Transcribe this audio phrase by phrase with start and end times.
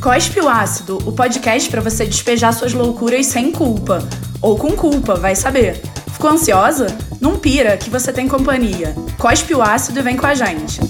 [0.00, 3.98] Cospe o Ácido, o podcast para você despejar suas loucuras sem culpa.
[4.40, 5.78] Ou com culpa, vai saber.
[6.10, 6.86] Ficou ansiosa?
[7.20, 8.94] Não pira, que você tem companhia.
[9.18, 10.80] Cospe o ácido e vem com a gente.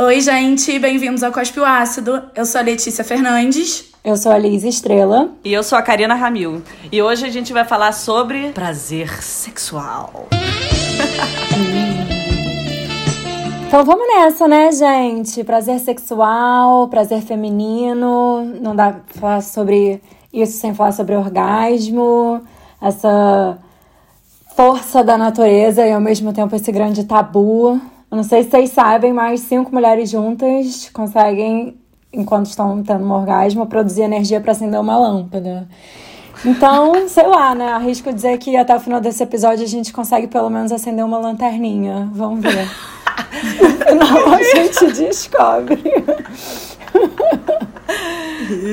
[0.00, 2.22] Oi, gente, bem-vindos ao Cospe o Ácido.
[2.34, 3.84] Eu sou a Letícia Fernandes.
[4.02, 5.32] Eu sou a Liz Estrela.
[5.44, 6.62] E eu sou a Karina Ramil.
[6.90, 10.28] E hoje a gente vai falar sobre prazer sexual.
[13.74, 15.42] Então vamos nessa, né, gente?
[15.42, 18.44] Prazer sexual, prazer feminino.
[18.60, 20.00] Não dá pra falar sobre
[20.32, 22.40] isso sem falar sobre orgasmo,
[22.80, 23.58] essa
[24.54, 27.80] força da natureza e ao mesmo tempo esse grande tabu.
[28.08, 31.76] Eu não sei se vocês sabem, mas cinco mulheres juntas conseguem,
[32.12, 35.66] enquanto estão tendo um orgasmo, produzir energia para acender uma lâmpada.
[36.44, 37.72] Então, sei lá, né?
[37.72, 41.18] Arrisco dizer que até o final desse episódio a gente consegue pelo menos acender uma
[41.18, 42.08] lanterninha.
[42.12, 42.70] Vamos ver.
[43.94, 45.82] No final a gente descobre.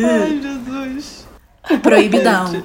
[0.06, 1.28] Ai, Jesus.
[1.81, 2.64] Proibidão.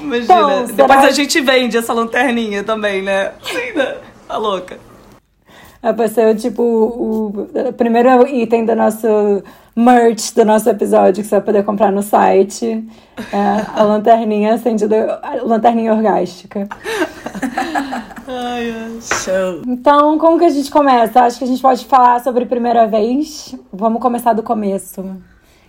[0.00, 0.24] Imagina.
[0.24, 3.32] Então, Depois será- a gente vende essa lanterninha também, né?
[3.42, 3.96] Sim, né?
[4.28, 4.78] Tá louca.
[6.08, 7.26] Ser tipo o,
[7.68, 9.42] o primeiro item do nosso
[9.76, 12.86] merch do nosso episódio que você vai poder comprar no site.
[13.32, 16.68] É a lanterninha acendida, a lanterninha orgástica.
[18.26, 18.98] Ai, ai.
[19.00, 19.62] Show.
[19.66, 21.20] Então, como que a gente começa?
[21.20, 23.54] Acho que a gente pode falar sobre primeira vez.
[23.72, 25.04] Vamos começar do começo.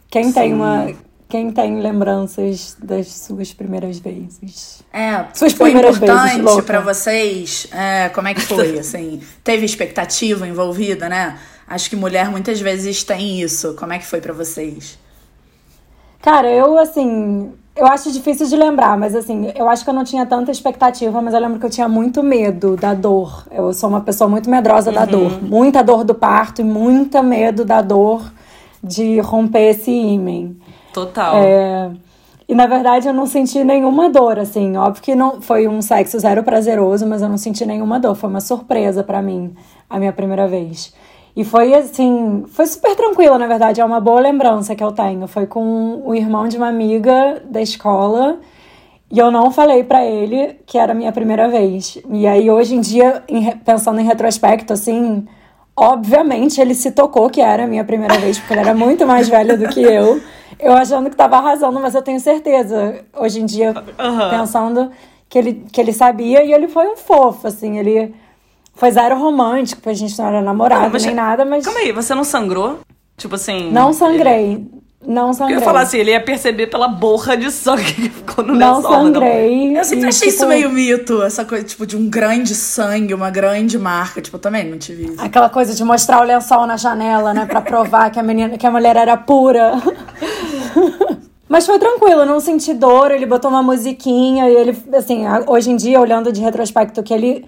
[0.10, 0.88] Quem tem uma.
[1.28, 4.84] Quem tem lembranças das suas primeiras vezes?
[4.94, 7.68] É, Suas foi primeiras importante pra vocês?
[7.72, 9.20] É, como é que foi, assim?
[9.44, 11.38] Teve expectativa envolvida, né?
[11.68, 13.74] Acho que mulher muitas vezes tem isso.
[13.74, 15.00] Como é que foi pra vocês?
[16.22, 17.52] Cara, eu assim.
[17.76, 21.22] Eu acho difícil de lembrar, mas assim, eu acho que eu não tinha tanta expectativa,
[21.22, 23.46] mas eu lembro que eu tinha muito medo da dor.
[23.52, 25.44] Eu sou uma pessoa muito medrosa da dor.
[25.44, 28.32] Muita dor do parto e muita medo da dor
[28.82, 30.58] de romper esse ímen.
[30.96, 31.36] Total.
[31.38, 31.92] É,
[32.48, 34.78] E na verdade eu não senti nenhuma dor, assim.
[34.78, 38.16] Óbvio que não foi um sexo zero prazeroso, mas eu não senti nenhuma dor.
[38.16, 39.54] Foi uma surpresa pra mim
[39.90, 40.94] a minha primeira vez.
[41.36, 45.28] E foi assim, foi super tranquila, na verdade, é uma boa lembrança que eu tenho.
[45.28, 48.38] Foi com o irmão de uma amiga da escola.
[49.12, 51.98] E eu não falei pra ele que era a minha primeira vez.
[52.10, 53.22] E aí, hoje em dia,
[53.66, 55.26] pensando em retrospecto, assim,
[55.76, 59.28] obviamente ele se tocou que era a minha primeira vez, porque ele era muito mais
[59.28, 60.22] velho do que eu.
[60.60, 63.74] Eu achando que tava arrasando, mas eu tenho certeza, hoje em dia,
[64.30, 64.92] pensando
[65.28, 68.14] que ele, que ele sabia e ele foi um fofo, assim, ele
[68.74, 72.14] foi zero romântico, a gente não era namorado Não, nem nada, mas Calma aí, você
[72.14, 72.80] não sangrou?
[73.18, 73.72] Tipo assim.
[73.72, 74.68] não ele-
[75.02, 75.16] sangrei.
[75.16, 75.58] Não Eu sangrei.
[75.58, 78.92] ia falar assim, ele ia perceber pela borra de sangue que ficou no não lençol.
[78.92, 79.78] mas sangrei.
[79.78, 83.14] Eu sempre e, achei tipo, isso meio mito, essa coisa, tipo, de um grande sangue,
[83.14, 84.22] uma grande marca.
[84.22, 85.22] Tipo, eu também não tive isso.
[85.22, 87.46] Aquela coisa de mostrar o lençol na janela, né?
[87.46, 89.74] Pra provar que a menina, que a mulher era pura.
[91.48, 95.70] Mas foi tranquilo, eu não senti dor, ele botou uma musiquinha e ele, assim, hoje
[95.70, 97.46] em dia, olhando de retrospecto, que ele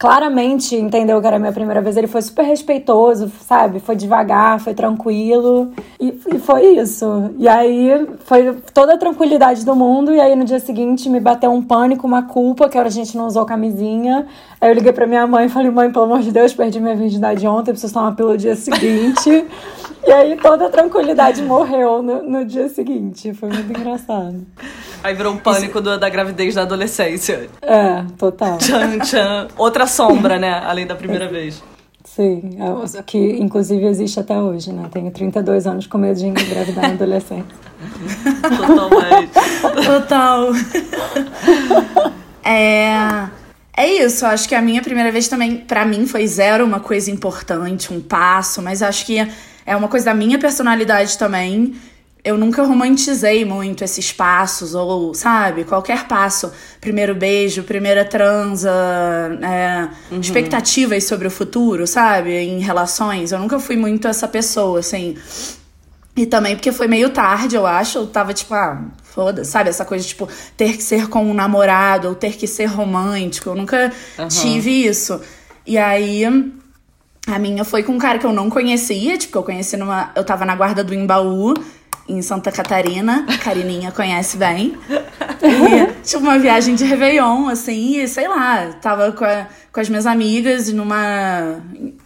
[0.00, 3.80] claramente entendeu que era a minha primeira vez, ele foi super respeitoso, sabe?
[3.80, 7.30] Foi devagar, foi tranquilo e, e foi isso.
[7.36, 11.52] E aí foi toda a tranquilidade do mundo, e aí no dia seguinte me bateu
[11.52, 14.26] um pânico, uma culpa, que a gente não usou camisinha.
[14.60, 16.94] Aí eu liguei pra minha mãe e falei, mãe, pelo amor de Deus, perdi minha
[16.94, 19.46] virgindade ontem, preciso tomar no dia seguinte.
[20.06, 23.32] e aí toda a tranquilidade morreu no, no dia seguinte.
[23.32, 24.44] Foi muito engraçado.
[25.02, 27.48] Aí virou um pânico do- da gravidez da adolescência.
[27.62, 28.58] É, total.
[28.58, 29.48] Tchan, tchan.
[29.56, 30.60] Outra sombra, né?
[30.62, 31.62] Além da primeira vez.
[32.04, 34.88] Sim, é, que inclusive existe até hoje, né?
[34.92, 37.46] Tenho 32 anos com medo de engravidar na adolescência.
[38.58, 39.32] Totalmente.
[39.86, 40.48] Total.
[42.44, 43.39] é.
[43.80, 47.10] É isso, acho que a minha primeira vez também, pra mim, foi zero uma coisa
[47.10, 49.26] importante, um passo, mas acho que
[49.64, 51.74] é uma coisa da minha personalidade também.
[52.22, 56.52] Eu nunca romantizei muito esses passos, ou, sabe, qualquer passo.
[56.78, 58.70] Primeiro beijo, primeira transa,
[59.40, 59.88] é,
[60.20, 63.32] expectativas sobre o futuro, sabe, em relações.
[63.32, 65.16] Eu nunca fui muito essa pessoa, assim.
[66.16, 67.98] E também porque foi meio tarde, eu acho.
[67.98, 69.70] Eu tava tipo, ah, foda-se, sabe?
[69.70, 73.50] Essa coisa, tipo, ter que ser com um namorado ou ter que ser romântico.
[73.50, 73.92] Eu nunca
[74.28, 75.20] tive isso.
[75.66, 76.24] E aí,
[77.26, 80.10] a minha foi com um cara que eu não conhecia, tipo, eu conheci numa.
[80.14, 81.54] Eu tava na guarda do Embaú,
[82.10, 83.24] em Santa Catarina.
[83.28, 84.76] A Carininha conhece bem.
[85.42, 89.88] E, tipo, uma viagem de Réveillon, assim, e sei lá, tava com, a- com as
[89.88, 91.60] minhas amigas numa.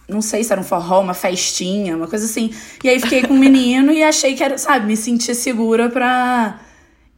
[0.07, 2.51] Não sei se era um forró, uma festinha, uma coisa assim.
[2.83, 6.59] E aí fiquei com um menino e achei que era, sabe, me sentia segura pra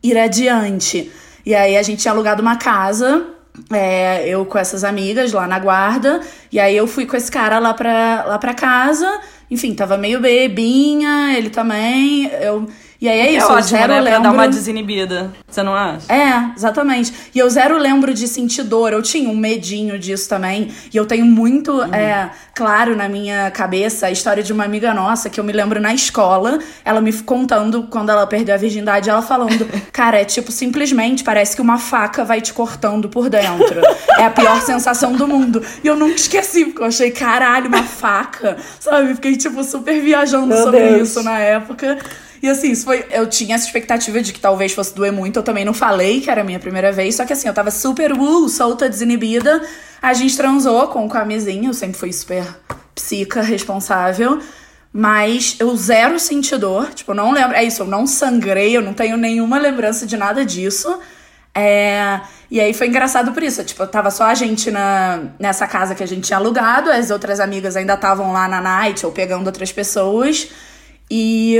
[0.01, 1.11] ir adiante.
[1.45, 3.25] E aí a gente tinha alugado uma casa,
[3.71, 7.57] é, eu com essas amigas lá na guarda, e aí eu fui com esse cara
[7.59, 12.27] lá pra, lá pra casa, enfim, tava meio bebinha, ele também.
[12.41, 12.67] Eu
[12.99, 13.99] e aí é, isso, é eu zero né?
[13.99, 14.21] lembro...
[14.21, 16.11] Pra dar uma desinibida, você não acha?
[16.11, 17.13] É, exatamente.
[17.33, 20.71] E eu zero lembro de sentir dor, eu tinha um medinho disso também.
[20.91, 21.93] E eu tenho muito uhum.
[21.93, 25.79] é, claro na minha cabeça a história de uma amiga nossa, que eu me lembro
[25.79, 30.51] na escola, ela me contando quando ela perdeu a virgindade, ela falando, cara, é tipo,
[30.51, 33.79] simplesmente parece que uma faca vai te cortando por dentro.
[34.17, 35.63] é a pior sensação do mundo.
[35.83, 39.13] E eu nunca esqueci, porque eu achei, caralho, uma faca, sabe?
[39.13, 41.09] Fiquei, tipo, super viajando Meu sobre Deus.
[41.09, 41.97] isso na época.
[42.41, 43.05] E assim, isso foi.
[43.09, 45.37] Eu tinha essa expectativa de que talvez fosse doer muito.
[45.37, 47.15] Eu também não falei que era a minha primeira vez.
[47.15, 49.61] Só que assim, eu tava super uh, solta, desinibida.
[50.01, 51.69] A gente transou com camisinha.
[51.69, 52.45] Eu sempre fui super
[52.93, 54.39] psica, responsável.
[54.93, 56.93] Mas eu zero senti dor.
[56.93, 57.55] Tipo, eu não lembro.
[57.55, 60.99] É isso, eu não sangrei, eu não tenho nenhuma lembrança de nada disso.
[61.53, 63.63] É, e aí foi engraçado por isso.
[63.63, 67.39] Tipo, tava só a gente na, nessa casa que a gente tinha alugado, as outras
[67.39, 70.49] amigas ainda estavam lá na night ou pegando outras pessoas.
[71.09, 71.57] E.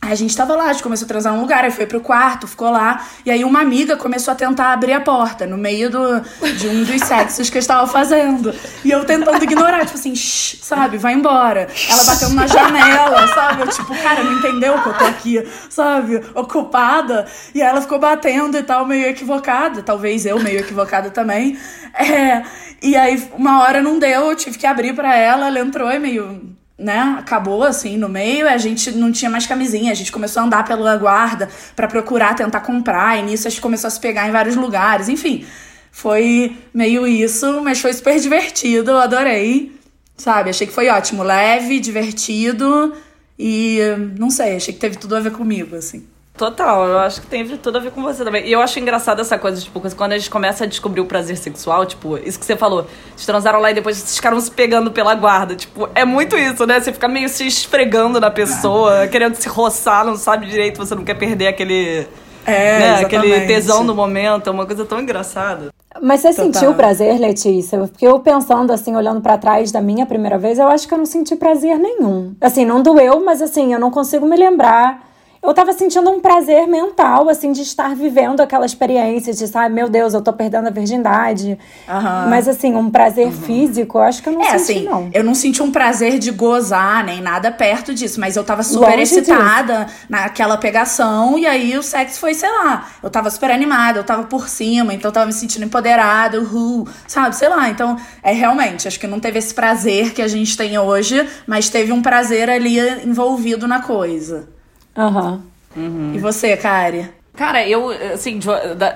[0.00, 2.00] Aí a gente tava lá, a gente começou a transar num lugar, aí foi pro
[2.00, 3.04] quarto, ficou lá.
[3.24, 6.20] E aí uma amiga começou a tentar abrir a porta no meio do,
[6.58, 8.54] de um dos sexos que eu estava fazendo.
[8.84, 11.68] E eu tentando ignorar, tipo assim, Shh, sabe, vai embora.
[11.90, 13.62] Ela batendo na janela, sabe?
[13.62, 16.22] Eu, tipo, cara, não entendeu que eu tô aqui, sabe?
[16.34, 17.26] Ocupada.
[17.54, 19.82] E ela ficou batendo e tal, meio equivocada.
[19.82, 21.58] Talvez eu meio equivocada também.
[21.94, 22.44] É.
[22.82, 25.98] E aí, uma hora não deu, eu tive que abrir para ela, ela entrou e
[25.98, 30.42] meio né, acabou assim no meio, a gente não tinha mais camisinha, a gente começou
[30.42, 34.00] a andar pela guarda para procurar tentar comprar, e nisso a gente começou a se
[34.00, 35.46] pegar em vários lugares, enfim.
[35.90, 39.74] Foi meio isso, mas foi super divertido, eu adorei.
[40.18, 42.94] Sabe, achei que foi ótimo, leve, divertido
[43.38, 43.78] e
[44.18, 46.06] não sei, achei que teve tudo a ver comigo, assim.
[46.36, 48.46] Total, eu acho que tem tudo a ver com você também.
[48.46, 51.38] E eu acho engraçado essa coisa, tipo, quando a gente começa a descobrir o prazer
[51.38, 54.90] sexual, tipo, isso que você falou, eles transaram lá e depois vocês ficaram se pegando
[54.90, 55.56] pela guarda.
[55.56, 56.78] Tipo, é muito isso, né?
[56.78, 61.04] Você fica meio se esfregando na pessoa, querendo se roçar, não sabe direito, você não
[61.04, 62.06] quer perder aquele.
[62.44, 62.94] É, né?
[63.00, 65.70] aquele tesão do momento, é uma coisa tão engraçada.
[66.02, 66.52] Mas você Total.
[66.52, 67.78] sentiu prazer, Letícia?
[67.78, 70.98] Porque eu pensando assim, olhando para trás da minha primeira vez, eu acho que eu
[70.98, 72.34] não senti prazer nenhum.
[72.40, 75.06] Assim, não doeu, mas assim, eu não consigo me lembrar
[75.46, 79.88] eu tava sentindo um prazer mental, assim, de estar vivendo aquela experiência, de, sabe, meu
[79.88, 81.58] Deus, eu tô perdendo a virgindade.
[81.88, 82.30] Uhum.
[82.30, 83.32] Mas, assim, um prazer uhum.
[83.32, 85.10] físico, eu acho que eu não é, senti, assim, não.
[85.12, 88.90] Eu não senti um prazer de gozar, nem nada perto disso, mas eu tava super
[88.90, 89.96] Longe excitada disso.
[90.08, 94.24] naquela pegação, e aí o sexo foi, sei lá, eu tava super animada, eu tava
[94.24, 97.68] por cima, então eu tava me sentindo empoderada, uhul, sabe, sei lá.
[97.68, 101.68] Então, é realmente, acho que não teve esse prazer que a gente tem hoje, mas
[101.68, 104.55] teve um prazer ali envolvido na coisa.
[104.96, 105.42] Aham.
[105.76, 106.12] Uhum.
[106.14, 107.08] E você, Kari?
[107.36, 108.40] Cara, eu, assim,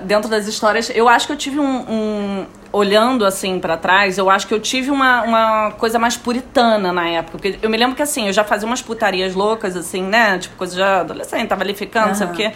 [0.03, 1.85] dentro das histórias, eu acho que eu tive um.
[1.89, 6.93] um olhando assim para trás, eu acho que eu tive uma, uma coisa mais puritana
[6.93, 7.37] na época.
[7.37, 10.39] Porque eu me lembro que assim, eu já fazia umas putarias loucas, assim, né?
[10.39, 12.15] Tipo, coisa de adolescente, tava ali ficando, uhum.
[12.15, 12.51] sabe o quê.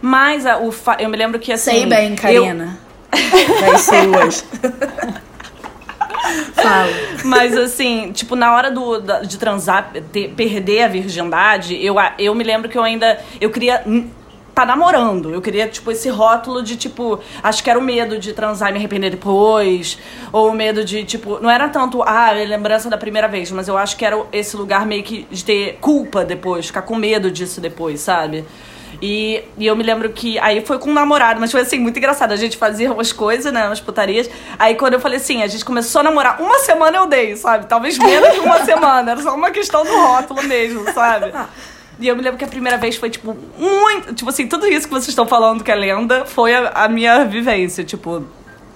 [0.00, 0.96] Mas a, o fa...
[1.00, 1.70] eu me lembro que assim.
[1.70, 2.78] Sei bem, Karina.
[3.10, 3.60] Eu...
[3.60, 4.44] Vai ser hoje.
[7.24, 9.92] Mas assim, tipo, na hora do, de transar,
[10.36, 13.18] perder a virgindade, eu, eu me lembro que eu ainda.
[13.40, 13.82] Eu queria
[14.54, 15.30] tá namorando.
[15.30, 18.72] Eu queria, tipo, esse rótulo de, tipo, acho que era o medo de transar e
[18.72, 19.98] me arrepender depois.
[20.32, 23.76] Ou o medo de, tipo, não era tanto, ah, lembrança da primeira vez, mas eu
[23.76, 27.60] acho que era esse lugar meio que de ter culpa depois, ficar com medo disso
[27.60, 28.44] depois, sabe?
[29.00, 31.98] E, e eu me lembro que aí foi com um namorado, mas foi assim, muito
[31.98, 32.32] engraçado.
[32.32, 34.28] A gente fazia umas coisas, né, umas putarias.
[34.58, 37.66] Aí quando eu falei assim, a gente começou a namorar, uma semana eu dei, sabe?
[37.66, 39.12] Talvez menos de uma semana.
[39.12, 41.32] Era só uma questão do rótulo mesmo, sabe?
[41.98, 44.14] E eu me lembro que a primeira vez foi, tipo, muito.
[44.14, 47.24] Tipo assim, tudo isso que vocês estão falando que é lenda foi a, a minha
[47.24, 47.84] vivência.
[47.84, 48.24] Tipo,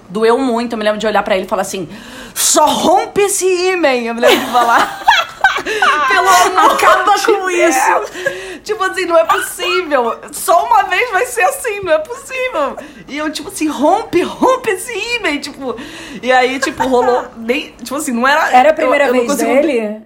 [0.09, 0.73] doeu muito.
[0.73, 1.89] Eu me lembro de olhar para ele e falar assim:
[2.33, 4.07] só rompe esse ímen.
[4.07, 5.01] Eu me lembro de falar.
[6.07, 8.61] Pelo amor Acaba com isso!
[8.63, 10.19] Tipo assim, não é possível.
[10.31, 12.77] Só uma vez vai ser assim, não é possível.
[13.07, 15.75] E eu, tipo assim, rompe, rompe esse e-mail, tipo.
[16.21, 17.25] E aí, tipo, rolou.
[17.37, 18.51] Nem, tipo assim, não era.
[18.51, 20.01] Era a primeira eu, eu vez dele?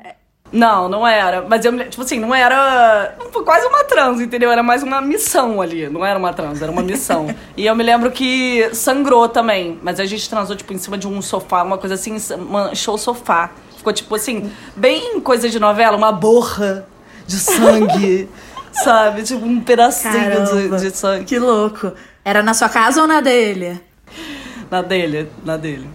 [0.54, 1.44] Não, não era.
[1.50, 3.16] Mas eu, tipo assim, não era.
[3.32, 4.52] Foi quase uma trans, entendeu?
[4.52, 5.90] Era mais uma missão ali.
[5.90, 7.34] Não era uma trans, era uma missão.
[7.58, 9.80] e eu me lembro que sangrou também.
[9.82, 12.98] Mas a gente transou, tipo, em cima de um sofá, uma coisa assim, manchou o
[13.00, 13.50] sofá.
[13.84, 16.86] Ficou tipo assim, bem coisa de novela, uma borra
[17.28, 18.30] de sangue,
[18.72, 19.24] sabe?
[19.24, 21.26] Tipo um pedacinho de, de, sangue.
[21.26, 21.92] Que louco.
[22.24, 23.78] Era na sua casa ou na dele?
[24.72, 25.90] Na dele, na dele.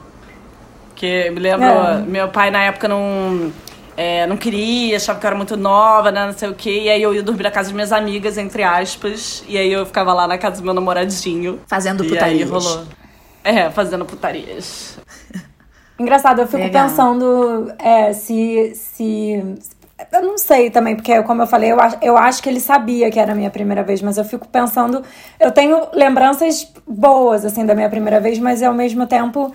[0.95, 2.03] Que me lembro, é.
[2.03, 3.51] meu pai na época não.
[3.97, 6.83] É, não queria, achava que eu era muito nova, né, não sei o quê.
[6.83, 9.43] E aí eu ia dormir na casa das minhas amigas, entre aspas.
[9.49, 11.59] E aí eu ficava lá na casa do meu namoradinho.
[11.67, 12.39] Fazendo putarias.
[12.39, 12.85] E aí rolou.
[13.43, 14.99] É, fazendo putarias.
[15.99, 16.89] Engraçado, eu fico Legal.
[16.89, 19.57] pensando é, se, se
[20.13, 23.11] Eu não sei também, porque, como eu falei, eu acho, eu acho que ele sabia
[23.11, 25.03] que era a minha primeira vez, mas eu fico pensando.
[25.41, 29.53] Eu tenho lembranças boas, assim, da minha primeira vez, mas ao mesmo tempo.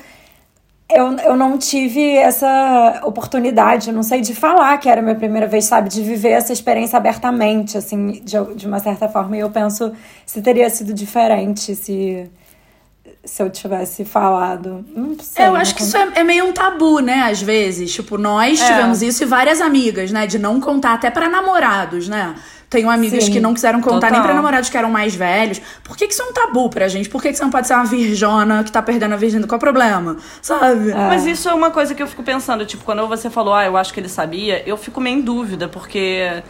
[0.89, 5.47] Eu, eu não tive essa oportunidade, não sei, de falar que era a minha primeira
[5.47, 5.89] vez, sabe?
[5.89, 9.35] De viver essa experiência abertamente, assim, de, de uma certa forma.
[9.37, 9.91] E eu penso
[10.25, 12.29] se teria sido diferente, se
[13.25, 14.85] se eu tivesse falado.
[14.95, 15.45] Não sei.
[15.45, 17.21] É, eu acho que isso é, é, meio um tabu, né?
[17.21, 17.93] Às vezes.
[17.93, 18.65] Tipo, nós é.
[18.67, 20.27] tivemos isso e várias amigas, né?
[20.27, 22.35] De não contar até para namorados, né?
[22.69, 24.11] Tenho amigas Sim, que não quiseram contar total.
[24.11, 25.61] nem pra namorados que eram mais velhos.
[25.83, 27.07] Por que, que isso é um tabu pra gente?
[27.07, 29.47] Por que, que você não pode ser uma virjona que tá perdendo a virgindade?
[29.47, 30.17] Qual é o problema?
[30.41, 30.89] Sabe?
[30.89, 30.95] É.
[30.95, 32.65] Mas isso é uma coisa que eu fico pensando.
[32.65, 35.67] Tipo, quando você falou, ah, eu acho que ele sabia, eu fico meio em dúvida,
[35.67, 36.41] porque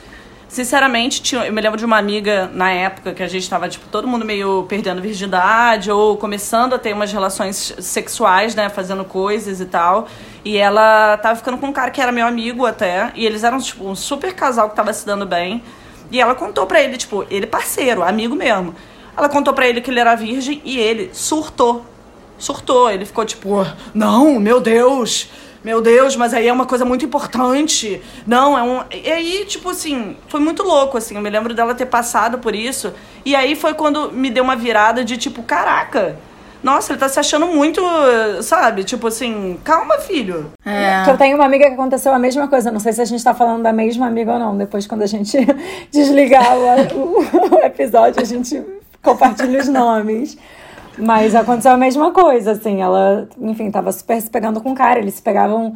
[0.54, 3.88] Sinceramente, tinha, eu me lembro de uma amiga na época que a gente tava, tipo,
[3.88, 8.70] todo mundo meio perdendo virgindade ou começando a ter umas relações sexuais, né?
[8.70, 10.08] Fazendo coisas e tal.
[10.46, 13.12] E ela tava ficando com um cara que era meu amigo até.
[13.16, 15.64] E eles eram, tipo, um super casal que tava se dando bem.
[16.12, 18.76] E ela contou pra ele, tipo, ele parceiro, amigo mesmo.
[19.18, 21.84] Ela contou pra ele que ele era virgem e ele surtou.
[22.38, 22.92] Surtou.
[22.92, 25.32] Ele ficou tipo, não, meu Deus
[25.64, 28.02] meu Deus, mas aí é uma coisa muito importante.
[28.28, 28.84] Não, é um.
[28.92, 31.16] E aí, tipo assim, foi muito louco, assim.
[31.16, 32.94] Eu me lembro dela ter passado por isso.
[33.24, 36.18] E aí foi quando me deu uma virada de tipo, caraca.
[36.62, 37.82] Nossa, ele tá se achando muito,
[38.42, 38.86] sabe?
[38.86, 40.52] Tipo assim, calma, filho.
[40.66, 41.10] É.
[41.10, 42.72] Eu tenho uma amiga que aconteceu a mesma coisa.
[42.72, 44.58] Não sei se a gente tá falando da mesma amiga ou não.
[44.58, 45.38] Depois, quando a gente
[45.92, 47.20] desligar o,
[47.56, 48.62] o episódio, a gente
[49.02, 50.38] compartilha os nomes.
[50.98, 52.82] Mas aconteceu a mesma coisa, assim.
[52.82, 55.00] Ela, enfim, tava super se pegando com o cara.
[55.00, 55.74] Eles se pegavam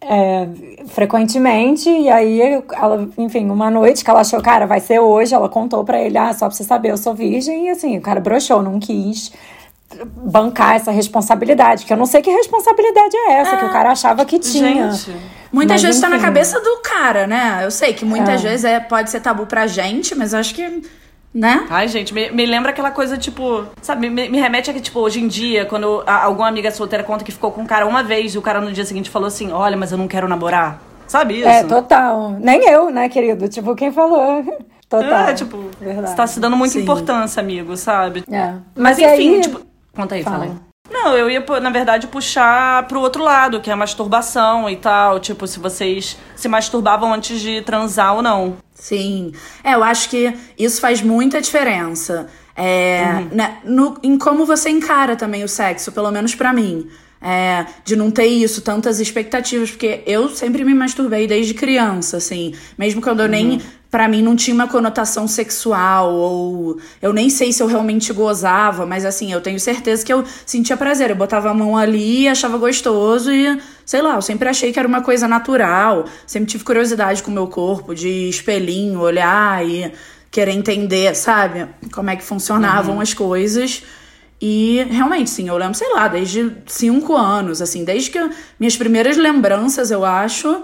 [0.00, 0.48] é,
[0.88, 1.88] frequentemente.
[1.88, 2.40] E aí,
[2.72, 5.34] ela, enfim, uma noite que ela achou, cara, vai ser hoje.
[5.34, 7.66] Ela contou pra ele, ah, só pra você saber, eu sou virgem.
[7.66, 9.32] E assim, o cara broxou, não quis
[10.16, 11.84] bancar essa responsabilidade.
[11.86, 14.90] Que eu não sei que responsabilidade é essa, é, que o cara achava que tinha.
[14.90, 15.16] Gente.
[15.52, 16.10] Muitas mas, vezes enfim.
[16.10, 17.60] tá na cabeça do cara, né?
[17.62, 18.48] Eu sei que muitas é.
[18.48, 20.82] vezes é, pode ser tabu pra gente, mas eu acho que
[21.34, 21.66] né?
[21.68, 25.00] Ai, gente, me, me lembra aquela coisa, tipo, sabe, me, me remete a que, tipo,
[25.00, 28.04] hoje em dia, quando a, alguma amiga solteira conta que ficou com um cara uma
[28.04, 30.80] vez e o cara no dia seguinte falou assim: olha, mas eu não quero namorar.
[31.08, 31.48] Sabe isso?
[31.48, 32.30] É, total.
[32.40, 33.48] Nem eu, né, querido?
[33.48, 34.44] Tipo, quem falou?
[34.88, 35.28] Total.
[35.28, 36.10] É, tipo, Verdade.
[36.10, 36.82] você tá se dando muita Sim.
[36.82, 38.22] importância, amigo, sabe?
[38.30, 38.52] É.
[38.76, 39.40] Mas, mas enfim, aí...
[39.40, 39.60] tipo.
[39.92, 40.38] Conta aí, fala.
[40.38, 40.73] fala aí.
[40.94, 45.18] Não, eu ia, na verdade, puxar pro outro lado, que é a masturbação e tal.
[45.18, 48.56] Tipo, se vocês se masturbavam antes de transar ou não.
[48.72, 49.32] Sim.
[49.64, 52.28] É, eu acho que isso faz muita diferença.
[52.54, 53.28] É, uhum.
[53.32, 56.88] né, no, em como você encara também o sexo, pelo menos para mim.
[57.26, 62.52] É, de não ter isso, tantas expectativas, porque eu sempre me masturbei desde criança, assim,
[62.76, 63.30] mesmo quando eu uhum.
[63.30, 63.62] nem
[63.94, 68.84] para mim não tinha uma conotação sexual ou eu nem sei se eu realmente gozava,
[68.84, 71.10] mas assim, eu tenho certeza que eu sentia prazer.
[71.10, 74.88] Eu botava a mão ali, achava gostoso e sei lá, eu sempre achei que era
[74.88, 76.06] uma coisa natural.
[76.26, 79.92] Sempre tive curiosidade com o meu corpo, de espelhinho, olhar e
[80.28, 83.00] querer entender, sabe, como é que funcionavam uhum.
[83.00, 83.84] as coisas.
[84.40, 88.76] E realmente, sim, eu lembro, sei lá, desde cinco anos, assim, desde que eu, minhas
[88.76, 90.62] primeiras lembranças, eu acho,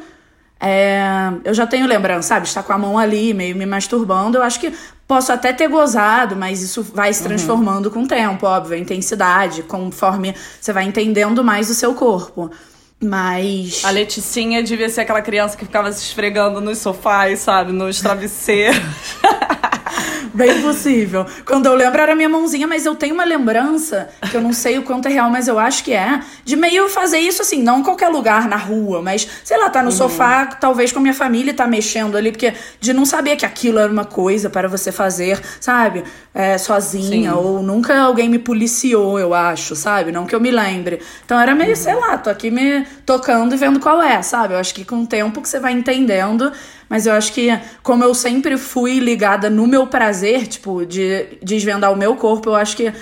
[0.60, 2.46] é, eu já tenho lembrança, sabe?
[2.46, 4.36] Estar com a mão ali, meio me masturbando.
[4.36, 4.72] Eu acho que
[5.08, 7.28] posso até ter gozado, mas isso vai se uhum.
[7.28, 7.92] transformando uhum.
[7.92, 12.50] com o tempo, óbvio, a intensidade, conforme você vai entendendo mais o seu corpo.
[13.02, 13.82] Mas.
[13.82, 17.72] A Leticinha devia ser aquela criança que ficava se esfregando nos sofás, sabe?
[17.72, 18.78] Nos travesseiros.
[20.34, 21.26] Bem possível.
[21.44, 24.78] Quando eu lembro era minha mãozinha, mas eu tenho uma lembrança, que eu não sei
[24.78, 27.80] o quanto é real, mas eu acho que é, de meio fazer isso assim, não
[27.80, 29.96] em qualquer lugar na rua, mas sei lá, tá no uhum.
[29.96, 33.78] sofá, talvez com a minha família tá mexendo ali, porque de não saber que aquilo
[33.78, 36.04] era uma coisa para você fazer, sabe?
[36.32, 37.36] É, sozinha, Sim.
[37.36, 40.12] ou nunca alguém me policiou, eu acho, sabe?
[40.12, 41.00] Não que eu me lembre.
[41.24, 41.76] Então era meio, uhum.
[41.76, 44.54] sei lá, tô aqui me tocando e vendo qual é, sabe?
[44.54, 46.52] Eu acho que com o tempo que você vai entendendo
[46.90, 51.92] mas eu acho que, como eu sempre fui ligada no meu prazer, tipo, de desvendar
[51.92, 52.92] o meu corpo, eu acho que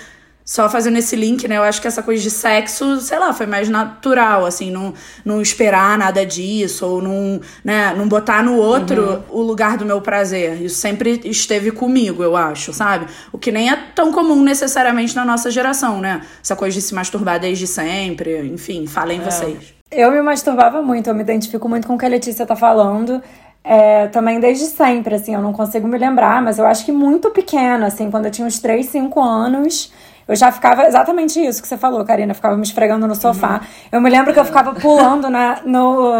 [0.44, 1.56] só fazendo esse link, né?
[1.56, 4.92] Eu acho que essa coisa de sexo, sei lá, foi mais natural, assim, não,
[5.22, 9.40] não esperar nada disso, ou não, né, não botar no outro uhum.
[9.40, 10.62] o lugar do meu prazer.
[10.62, 13.06] Isso sempre esteve comigo, eu acho, sabe?
[13.32, 16.22] O que nem é tão comum necessariamente na nossa geração, né?
[16.42, 19.24] Essa coisa de se masturbar desde sempre, enfim, falem é.
[19.24, 19.74] vocês.
[19.90, 23.22] Eu me masturbava muito, eu me identifico muito com o que a Letícia tá falando.
[23.62, 27.30] É, também desde sempre, assim, eu não consigo me lembrar, mas eu acho que muito
[27.30, 29.92] pequena, assim, quando eu tinha uns 3, 5 anos,
[30.26, 33.54] eu já ficava exatamente isso que você falou, Karina, ficava me esfregando no sofá.
[33.54, 33.88] Uhum.
[33.92, 36.12] Eu me lembro que eu ficava pulando na, no,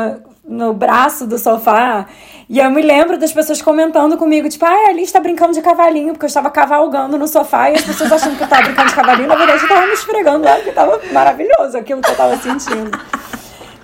[0.49, 2.07] no braço do sofá.
[2.49, 5.61] E eu me lembro das pessoas comentando comigo, tipo, ah, a Alice tá brincando de
[5.61, 8.89] cavalinho, porque eu estava cavalgando no sofá e as pessoas achando que eu tava brincando
[8.89, 12.17] de cavalinho, na verdade eu tava me esfregando lá, porque tava maravilhoso aquilo que eu
[12.17, 12.91] tava sentindo.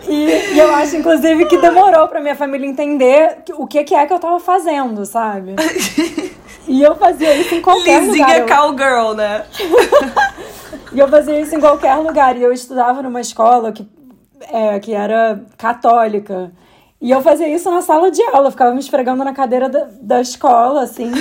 [0.09, 4.07] E, e, eu acho, inclusive, que demorou pra minha família entender o que, que é
[4.07, 5.55] que eu tava fazendo, sabe?
[6.67, 8.41] E eu fazia isso em qualquer Lizinha lugar.
[8.41, 9.45] Lizinha cowgirl, né?
[10.93, 12.37] e eu fazia isso em qualquer lugar.
[12.37, 13.87] E eu estudava numa escola que,
[14.51, 16.51] é, que era católica.
[17.01, 19.89] E eu fazia isso na sala de aula, eu ficava me esfregando na cadeira da,
[20.01, 21.13] da escola, assim.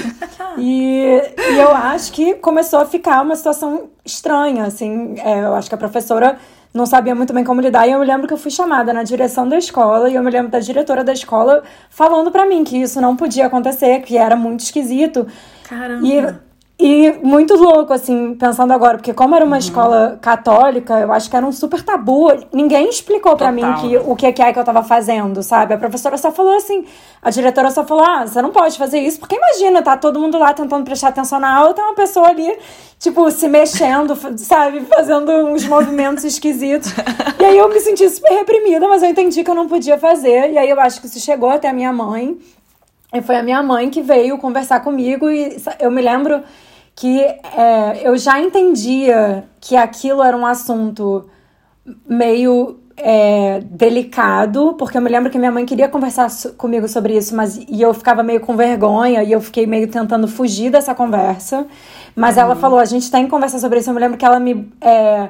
[0.58, 1.22] e,
[1.52, 5.16] e eu acho que começou a ficar uma situação estranha, assim.
[5.20, 6.38] É, eu acho que a professora
[6.74, 7.88] não sabia muito bem como lidar.
[7.88, 10.32] E eu me lembro que eu fui chamada na direção da escola e eu me
[10.32, 14.36] lembro da diretora da escola falando para mim que isso não podia acontecer, que era
[14.36, 15.28] muito esquisito.
[15.70, 16.06] Caramba.
[16.06, 19.60] E e muito louco, assim, pensando agora, porque como era uma uhum.
[19.60, 22.34] escola católica, eu acho que era um super tabu.
[22.52, 25.76] Ninguém explicou para mim que, o que é que eu tava fazendo, sabe?
[25.76, 26.84] A professora só falou assim,
[27.22, 30.38] a diretora só falou: ah, você não pode fazer isso, porque imagina, tá todo mundo
[30.40, 32.58] lá tentando prestar atenção na aula, tem uma pessoa ali,
[33.00, 34.82] tipo, se mexendo, sabe?
[34.82, 36.92] Fazendo uns movimentos esquisitos.
[37.40, 40.52] E aí eu me senti super reprimida, mas eu entendi que eu não podia fazer.
[40.52, 42.38] E aí eu acho que isso chegou até a minha mãe.
[43.14, 46.42] E foi a minha mãe que veio conversar comigo e eu me lembro
[46.96, 51.30] que é, eu já entendia que aquilo era um assunto
[52.08, 57.36] meio é, delicado, porque eu me lembro que minha mãe queria conversar comigo sobre isso,
[57.36, 61.66] mas e eu ficava meio com vergonha e eu fiquei meio tentando fugir dessa conversa.
[62.16, 62.44] Mas uhum.
[62.44, 63.90] ela falou: a gente tem que conversar sobre isso.
[63.90, 64.72] Eu me lembro que ela me.
[64.80, 65.30] É,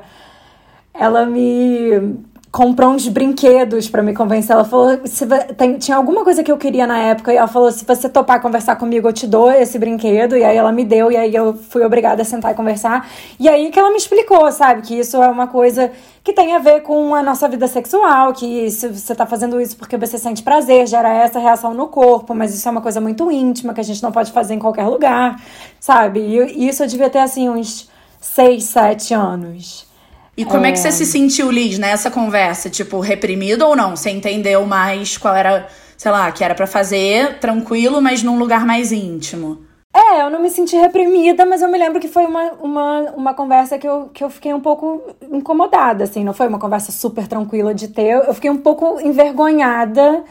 [0.94, 2.20] ela me
[2.54, 4.54] comprou uns brinquedos para me convencer.
[4.54, 5.26] Ela falou: se
[5.58, 8.40] tem, tinha alguma coisa que eu queria na época, e ela falou: se você topar
[8.40, 10.38] conversar comigo, eu te dou esse brinquedo.
[10.38, 13.10] E aí ela me deu, e aí eu fui obrigada a sentar e conversar.
[13.40, 15.92] E aí que ela me explicou, sabe, que isso é uma coisa
[16.24, 19.76] que tem a ver com a nossa vida sexual, que se você tá fazendo isso
[19.76, 23.32] porque você sente prazer, gera essa reação no corpo, mas isso é uma coisa muito
[23.32, 25.42] íntima que a gente não pode fazer em qualquer lugar,
[25.80, 26.20] sabe?
[26.20, 27.90] E isso eu devia ter assim uns
[28.22, 29.92] seis, sete anos.
[30.36, 30.70] E como é...
[30.70, 32.70] é que você se sentiu, Liz, nessa conversa?
[32.70, 33.96] Tipo, reprimido ou não?
[33.96, 38.66] Você entendeu mais qual era, sei lá, que era para fazer tranquilo, mas num lugar
[38.66, 39.60] mais íntimo?
[39.96, 43.34] É, eu não me senti reprimida, mas eu me lembro que foi uma, uma, uma
[43.36, 46.24] conversa que eu, que eu fiquei um pouco incomodada, assim.
[46.24, 48.14] Não foi uma conversa super tranquila de ter.
[48.28, 50.24] Eu fiquei um pouco envergonhada,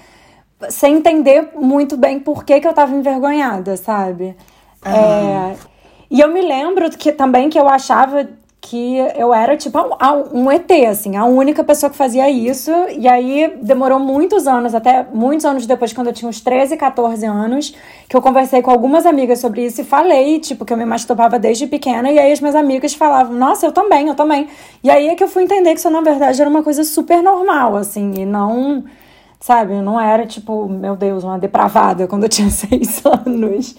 [0.69, 4.37] sem entender muito bem por que, que eu tava envergonhada, sabe?
[4.85, 4.93] Uhum.
[4.93, 5.57] É,
[6.11, 8.29] e eu me lembro que também que eu achava
[8.63, 9.77] que eu era tipo
[10.33, 12.71] um ET, assim, a única pessoa que fazia isso.
[12.97, 17.27] E aí demorou muitos anos, até muitos anos depois, quando eu tinha uns 13, 14
[17.27, 17.75] anos,
[18.09, 21.41] que eu conversei com algumas amigas sobre isso e falei, tipo, que eu me masturbava
[21.41, 22.11] desde pequena.
[22.13, 24.47] E aí as minhas amigas falavam, nossa, eu também, eu também.
[24.83, 27.21] E aí é que eu fui entender que isso, na verdade, era uma coisa super
[27.21, 28.85] normal, assim, e não.
[29.41, 33.75] Sabe, não era tipo, meu Deus, uma depravada quando eu tinha seis anos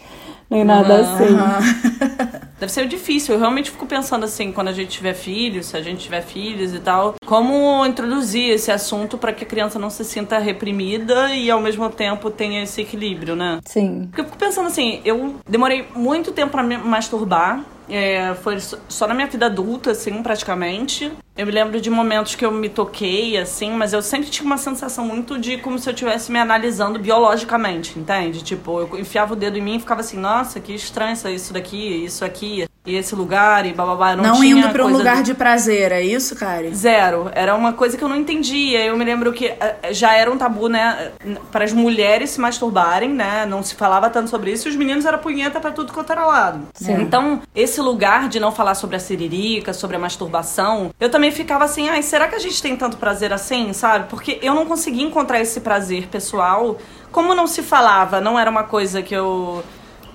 [0.53, 1.35] nem nada assim.
[2.59, 3.33] Deve ser difícil.
[3.33, 6.73] Eu realmente fico pensando assim, quando a gente tiver filhos, se a gente tiver filhos
[6.73, 11.51] e tal, como introduzir esse assunto para que a criança não se sinta reprimida e
[11.51, 13.59] ao mesmo tempo tenha esse equilíbrio, né?
[13.65, 14.05] Sim.
[14.07, 17.65] Porque eu fico pensando assim, eu demorei muito tempo para me masturbar.
[17.89, 21.11] É, foi só na minha vida adulta, assim, praticamente.
[21.35, 24.57] Eu me lembro de momentos que eu me toquei, assim, mas eu sempre tinha uma
[24.57, 28.43] sensação muito de como se eu estivesse me analisando biologicamente, entende?
[28.43, 32.05] Tipo, eu enfiava o dedo em mim e ficava assim, nossa, que estranho isso daqui,
[32.05, 34.13] isso aqui, e esse lugar, e bababá.
[34.13, 35.23] Não, não indo pra um lugar de...
[35.23, 36.69] de prazer, é isso, cara?
[36.73, 37.31] Zero.
[37.33, 38.83] Era uma coisa que eu não entendia.
[38.83, 41.11] Eu me lembro que eh, já era um tabu, né,
[41.49, 43.45] para as mulheres se masturbarem, né?
[43.45, 46.25] Não se falava tanto sobre isso, e os meninos era punheta pra tudo quanto era
[46.25, 46.67] lado.
[46.73, 47.01] Sim.
[47.01, 51.31] Então, esse lugar de não falar sobre a siririca, sobre a masturbação, eu também também
[51.31, 54.09] ficava assim, ai, será que a gente tem tanto prazer assim, sabe?
[54.09, 56.77] Porque eu não conseguia encontrar esse prazer pessoal.
[57.13, 59.63] Como não se falava, não era uma coisa que eu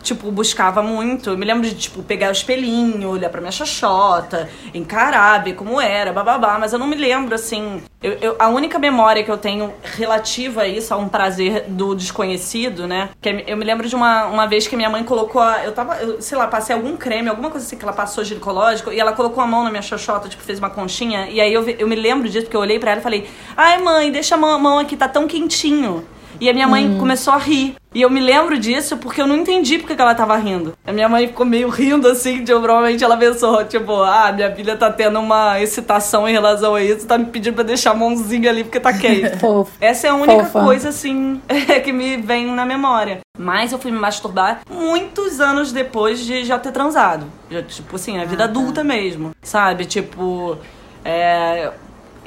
[0.02, 1.30] tipo, buscava muito.
[1.30, 5.80] Eu me lembro de, tipo, pegar o espelhinho, olhar pra minha xoxota, encarar, ver como
[5.80, 6.58] era, bababá.
[6.58, 7.82] Mas eu não me lembro, assim.
[8.02, 11.94] Eu, eu, a única memória que eu tenho relativa a isso, a um prazer do
[11.94, 13.10] desconhecido, né?
[13.20, 15.42] Que é, eu me lembro de uma, uma vez que minha mãe colocou.
[15.42, 18.24] A, eu tava, eu, sei lá, passei algum creme, alguma coisa assim que ela passou
[18.24, 21.28] ginecológico, e ela colocou a mão na minha xoxota, tipo, fez uma conchinha.
[21.28, 23.78] E aí eu, eu me lembro disso, porque eu olhei pra ela e falei: Ai,
[23.78, 26.06] mãe, deixa a mão, mão aqui, tá tão quentinho.
[26.40, 26.98] E a minha mãe hum.
[26.98, 27.74] começou a rir.
[27.94, 30.74] E eu me lembro disso porque eu não entendi porque que ela tava rindo.
[30.86, 34.76] A minha mãe ficou meio rindo assim, de, provavelmente ela pensou, tipo, ah, minha filha
[34.76, 38.50] tá tendo uma excitação em relação a isso, tá me pedindo pra deixar a mãozinha
[38.50, 39.32] ali porque tá quente.
[39.80, 40.64] Essa é a única Fofa.
[40.64, 41.40] coisa, assim,
[41.82, 43.20] que me vem na memória.
[43.38, 47.26] Mas eu fui me masturbar muitos anos depois de já ter transado.
[47.50, 48.52] Já, tipo assim, a vida ah, tá.
[48.52, 49.86] adulta mesmo, sabe?
[49.86, 50.58] Tipo,
[51.04, 51.72] é,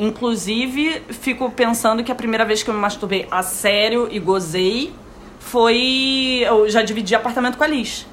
[0.03, 4.93] Inclusive, fico pensando que a primeira vez que eu me masturbei a sério e gozei
[5.39, 6.43] foi.
[6.45, 8.07] Eu já dividi apartamento com a Liz.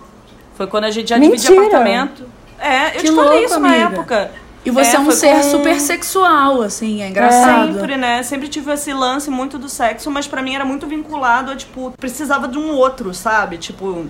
[0.54, 1.36] Foi quando a gente já Mentira.
[1.38, 2.24] dividia apartamento.
[2.60, 3.68] É, eu que te falei louco, isso amiga.
[3.68, 4.30] na época.
[4.66, 7.72] E você é, É, um ser com- super sexual, assim, é engraçado.
[7.74, 8.22] Sempre, né?
[8.22, 11.92] Sempre tive esse lance muito do sexo, mas pra mim era muito vinculado a, tipo,
[11.98, 13.56] precisava de um outro, sabe?
[13.56, 14.06] Tipo.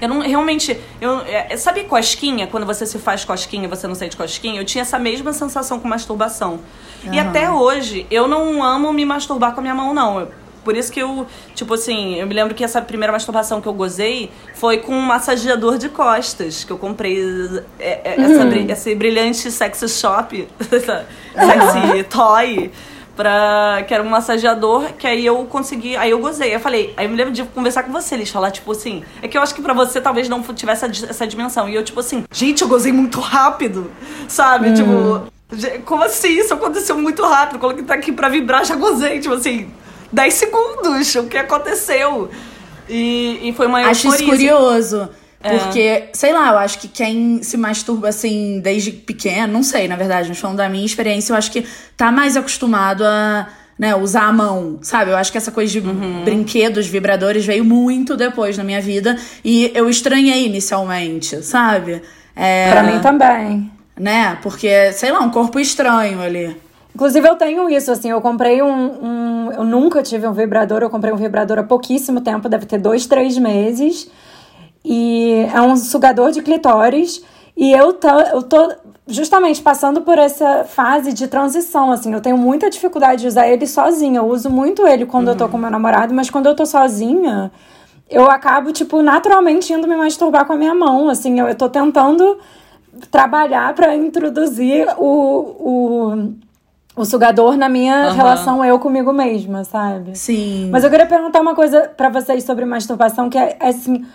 [0.00, 0.78] Eu não realmente.
[1.00, 2.46] Eu, é, sabe cosquinha?
[2.46, 4.60] Quando você se faz cosquinha e você não sente cosquinha?
[4.60, 6.60] Eu tinha essa mesma sensação com masturbação.
[7.04, 7.28] E Aham.
[7.28, 10.20] até hoje, eu não amo me masturbar com a minha mão, não.
[10.20, 10.28] Eu-
[10.64, 13.72] por isso que eu, tipo assim, eu me lembro que essa primeira masturbação que eu
[13.72, 17.22] gozei foi com um massageador de costas, que eu comprei
[17.78, 22.72] é, é, essa, bri- esse brilhante sexy shop, essa sexy toy,
[23.16, 26.54] pra, que era um massageador, que aí eu consegui, aí eu gozei.
[26.54, 29.26] Eu falei, aí eu me lembro de conversar com você, eles falar, tipo assim, é
[29.28, 31.68] que eu acho que pra você talvez não tivesse essa, di- essa dimensão.
[31.68, 33.90] E eu, tipo assim, gente, eu gozei muito rápido,
[34.28, 34.72] sabe?
[34.74, 36.28] Tipo, ge- como assim?
[36.38, 37.58] Isso aconteceu muito rápido.
[37.58, 39.70] Coloquei tá aqui pra vibrar, já gozei, tipo assim,
[40.12, 42.30] 10 segundos, o que aconteceu?
[42.88, 45.08] E, e foi uma Acho isso euforia, assim.
[45.42, 45.50] É.
[45.58, 49.94] Porque, sei lá, eu acho que quem se masturba assim desde pequeno, não sei, na
[49.96, 51.64] verdade, mas falando da minha experiência, eu acho que
[51.96, 53.46] tá mais acostumado a
[53.78, 55.10] né, usar a mão, sabe?
[55.10, 56.24] Eu acho que essa coisa de Uhum.
[56.24, 62.00] brinquedos, vibradores veio muito depois na minha vida e eu estranhei inicialmente, sabe?
[62.34, 63.70] É, Pra mim também.
[63.98, 64.38] Né?
[64.42, 66.56] Porque, sei lá, um corpo estranho ali.
[66.94, 70.90] Inclusive, eu tenho isso, assim, eu comprei um, um- Eu nunca tive um vibrador, eu
[70.90, 74.08] comprei um vibrador há pouquíssimo tempo, deve ter dois, três meses.
[74.88, 77.20] E é um sugador de clitóris.
[77.56, 78.72] E eu tô, eu tô
[79.08, 82.12] justamente passando por essa fase de transição, assim.
[82.12, 84.20] Eu tenho muita dificuldade de usar ele sozinha.
[84.20, 87.50] Eu uso muito ele quando eu tô com meu namorado, mas quando eu tô sozinha,
[88.08, 91.40] eu acabo, tipo, naturalmente indo me masturbar com a minha mão, assim.
[91.40, 92.38] Eu, eu tô tentando
[93.10, 96.34] trabalhar pra introduzir o, o,
[96.94, 98.14] o sugador na minha Aham.
[98.14, 100.16] relação eu comigo mesma, sabe?
[100.16, 100.70] Sim.
[100.70, 104.06] Mas eu queria perguntar uma coisa pra vocês sobre masturbação, que é, é assim.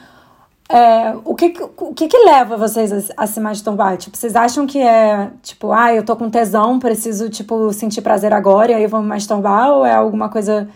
[0.74, 3.98] É, o que, o que que leva vocês a, a se masturbar?
[3.98, 8.34] Tipo, vocês acham que é, tipo, ah, eu tô com tesão, preciso, tipo, sentir prazer
[8.34, 9.70] agora e aí eu vou me masturbar?
[9.70, 10.68] Ou é alguma coisa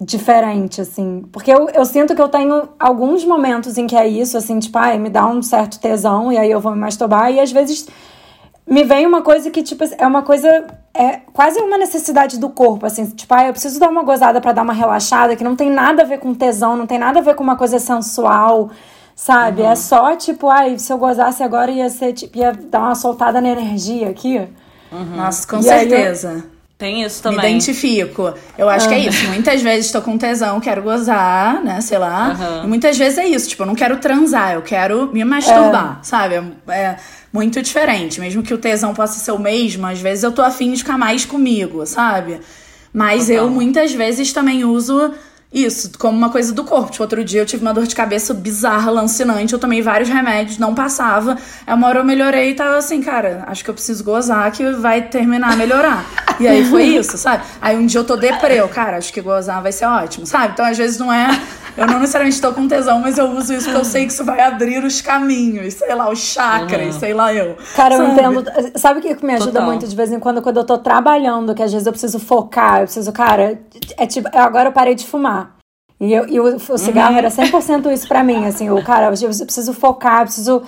[0.00, 1.24] diferente, assim?
[1.30, 4.78] Porque eu, eu sinto que eu tenho alguns momentos em que é isso, assim, tipo,
[4.78, 7.32] ai, me dá um certo tesão e aí eu vou me masturbar.
[7.32, 7.86] E às vezes
[8.66, 10.66] me vem uma coisa que, tipo, é uma coisa.
[10.94, 13.04] É quase uma necessidade do corpo, assim.
[13.06, 16.02] Tipo, ah, eu preciso dar uma gozada pra dar uma relaxada, que não tem nada
[16.02, 18.70] a ver com tesão, não tem nada a ver com uma coisa sensual,
[19.24, 19.62] sabe?
[19.62, 23.38] É só, tipo, ai, se eu gozasse agora ia ser, tipo, ia dar uma soltada
[23.40, 24.40] na energia aqui.
[25.14, 26.44] Nossa, com E aí eu- certeza.
[26.78, 27.50] Tem isso Me também.
[27.50, 28.32] identifico.
[28.56, 29.26] Eu acho que é isso.
[29.28, 31.78] Muitas vezes tô com tesão, quero gozar, né?
[31.82, 32.62] Sei lá.
[32.64, 33.50] E muitas vezes é isso.
[33.50, 36.36] Tipo, eu não quero transar, eu quero me masturbar, sabe?
[36.68, 36.96] É, é
[37.30, 38.18] muito diferente.
[38.18, 40.96] Mesmo que o tesão possa ser o mesmo, às vezes eu tô afim de ficar
[40.96, 42.40] mais comigo, sabe?
[42.94, 45.12] Mas eu muitas vezes também uso
[45.52, 46.92] isso como uma coisa do corpo.
[46.92, 49.52] Tipo, outro dia eu tive uma dor de cabeça bizarra, lancinante.
[49.52, 51.36] Eu tomei vários remédios, não passava.
[51.66, 54.70] Aí uma hora eu melhorei e tava assim, cara, acho que eu preciso gozar que
[54.72, 56.04] vai terminar a melhorar.
[56.38, 57.42] e aí foi isso, sabe?
[57.60, 60.52] Aí um dia eu tô deprê, eu, cara, acho que gozar vai ser ótimo, sabe?
[60.52, 61.28] Então às vezes não é.
[61.76, 64.24] Eu não necessariamente tô com tesão, mas eu uso isso porque eu sei que isso
[64.24, 67.56] vai abrir os caminhos, sei lá, os chakras, sei lá eu.
[67.74, 68.12] Cara, eu sabe?
[68.12, 68.44] entendo.
[68.76, 69.66] Sabe o que me ajuda Total.
[69.66, 70.42] muito de vez em quando?
[70.42, 73.58] Quando eu tô trabalhando, que às vezes eu preciso focar, eu preciso, cara,
[73.96, 75.56] é tipo, agora eu parei de fumar.
[76.00, 79.28] E, eu, e o, o cigarro era 100% isso pra mim, assim, o cara, eu
[79.44, 80.62] preciso focar, eu preciso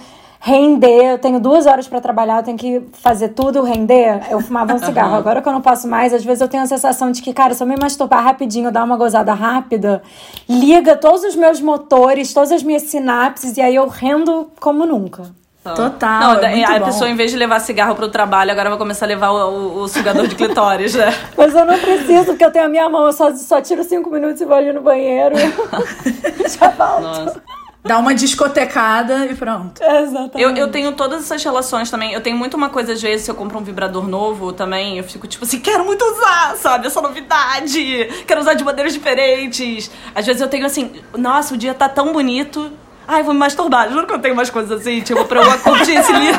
[0.45, 4.23] render, eu tenho duas horas pra trabalhar, eu tenho que fazer tudo render.
[4.29, 5.15] Eu fumava um cigarro.
[5.15, 7.55] Agora que eu não posso mais, às vezes eu tenho a sensação de que, cara,
[7.55, 10.03] se eu me masturbar rapidinho, dar uma gozada rápida,
[10.49, 15.23] liga todos os meus motores, todas as minhas sinapses, e aí eu rendo como nunca.
[15.63, 16.87] Total, Não, é a bom.
[16.87, 19.83] pessoa, em vez de levar cigarro pro trabalho, agora vai começar a levar o, o-
[19.83, 21.15] o sugador de clitóris, né?
[21.39, 24.11] Mas eu não preciso, porque eu tenho a minha mão, eu só, só tiro cinco
[24.11, 25.37] minutos e vou ali no banheiro.
[26.59, 27.03] Já volto.
[27.03, 27.43] Nossa.
[27.85, 29.83] Dá uma discotecada e pronto.
[29.83, 30.41] Exatamente.
[30.41, 32.13] Eu, eu tenho todas essas relações também.
[32.13, 35.05] Eu tenho muito uma coisa, às vezes, se eu compro um vibrador novo também, eu
[35.05, 36.87] fico tipo assim, quero muito usar, sabe?
[36.87, 38.09] Essa novidade.
[38.27, 39.91] Quero usar de maneiras diferentes.
[40.15, 42.71] Às vezes eu tenho assim, nossa, o dia tá tão bonito.
[43.07, 43.91] Ai, vou me masturbar.
[43.91, 46.39] Juro que eu tenho umas coisas assim, tipo, pra eu curtir esse lindo,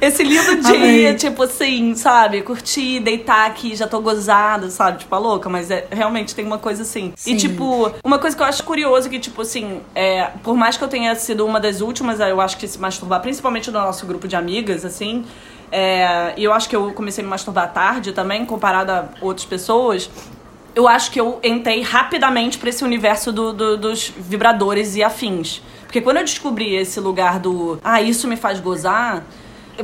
[0.00, 2.42] esse lindo dia, tipo assim, sabe?
[2.42, 4.98] Curtir, deitar aqui, já tô gozada, sabe?
[4.98, 7.12] Tipo, a louca, mas é, realmente tem uma coisa assim.
[7.16, 7.32] Sim.
[7.32, 10.84] E, tipo, uma coisa que eu acho curioso que, tipo assim, é, por mais que
[10.84, 14.26] eu tenha sido uma das últimas, eu acho que se masturbar, principalmente no nosso grupo
[14.26, 15.24] de amigas, assim,
[15.72, 19.44] é, e eu acho que eu comecei a me masturbar tarde também, comparado a outras
[19.46, 20.10] pessoas.
[20.74, 25.60] Eu acho que eu entrei rapidamente pra esse universo do- do- dos vibradores e afins.
[25.82, 29.24] Porque quando eu descobri esse lugar do, ah, isso me faz gozar,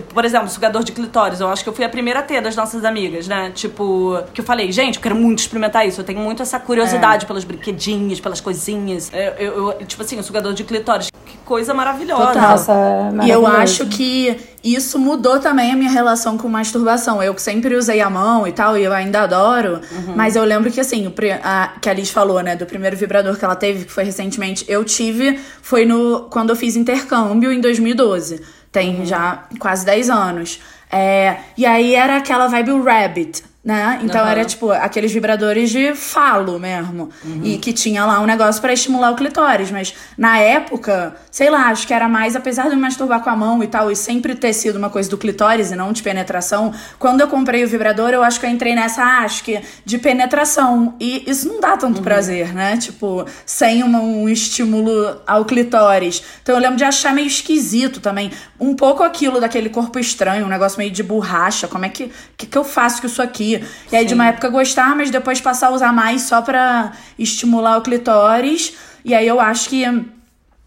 [0.01, 2.55] por exemplo, sugador de clitóris, eu acho que eu fui a primeira a ter das
[2.57, 3.51] nossas amigas, né?
[3.55, 6.01] Tipo, que eu falei, gente, eu quero muito experimentar isso.
[6.01, 9.11] Eu tenho muito essa curiosidade pelos brinquedinhos, pelas coisinhas.
[9.13, 11.11] Eu, eu- eu- tipo assim, o sugador de clitóris.
[11.25, 12.27] que- coisa maravilhosa.
[12.27, 12.51] Total.
[12.51, 17.23] Nossa, é E eu acho que isso mudou também a minha relação com masturbação.
[17.23, 19.81] Eu que sempre usei a mão e tal, e eu ainda adoro.
[20.17, 23.37] Mas eu lembro que, assim, o a, que a Liz falou, né, do primeiro vibrador
[23.37, 27.61] que ela teve, que foi recentemente, eu tive, foi no quando eu fiz intercâmbio em
[27.61, 28.41] 2012.
[28.77, 30.61] Tem já quase 10 anos.
[30.93, 33.43] É, e aí era aquela vibe Rabbit.
[33.67, 33.99] Né?
[34.05, 34.31] Então Aham.
[34.31, 37.11] era tipo aqueles vibradores de falo mesmo.
[37.43, 39.73] E que tinha lá um negócio pra estimular o clitóris.
[39.73, 43.29] Mas na época, sei lá, acho que era mais, apesar de eu me masturbar com
[43.29, 46.01] a mão e tal, e sempre ter sido uma coisa do clitóris e não de
[46.01, 49.61] penetração, quando eu comprei o vibrador, eu acho que eu entrei nessa, ah, acho que
[49.85, 50.95] de penetração.
[51.01, 52.77] E isso não dá tanto prazer, né?
[52.77, 56.23] Tipo, sem uma- um estímulo ao clitóris.
[56.41, 58.31] Então eu lembro de achar meio esquisito também.
[58.61, 61.67] Um pouco aquilo daquele corpo estranho, um negócio meio de borracha.
[61.67, 63.56] Como é que, que, que eu faço com isso aqui?
[63.91, 67.79] E aí de uma época gostar, mas depois passar a usar mais só pra estimular
[67.79, 68.75] o clitóris.
[69.05, 69.85] E aí eu acho que.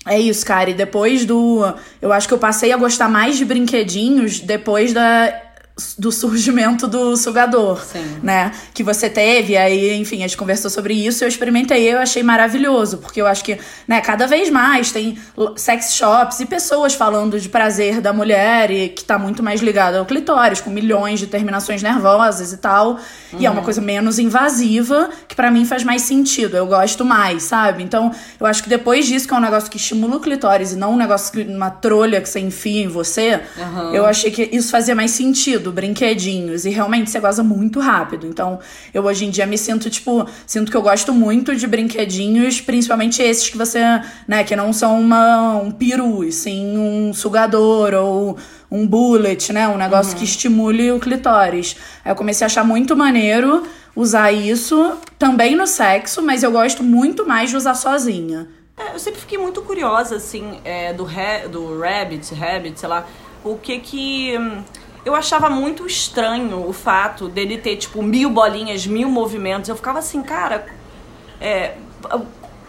[0.05, 0.69] É isso, cara.
[0.69, 1.61] E depois do.
[2.01, 5.33] Eu acho que eu passei a gostar mais de brinquedinhos depois da.
[5.97, 8.19] Do surgimento do sugador, Sim.
[8.21, 8.51] né?
[8.73, 12.97] Que você teve, aí, enfim, a gente conversou sobre isso, eu experimentei, eu achei maravilhoso,
[12.97, 15.17] porque eu acho que, né, cada vez mais tem
[15.55, 19.95] sex shops e pessoas falando de prazer da mulher e que tá muito mais ligado
[19.95, 22.99] ao clitóris, com milhões de terminações nervosas e tal.
[23.37, 27.43] E é uma coisa menos invasiva, que pra mim faz mais sentido, eu gosto mais,
[27.43, 27.83] sabe?
[27.83, 30.75] Então, eu acho que depois disso, que é um negócio que estimula o clitóris e
[30.75, 33.91] não um negócio, que, uma trolha que você enfia em você, Aham.
[33.93, 36.65] eu achei que isso fazia mais sentido, brinquedinhos.
[36.65, 38.27] E realmente você goza muito rápido.
[38.27, 38.59] Então,
[38.93, 43.21] eu hoje em dia me sinto, tipo, sinto que eu gosto muito de brinquedinhos, principalmente
[43.21, 43.79] esses que você,
[44.27, 48.37] né, que não são uma, um peru, sim um sugador ou
[48.71, 49.67] um bullet, né?
[49.67, 51.75] Um negócio que estimule o clitóris.
[52.03, 53.63] Aí eu comecei a achar muito maneiro
[53.95, 58.47] usar isso também no sexo, mas eu gosto muito mais de usar sozinha.
[58.77, 61.05] É, eu sempre fiquei muito curiosa, assim, é, do,
[61.51, 63.05] do Rabbit, Rabbit, sei lá,
[63.43, 64.37] o que que.
[64.37, 64.63] hum,
[65.05, 69.69] Eu achava muito estranho o fato dele ter, tipo, mil bolinhas, mil movimentos.
[69.69, 70.65] Eu ficava assim, cara.
[71.39, 71.75] É,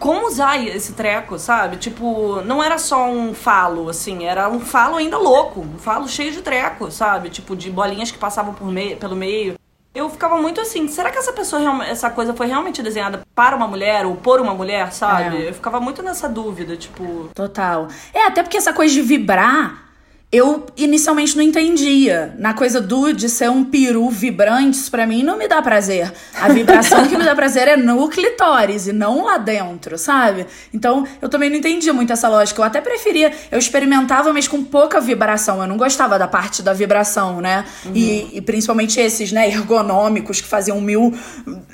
[0.01, 1.77] como usar esse treco, sabe?
[1.77, 6.33] Tipo, não era só um falo, assim, era um falo ainda louco, um falo cheio
[6.33, 7.29] de treco, sabe?
[7.29, 9.57] Tipo, de bolinhas que passavam por meio, pelo meio.
[9.95, 13.67] Eu ficava muito assim, será que essa pessoa, essa coisa foi realmente desenhada para uma
[13.67, 15.37] mulher ou por uma mulher, sabe?
[15.37, 15.49] É.
[15.51, 17.29] Eu ficava muito nessa dúvida, tipo.
[17.35, 17.89] Total.
[18.15, 19.90] É, até porque essa coisa de vibrar,
[20.33, 22.35] eu inicialmente não entendia.
[22.39, 26.13] Na coisa do de ser um peru vibrante, isso pra mim não me dá prazer.
[26.41, 30.47] A vibração que me dá prazer é no clitóris e não lá dentro, sabe?
[30.73, 32.61] Então, eu também não entendia muito essa lógica.
[32.61, 35.61] Eu até preferia, eu experimentava, mas com pouca vibração.
[35.61, 37.65] Eu não gostava da parte da vibração, né?
[37.93, 41.13] E, e principalmente esses, né, ergonômicos que faziam mil,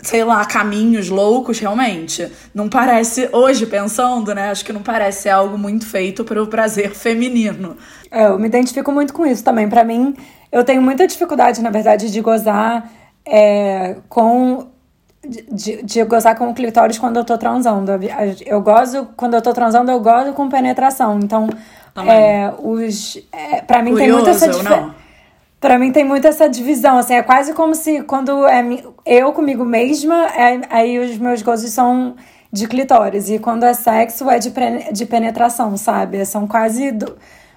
[0.03, 2.27] sei lá, caminhos loucos, realmente.
[2.55, 4.51] Não parece, hoje pensando, né?
[4.51, 7.77] Acho que não parece ser algo muito feito para o prazer feminino.
[8.17, 9.69] É, eu me identifico muito com isso também.
[9.69, 10.15] Pra mim,
[10.51, 12.91] eu tenho muita dificuldade, na verdade, de gozar
[13.27, 14.67] é, com.
[15.29, 17.91] De, de gozar com o clitóris quando eu tô transando.
[18.47, 21.19] Eu gozo, quando eu tô transando, eu gozo com penetração.
[21.19, 21.49] Então,
[21.93, 22.13] Também.
[22.15, 23.19] é, os.
[23.33, 24.95] É, pra mim tem muito essa Curioso diferença.
[25.61, 28.63] Pra mim tem muito essa divisão, assim, é quase como se quando é
[29.07, 32.15] eu comigo mesma, é- aí os meus gozos são
[32.53, 33.29] de clitóris.
[33.31, 34.53] E quando é sexo, é de,
[34.93, 36.25] de penetração, sabe?
[36.27, 37.17] São quase du-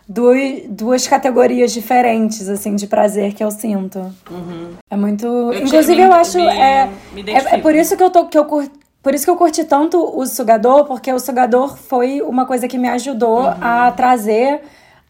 [0.10, 4.12] duas, duas categorias diferentes, assim, de prazer que eu sinto.
[4.89, 5.52] É muito.
[5.52, 6.38] te- Inclusive, eu acho.
[6.38, 8.26] me- é, me é, é por isso que eu tô.
[8.26, 8.67] Que eu cur...
[9.02, 12.78] Por isso que eu curti tanto o sugador, porque o sugador foi uma coisa que
[12.78, 13.54] me ajudou Uhum.
[13.62, 14.60] a trazer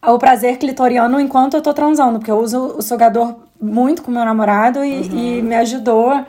[0.06, 2.18] o prazer clitoriano enquanto eu tô transando.
[2.20, 5.18] Porque eu uso o sugador muito com meu namorado e, Uhum.
[5.18, 6.24] e me ajudou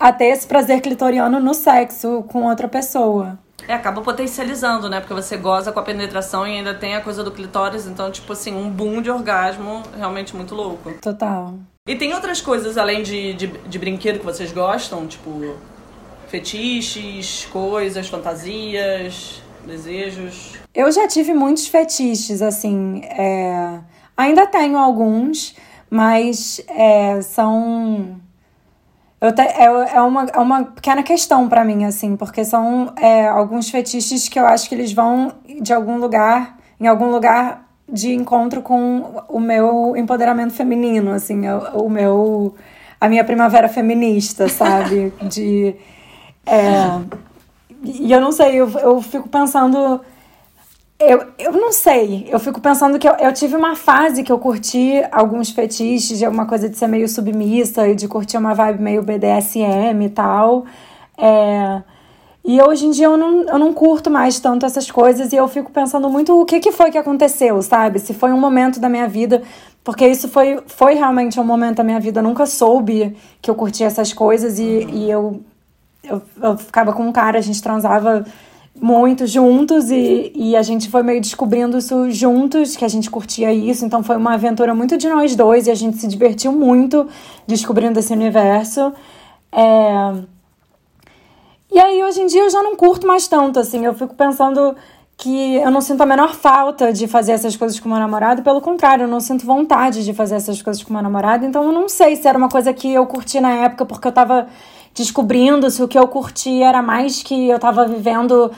[0.00, 3.38] a ter esse prazer clitoriano no sexo com outra pessoa.
[3.66, 5.00] É, acaba potencializando, né?
[5.00, 8.32] Porque você goza com a penetração e ainda tem a coisa do clitóris, então, tipo
[8.32, 10.92] assim, um boom de orgasmo realmente muito louco.
[11.00, 11.54] Total.
[11.86, 15.06] E tem outras coisas além de, de, de brinquedo que vocês gostam?
[15.06, 15.54] Tipo,
[16.28, 20.52] fetiches, coisas, fantasias, desejos?
[20.74, 23.02] Eu já tive muitos fetiches, assim.
[23.04, 23.80] é,
[24.16, 25.56] Ainda tenho alguns,
[25.90, 28.20] mas é, são.
[29.32, 33.70] Te- É, é, uma, é uma pequena questão pra mim, assim, porque são é, alguns
[33.70, 38.62] fetiches que eu acho que eles vão de algum lugar, em algum lugar de encontro
[38.62, 42.54] com o meu empoderamento feminino, assim, o, o meu.
[43.00, 45.12] a minha primavera feminista, sabe?
[45.28, 45.74] De.
[46.46, 47.00] é,
[47.84, 50.00] e eu não sei, eu, eu fico pensando.
[51.08, 52.26] Eu, eu não sei.
[52.30, 56.24] Eu fico pensando que eu, eu tive uma fase que eu curti alguns fetiches, de
[56.24, 60.64] alguma coisa de ser meio submissa e de curtir uma vibe meio BDSM e tal.
[61.16, 61.82] É,
[62.44, 65.48] E hoje em dia eu não, eu não curto mais tanto essas coisas e eu
[65.48, 67.98] fico pensando muito o que, que foi que aconteceu, sabe?
[67.98, 69.42] Se foi um momento da minha vida,
[69.82, 72.20] porque isso foi, foi realmente um momento da minha vida.
[72.20, 74.62] Eu nunca soube que eu curtia essas coisas e,
[74.92, 75.40] e eu,
[76.02, 78.24] eu, eu ficava com um cara, a gente transava
[78.80, 83.52] muito juntos e, e a gente foi meio descobrindo isso juntos, que a gente curtia
[83.52, 83.84] isso.
[83.84, 87.08] Então foi uma aventura muito de nós dois e a gente se divertiu muito
[87.46, 88.92] descobrindo esse universo.
[89.52, 90.34] É...
[91.70, 93.84] E aí, hoje em dia, eu já não curto mais tanto, assim.
[93.84, 94.76] Eu fico pensando
[95.16, 98.42] que eu não sinto a menor falta de fazer essas coisas com meu namorado.
[98.42, 101.44] Pelo contrário, eu não sinto vontade de fazer essas coisas com meu namorado.
[101.44, 104.12] Então, eu não sei se era uma coisa que eu curti na época porque eu
[104.12, 104.46] tava
[104.94, 108.50] descobrindo se o que eu curti era mais que eu tava vivendo,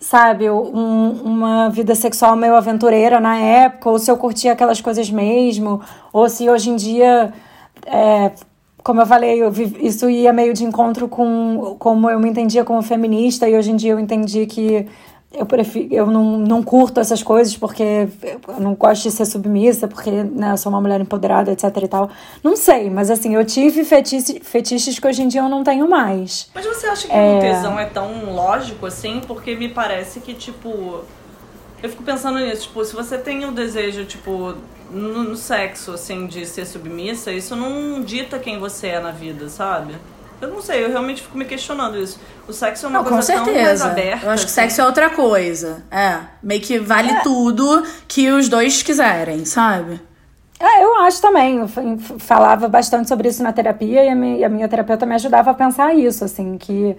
[0.00, 5.08] sabe, um, uma vida sexual meio aventureira na época, ou se eu curtia aquelas coisas
[5.08, 5.80] mesmo,
[6.12, 7.32] ou se hoje em dia.
[7.86, 8.32] É,
[8.82, 12.64] como eu falei, eu vi, isso ia meio de encontro com como eu me entendia
[12.64, 14.86] como feminista, e hoje em dia eu entendi que
[15.36, 18.08] eu prefiro, eu não, não curto essas coisas porque
[18.48, 21.88] eu não gosto de ser submissa, porque né, eu sou uma mulher empoderada, etc e
[21.88, 22.10] tal.
[22.42, 25.88] Não sei, mas assim, eu tive fetiche, fetiches que hoje em dia eu não tenho
[25.88, 26.48] mais.
[26.54, 27.36] Mas você acha que é...
[27.36, 29.20] o tesão é tão lógico assim?
[29.26, 31.00] Porque me parece que, tipo.
[31.82, 34.54] Eu fico pensando nisso, tipo, se você tem o desejo, tipo,
[34.90, 39.50] no, no, sexo, assim, de ser submissa, isso não dita quem você é na vida,
[39.50, 39.94] sabe?
[40.44, 42.20] Eu não sei, eu realmente fico me questionando isso.
[42.46, 43.54] O sexo é uma não, coisa com certeza.
[43.54, 44.26] tão mais aberta.
[44.26, 44.60] Eu acho que assim.
[44.60, 45.82] sexo é outra coisa.
[45.90, 47.20] É, meio que vale é.
[47.22, 50.00] tudo que os dois quiserem, sabe?
[50.60, 51.58] É, eu acho também.
[51.58, 51.68] Eu
[52.18, 55.50] falava bastante sobre isso na terapia e a minha, e a minha terapeuta me ajudava
[55.50, 56.96] a pensar isso, assim, que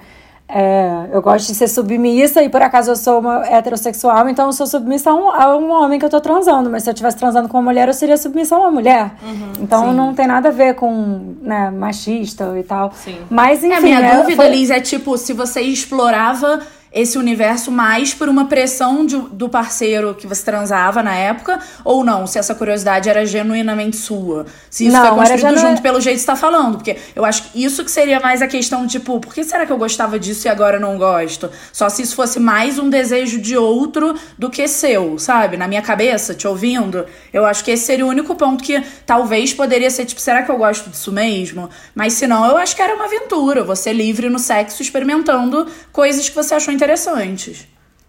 [0.48, 4.54] é, eu gosto de ser submissa e por acaso eu sou uma heterossexual, então eu
[4.54, 6.70] sou submissa a um, a um homem que eu tô transando.
[6.70, 9.16] Mas se eu estivesse transando com uma mulher, eu seria submissa a uma mulher.
[9.24, 9.96] Uhum, então sim.
[9.96, 12.92] não tem nada a ver com né, machista e tal.
[12.94, 13.18] Sim.
[13.30, 13.74] Mas enfim.
[13.74, 14.50] É, a minha é, dúvida, foi...
[14.50, 16.60] Liz, é tipo, se você explorava
[16.96, 22.06] esse universo mais por uma pressão de, do parceiro que você transava na época, ou
[22.06, 24.46] não, se essa curiosidade era genuinamente sua.
[24.70, 26.78] Se isso não, foi construído junto pelo jeito que você tá falando.
[26.78, 29.74] Porque eu acho que isso que seria mais a questão, tipo, por que será que
[29.74, 31.52] eu gostava disso e agora não gosto?
[31.74, 35.58] Só se isso fosse mais um desejo de outro do que seu, sabe?
[35.58, 39.54] Na minha cabeça, te ouvindo, eu acho que esse seria o único ponto que talvez
[39.54, 41.70] poderia ser, tipo, será que eu gosto disso mesmo?
[41.94, 43.66] Mas se não, eu acho que era uma aventura.
[43.66, 47.68] Você livre no sexo, experimentando coisas que você achou interessantes interessantes.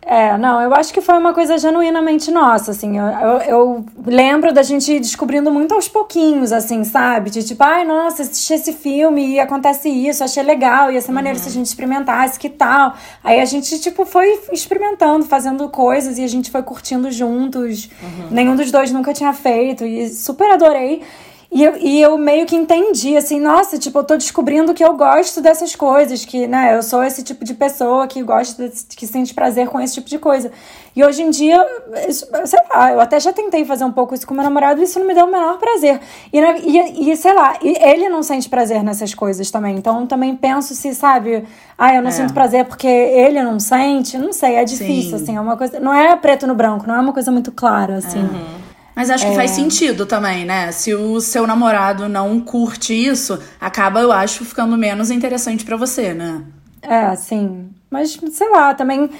[0.08, 2.96] É, não, eu acho que foi uma coisa genuinamente nossa, assim.
[2.96, 7.28] Eu, eu, eu, lembro da gente descobrindo muito aos pouquinhos, assim, sabe?
[7.28, 11.36] De tipo, ai, nossa, assisti esse filme e acontece isso, achei legal, ia ser maneiro
[11.36, 11.42] uhum.
[11.42, 12.94] se a gente experimentasse, que tal?
[13.24, 17.90] Aí a gente, tipo, foi experimentando, fazendo coisas e a gente foi curtindo juntos.
[18.00, 18.28] Uhum.
[18.30, 21.02] Nenhum dos dois nunca tinha feito e super adorei.
[21.50, 24.94] E eu, e eu meio que entendi, assim, nossa, tipo, eu tô descobrindo que eu
[24.96, 29.06] gosto dessas coisas, que, né, eu sou esse tipo de pessoa que gosta, de, que
[29.06, 30.50] sente prazer com esse tipo de coisa.
[30.94, 31.64] E hoje em dia,
[32.08, 34.84] isso, sei lá, eu até já tentei fazer um pouco isso com meu namorado e
[34.84, 36.00] isso não me deu o menor prazer.
[36.32, 39.76] E, e, e sei lá, ele não sente prazer nessas coisas também.
[39.76, 41.44] Então, também penso se, sabe,
[41.78, 42.12] ah, eu não é.
[42.12, 45.24] sinto prazer porque ele não sente, não sei, é difícil, Sim.
[45.24, 47.96] assim, é uma coisa, não é preto no branco, não é uma coisa muito clara,
[47.96, 48.18] assim.
[48.18, 48.65] Uhum.
[48.96, 49.36] Mas acho que é...
[49.36, 50.72] faz sentido também, né?
[50.72, 56.14] Se o seu namorado não curte isso, acaba, eu acho, ficando menos interessante para você,
[56.14, 56.42] né?
[56.80, 57.68] É, sim.
[57.90, 59.10] Mas, sei lá, também.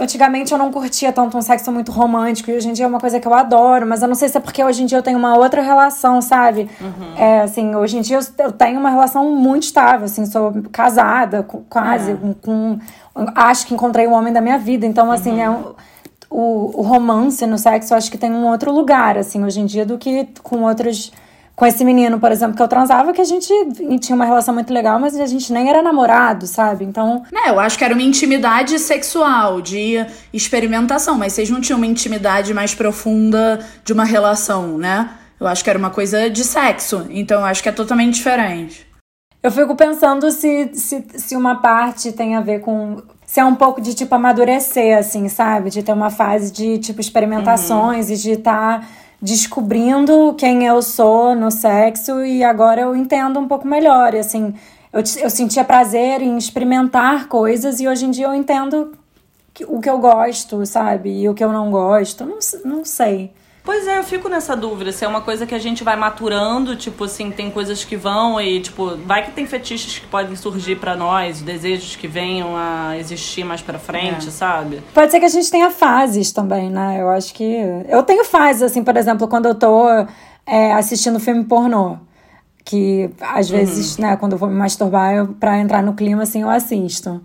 [0.00, 2.98] Antigamente eu não curtia tanto um sexo muito romântico, e hoje em dia é uma
[2.98, 5.02] coisa que eu adoro, mas eu não sei se é porque hoje em dia eu
[5.02, 6.68] tenho uma outra relação, sabe?
[6.80, 7.14] Uhum.
[7.16, 12.12] É, assim, hoje em dia eu tenho uma relação muito estável, assim, sou casada, quase,
[12.12, 12.14] é.
[12.14, 12.78] com, com,
[13.34, 15.40] Acho que encontrei o homem da minha vida, então, assim, uhum.
[15.40, 15.74] é um
[16.30, 19.66] o, o romance no sexo, eu acho que tem um outro lugar, assim, hoje em
[19.66, 21.12] dia, do que com outros
[21.60, 23.52] com esse menino, por exemplo, que eu transava, que a gente
[24.00, 26.86] tinha uma relação muito legal, mas a gente nem era namorado, sabe?
[26.86, 27.22] Então.
[27.30, 31.86] É, eu acho que era uma intimidade sexual, de experimentação, mas vocês não tinham uma
[31.86, 35.10] intimidade mais profunda de uma relação, né?
[35.38, 38.86] Eu acho que era uma coisa de sexo, então eu acho que é totalmente diferente.
[39.42, 43.54] Eu fico pensando se, se, se uma parte tem a ver com se é um
[43.54, 45.70] pouco de, tipo, amadurecer, assim, sabe?
[45.70, 48.14] De ter uma fase de, tipo, experimentações uhum.
[48.14, 48.88] e de estar tá
[49.22, 54.14] descobrindo quem eu sou no sexo e agora eu entendo um pouco melhor.
[54.14, 54.52] E, assim,
[54.92, 58.98] eu, eu sentia prazer em experimentar coisas e hoje em dia eu entendo
[59.68, 61.20] o que eu gosto, sabe?
[61.20, 62.24] E o que eu não gosto.
[62.24, 63.32] Não, não sei.
[63.62, 64.90] Pois é, eu fico nessa dúvida.
[64.90, 68.40] Se é uma coisa que a gente vai maturando, tipo assim, tem coisas que vão
[68.40, 72.96] e, tipo, vai que tem fetiches que podem surgir para nós, desejos que venham a
[72.98, 74.30] existir mais pra frente, é.
[74.30, 74.82] sabe?
[74.94, 77.00] Pode ser que a gente tenha fases também, né?
[77.00, 77.44] Eu acho que.
[77.88, 79.86] Eu tenho fases, assim, por exemplo, quando eu tô
[80.46, 81.98] é, assistindo filme pornô.
[82.64, 83.56] Que às uhum.
[83.56, 87.20] vezes, né, quando eu vou me masturbar, eu, pra entrar no clima, assim, eu assisto.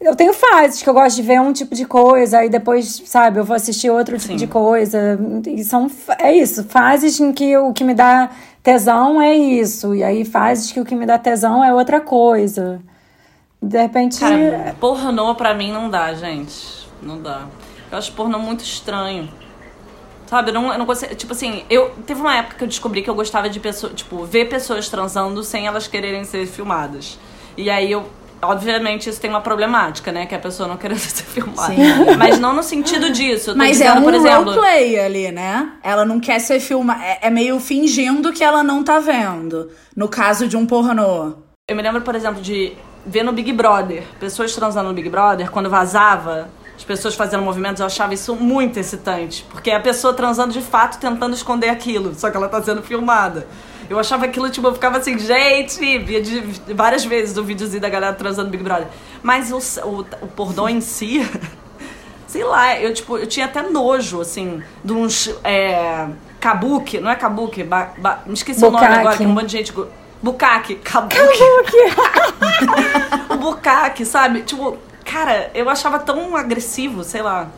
[0.00, 3.38] Eu tenho fases que eu gosto de ver um tipo de coisa, aí depois, sabe,
[3.38, 4.36] eu vou assistir outro tipo Sim.
[4.36, 5.18] de coisa.
[5.46, 8.30] E são, é isso, fases em que o que me dá
[8.62, 9.94] tesão é isso.
[9.94, 12.82] E aí fases que o que me dá tesão é outra coisa.
[13.62, 14.20] De repente.
[14.20, 16.86] Cara, pornô pra mim não dá, gente.
[17.00, 17.46] Não dá.
[17.90, 19.28] Eu acho pornô muito estranho.
[20.26, 21.14] Sabe, eu não, eu não consigo.
[21.14, 21.90] Tipo assim, eu.
[22.06, 23.94] Teve uma época que eu descobri que eu gostava de pessoas.
[23.94, 27.18] Tipo, ver pessoas transando sem elas quererem ser filmadas.
[27.56, 28.04] E aí eu
[28.46, 30.26] Obviamente, isso tem uma problemática, né?
[30.26, 31.74] Que a pessoa não querendo ser filmada.
[31.74, 32.16] Sim.
[32.18, 33.54] Mas não no sentido disso.
[33.56, 34.44] Mas é dizendo, é um por exemplo...
[34.44, 35.72] roleplay ali, né?
[35.82, 37.02] Ela não quer ser filmada.
[37.04, 39.70] É, é meio fingindo que ela não tá vendo.
[39.96, 41.34] No caso de um pornô.
[41.68, 42.72] Eu me lembro, por exemplo, de
[43.06, 44.02] ver no Big Brother.
[44.20, 48.78] Pessoas transando no Big Brother, quando vazava as pessoas fazendo movimentos, eu achava isso muito
[48.78, 49.46] excitante.
[49.50, 52.82] Porque é a pessoa transando de fato tentando esconder aquilo, só que ela tá sendo
[52.82, 53.46] filmada.
[53.88, 56.40] Eu achava aquilo, tipo, eu ficava assim, gente, via de,
[56.74, 58.88] várias vezes o videozinho da galera transando Big Brother.
[59.22, 61.20] Mas o, o, o pornô em si,
[62.26, 65.34] sei lá, eu, tipo, eu tinha até nojo, assim, de uns.
[65.44, 66.08] É,
[66.40, 69.52] kabuki, não é kabuki, ba, ba, me esqueci o nome agora, que um monte de
[69.52, 69.72] gente.
[70.22, 71.16] Bukake, kabuki.
[71.16, 71.76] Kabuki!
[73.30, 74.40] o bukake, sabe?
[74.42, 77.50] Tipo, cara, eu achava tão agressivo, sei lá.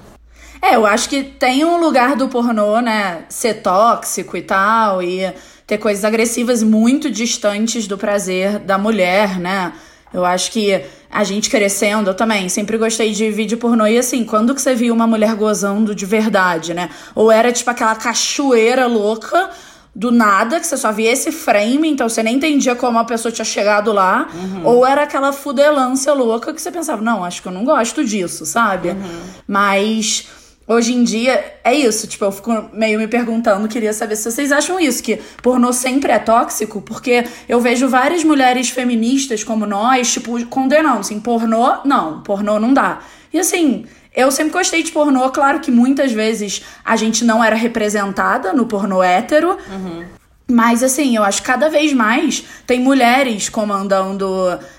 [0.61, 5.33] É, eu acho que tem um lugar do pornô, né, ser tóxico e tal, e
[5.67, 9.73] ter coisas agressivas muito distantes do prazer da mulher, né?
[10.15, 13.87] Eu acho que a gente crescendo, eu também sempre gostei de vídeo pornô.
[13.87, 16.89] E assim, quando que você viu uma mulher gozando de verdade, né?
[17.15, 19.51] Ou era tipo aquela cachoeira louca
[19.97, 23.33] do nada, que você só via esse frame, então você nem entendia como a pessoa
[23.33, 24.29] tinha chegado lá.
[24.35, 24.67] Uhum.
[24.67, 28.45] Ou era aquela fudelância louca que você pensava, não, acho que eu não gosto disso,
[28.45, 28.91] sabe?
[28.91, 29.21] Uhum.
[29.49, 30.27] Mas
[30.69, 32.09] Hoje em dia, é isso.
[32.09, 36.11] Tipo, eu fico meio me perguntando, queria saber se vocês acham isso, que pornô sempre
[36.11, 42.21] é tóxico, porque eu vejo várias mulheres feministas como nós, tipo, condenando, assim, pornô, não,
[42.23, 42.99] pornô não dá.
[43.33, 43.85] E assim,
[44.17, 48.65] eu sempre gostei de pornô, claro que muitas vezes a gente não era representada no
[48.65, 49.59] pornô hétero.
[49.71, 50.07] Uhum.
[50.49, 54.27] Mas assim, eu acho que cada vez mais tem mulheres comandando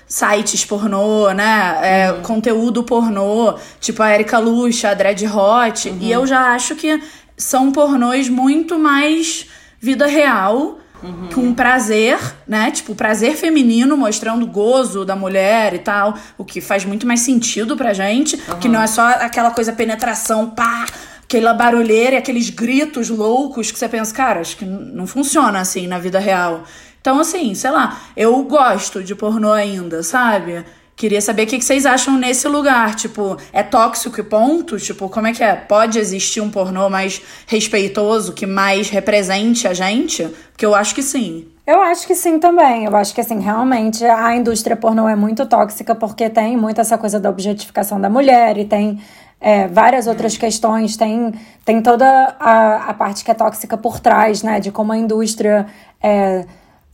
[0.06, 1.78] sites pornô, né?
[1.82, 2.22] É, uhum.
[2.22, 5.88] Conteúdo pornô, tipo a Erika Lucha, a Dread Hot.
[5.88, 5.98] Uhum.
[6.00, 7.00] E eu já acho que
[7.36, 9.46] são pornôs muito mais
[9.78, 10.78] vida real.
[11.02, 11.28] Uhum.
[11.32, 12.70] Com prazer, né?
[12.70, 16.16] Tipo, prazer feminino, mostrando o gozo da mulher e tal.
[16.36, 18.36] O que faz muito mais sentido pra gente.
[18.60, 20.86] Que não é só aquela coisa penetração, pá,
[21.22, 25.86] aquela barulheira e aqueles gritos loucos que você pensa, cara, acho que não funciona assim
[25.86, 26.64] na vida real.
[27.00, 30.64] Então, assim, sei lá, eu gosto de pornô ainda, sabe?
[30.98, 32.96] Queria saber o que vocês acham nesse lugar.
[32.96, 34.76] Tipo, é tóxico e ponto?
[34.78, 35.54] Tipo, como é que é?
[35.54, 40.24] Pode existir um pornô mais respeitoso, que mais represente a gente?
[40.50, 41.46] Porque eu acho que sim.
[41.64, 42.84] Eu acho que sim também.
[42.84, 46.98] Eu acho que, assim, realmente a indústria pornô é muito tóxica porque tem muito essa
[46.98, 49.00] coisa da objetificação da mulher e tem
[49.40, 51.32] é, várias outras questões, tem,
[51.64, 54.58] tem toda a, a parte que é tóxica por trás, né?
[54.58, 55.64] De como a indústria
[56.02, 56.44] é,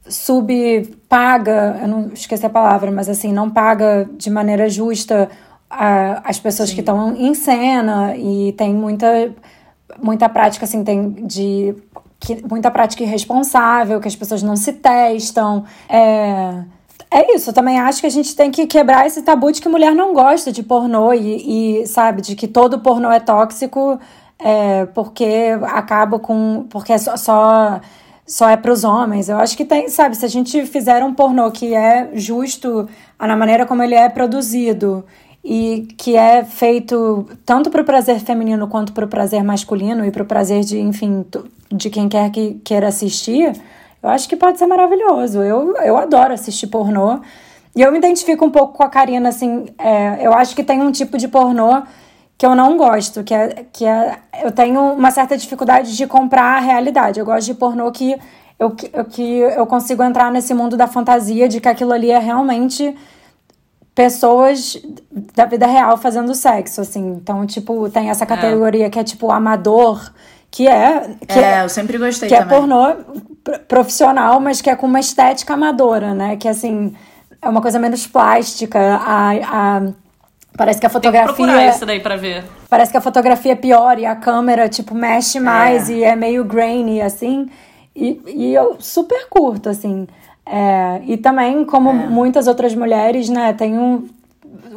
[0.08, 5.30] subpaga, eu não esqueci a palavra, mas assim, não paga de maneira justa
[5.70, 6.74] a, as pessoas Sim.
[6.74, 9.32] que estão em cena e tem muita,
[10.02, 11.74] muita prática, assim, tem de.
[12.20, 15.64] Que, muita prática irresponsável, que as pessoas não se testam.
[15.88, 16.64] É,
[17.10, 19.68] é isso, eu também acho que a gente tem que quebrar esse tabu de que
[19.68, 23.98] mulher não gosta de pornô e, e sabe, de que todo pornô é tóxico
[24.38, 26.66] é, porque acaba com.
[26.68, 27.80] porque é só, só,
[28.26, 29.28] só é para os homens.
[29.28, 33.36] Eu acho que tem, sabe, se a gente fizer um pornô que é justo na
[33.36, 35.04] maneira como ele é produzido
[35.44, 40.10] e que é feito tanto para o prazer feminino quanto para o prazer masculino e
[40.10, 41.24] para o prazer de, enfim,
[41.70, 43.52] de quem quer que queira assistir
[44.04, 45.42] eu acho que pode ser maravilhoso.
[45.42, 47.20] Eu, eu adoro assistir pornô.
[47.74, 49.64] E eu me identifico um pouco com a Karina, assim.
[49.78, 51.82] É, eu acho que tem um tipo de pornô
[52.36, 54.18] que eu não gosto, que é, que é.
[54.42, 57.20] Eu tenho uma certa dificuldade de comprar a realidade.
[57.20, 58.16] Eu gosto de pornô que
[58.58, 62.94] eu, que eu consigo entrar nesse mundo da fantasia de que aquilo ali é realmente
[63.94, 64.76] pessoas
[65.34, 67.12] da vida real fazendo sexo, assim.
[67.12, 68.26] Então, tipo, tem essa é.
[68.26, 68.90] categoria é.
[68.90, 70.12] que é tipo amador,
[70.50, 71.16] que é.
[71.26, 72.56] Que é, é, eu sempre gostei que é também.
[72.56, 72.96] é pornô
[73.68, 76.36] profissional, mas que é com uma estética amadora, né?
[76.36, 76.94] Que assim,
[77.40, 78.78] é uma coisa menos plástica.
[78.78, 79.82] A, a,
[80.56, 81.34] parece que a fotografia.
[81.34, 82.44] Tem que procurar isso daí pra ver.
[82.68, 85.92] Parece que a fotografia é pior e a câmera, tipo, mexe mais é.
[85.94, 87.48] e é meio grainy, assim.
[87.94, 90.06] E, e eu super curto, assim.
[90.46, 91.92] É, e também, como é.
[91.92, 94.08] muitas outras mulheres, né, tenho.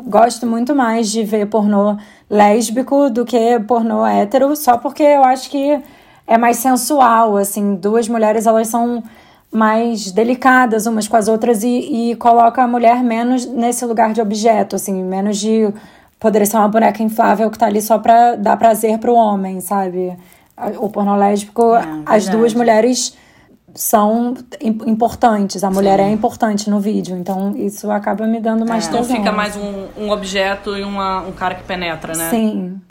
[0.05, 1.97] Gosto muito mais de ver pornô
[2.29, 5.79] lésbico do que pornô hétero, só porque eu acho que
[6.25, 7.75] é mais sensual, assim.
[7.75, 9.03] Duas mulheres, elas são
[9.51, 14.21] mais delicadas umas com as outras e, e coloca a mulher menos nesse lugar de
[14.21, 15.73] objeto, assim, menos de
[16.19, 20.17] poderia ser uma boneca inflável que tá ali só pra dar prazer pro homem, sabe?
[20.79, 22.31] O pornô lésbico, É, as verdade.
[22.31, 23.15] duas mulheres
[23.75, 28.87] são im- importantes, a mulher é importante no vídeo, então isso acaba me dando mais
[28.87, 28.91] É.
[28.91, 29.15] Não tesão.
[29.17, 32.29] fica mais um, um objeto e uma, um cara que penetra, né?
[32.31, 32.81] Sim,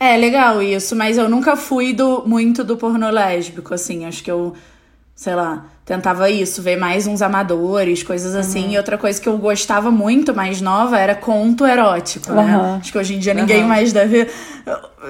[0.00, 0.14] é.
[0.14, 4.04] É legal isso, mas eu nunca fui do muito do pornô lésbico, assim.
[4.06, 4.54] Acho que eu,
[5.16, 8.72] sei lá, tentava isso, ver mais uns amadores, coisas assim.
[8.72, 12.42] E outra coisa que eu gostava muito, mais nova, era conto erótico, né?
[12.54, 12.76] Aham.
[12.80, 14.26] Acho que hoje em dia ninguém mais deve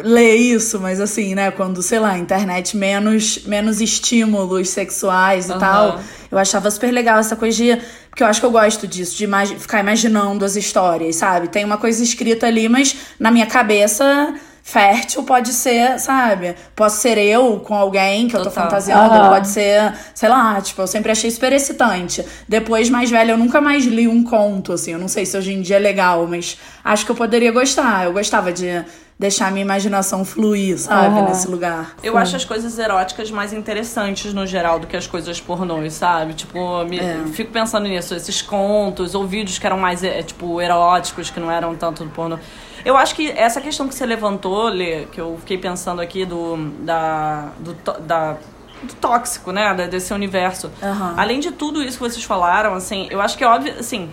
[0.02, 1.50] ler isso, mas assim, né?
[1.50, 6.00] Quando, sei lá, internet menos, menos estímulos sexuais e tal.
[6.30, 7.78] Eu achava super legal essa coisa de.
[8.10, 11.48] Porque eu acho que eu gosto disso, de imagi- ficar imaginando as histórias, sabe?
[11.48, 14.34] Tem uma coisa escrita ali, mas na minha cabeça.
[14.66, 16.54] Fértil pode ser, sabe?
[16.74, 18.64] Posso ser eu com alguém que eu tô Total.
[18.64, 19.28] fantasiando, Aham.
[19.28, 22.24] pode ser, sei lá, tipo, eu sempre achei super excitante.
[22.48, 24.92] Depois, mais velha, eu nunca mais li um conto, assim.
[24.92, 28.06] Eu não sei se hoje em dia é legal, mas acho que eu poderia gostar.
[28.06, 28.82] Eu gostava de
[29.18, 31.18] deixar a minha imaginação fluir, sabe?
[31.20, 31.28] Aham.
[31.28, 31.94] Nesse lugar.
[32.02, 36.32] Eu acho as coisas eróticas mais interessantes no geral do que as coisas pornôs, sabe?
[36.32, 37.18] Tipo, me, É.
[37.34, 41.50] fico pensando nisso, esses contos ou vídeos que eram mais, é, tipo, eróticos, que não
[41.50, 42.38] eram tanto do pornô.
[42.84, 46.56] Eu acho que essa questão que você levantou, Lê, que eu fiquei pensando aqui do,
[46.80, 48.36] da, do, da,
[48.82, 49.72] do tóxico, né?
[49.88, 50.70] Desse universo.
[50.82, 51.14] Aham.
[51.16, 54.10] Além de tudo isso que vocês falaram, assim, eu acho que é óbvio, assim,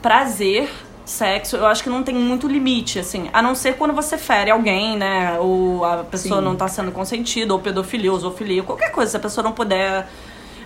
[0.00, 0.70] prazer,
[1.04, 4.50] sexo, eu acho que não tem muito limite, assim, a não ser quando você fere
[4.50, 5.38] alguém, né?
[5.40, 6.44] Ou a pessoa Sim.
[6.44, 10.08] não tá sendo consentida, ou pedofilia, ou zoofilia, qualquer coisa, se a pessoa não puder.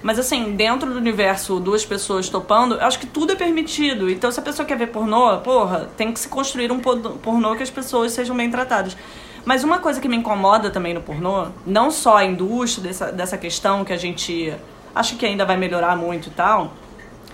[0.06, 4.08] Mas assim, dentro do universo, duas pessoas topando, eu acho que tudo é permitido.
[4.08, 7.62] Então, se a pessoa quer ver pornô, porra, tem que se construir um pornô que
[7.64, 8.96] as pessoas sejam bem tratadas.
[9.44, 13.36] Mas uma coisa que me incomoda também no pornô, não só a indústria dessa, dessa
[13.36, 14.54] questão que a gente
[14.94, 16.72] acha que ainda vai melhorar muito e tal,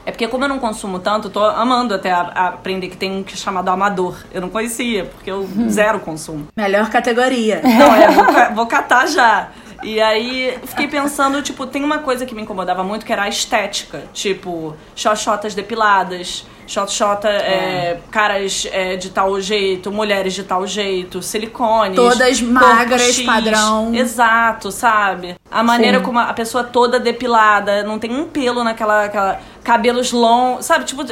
[0.06, 2.96] é porque como eu não consumo tanto, eu tô amando até a- a aprender que
[2.96, 4.16] tem um que é chamado amador.
[4.32, 6.48] Eu não conhecia, porque eu zero consumo.
[6.56, 7.60] Melhor categoria.
[7.62, 8.08] Não, é,
[8.48, 9.50] vou, vou catar já.
[9.82, 13.28] E aí fiquei pensando, tipo, tem uma coisa que me incomodava muito que era a
[13.28, 14.04] estética.
[14.12, 21.96] Tipo, xoxotas depiladas, xoxota, é, caras é, de tal jeito, mulheres de tal jeito, silicones.
[21.96, 23.26] Todas magras, X.
[23.26, 23.94] padrão.
[23.94, 25.36] Exato, sabe?
[25.50, 26.04] A maneira Sim.
[26.04, 29.04] como a pessoa toda depilada, não tem um pelo naquela.
[29.04, 30.84] Aquela, cabelos longos, sabe?
[30.84, 31.04] Tipo,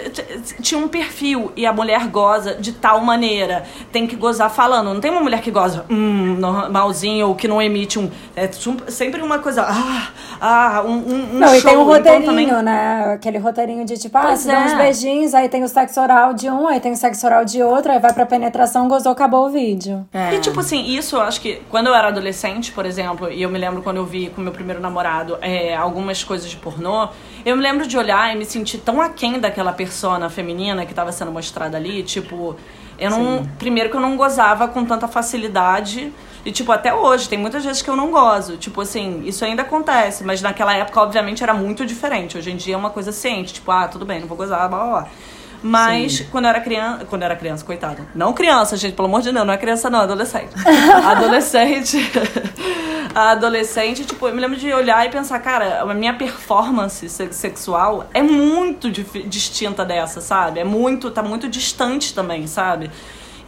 [0.61, 3.65] tinha um perfil e a mulher goza de tal maneira.
[3.93, 4.93] Tem que gozar falando.
[4.93, 8.11] Não tem uma mulher que goza hum, normalzinho ou que não emite um.
[8.35, 8.49] É
[8.89, 9.63] sempre uma coisa.
[9.63, 10.09] Ah,
[10.41, 11.97] ah, um, um, Não, e tem um show.
[11.97, 13.13] Então, roteirinho, também- né?
[13.15, 14.77] Aquele roteirinho de tipo, ah, Pois se dá uns é.
[14.77, 17.93] beijinhos, aí tem o sexo oral de um, aí tem o sexo oral de outro,
[17.93, 20.07] aí vai pra penetração, gozou, acabou o vídeo.
[20.13, 20.35] É.
[20.35, 23.49] E tipo assim, isso eu acho que quando eu era adolescente, por exemplo, e eu
[23.51, 27.09] me lembro quando eu vi com meu primeiro namorado é, algumas coisas de pornô,
[27.45, 31.13] eu me lembro de olhar e me sentir tão aquém daquela persona feminina que tava
[31.13, 32.57] sendo mostrada ali, tipo,
[32.99, 33.47] eu não.
[33.59, 36.13] Primeiro que eu não gozava com tanta facilidade.
[36.45, 38.57] E, tipo, até hoje, tem muitas vezes que eu não gozo.
[38.57, 42.37] Tipo assim, isso ainda acontece, mas naquela época, obviamente, era muito diferente.
[42.39, 44.79] Hoje em dia é uma coisa ciente, tipo, ah, tudo bem, não vou gozar, blá
[44.79, 45.09] blá blá.
[45.63, 47.05] Mas quando eu era criança.
[47.05, 48.03] Quando eu era criança, coitada.
[48.15, 50.51] Não criança, gente, pelo amor de Deus, não é criança, não, é adolescente.
[51.05, 51.99] adolescente.
[53.15, 58.07] adolescente, tipo, eu me lembro de olhar e pensar, cara, a minha performance se- sexual
[58.15, 60.61] é muito distinta dessa, sabe?
[60.61, 62.91] É muito, tá muito distante também, sabe?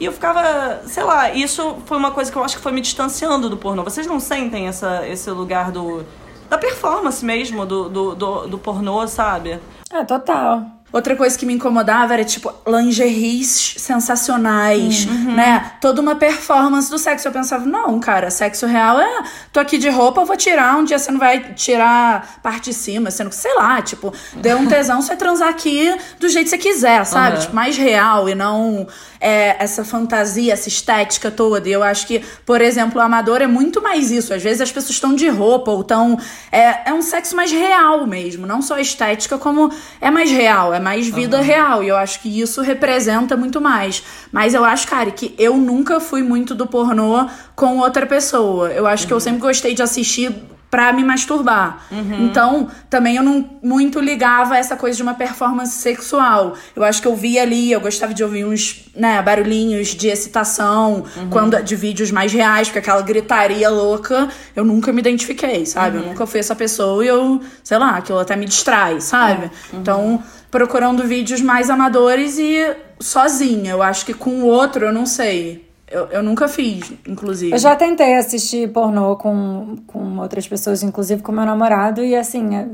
[0.00, 2.80] E eu ficava, sei lá, isso foi uma coisa que eu acho que foi me
[2.80, 3.84] distanciando do pornô.
[3.84, 6.04] Vocês não sentem essa, esse lugar do.
[6.50, 9.60] da performance mesmo, do, do, do, do pornô, sabe?
[9.92, 10.66] É, total.
[10.92, 15.72] Outra coisa que me incomodava era, tipo, lingeries sensacionais, né?
[15.80, 17.26] Toda uma performance do sexo.
[17.26, 19.22] Eu pensava, não, cara, sexo real é.
[19.52, 20.76] Tô aqui de roupa, eu vou tirar.
[20.76, 24.58] Um dia você não vai tirar parte de cima, sendo que, sei lá, tipo, deu
[24.58, 27.36] um tesão, você vai transar aqui do jeito que você quiser, sabe?
[27.36, 27.40] Aham.
[27.40, 28.86] Tipo, mais real e não
[29.22, 31.68] é, essa fantasia, essa estética toda.
[31.68, 34.34] E eu acho que, por exemplo, o amador é muito mais isso.
[34.34, 36.18] Às vezes as pessoas estão de roupa ou estão.
[36.50, 38.46] É, é um sexo mais real mesmo.
[38.46, 41.82] Não só estética, como é mais real, é mais vida real.
[41.82, 44.02] E eu acho que isso representa muito mais.
[44.30, 48.70] Mas eu acho, cara, que eu nunca fui muito do pornô com outra pessoa.
[48.70, 50.34] Eu acho que eu sempre gostei de assistir
[50.72, 51.86] pra me masturbar.
[52.24, 56.54] Então, também eu não muito ligava a essa coisa de uma performance sexual.
[56.74, 61.04] Eu acho que eu via ali, eu gostava de ouvir uns, né, barulhinhos de excitação,
[61.28, 65.98] quando de vídeos mais reais, porque aquela gritaria louca, eu nunca me identifiquei, sabe?
[65.98, 69.50] Eu nunca fui essa pessoa e eu, sei lá, aquilo até me distrai, sabe?
[69.74, 73.72] Então, procurando vídeos mais amadores e sozinha.
[73.72, 75.70] Eu acho que com o outro, eu não sei.
[75.92, 77.52] Eu, eu nunca fiz, inclusive.
[77.52, 82.56] Eu já tentei assistir pornô com, com outras pessoas, inclusive com meu namorado, e assim,
[82.56, 82.66] é,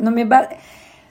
[0.00, 0.26] não me.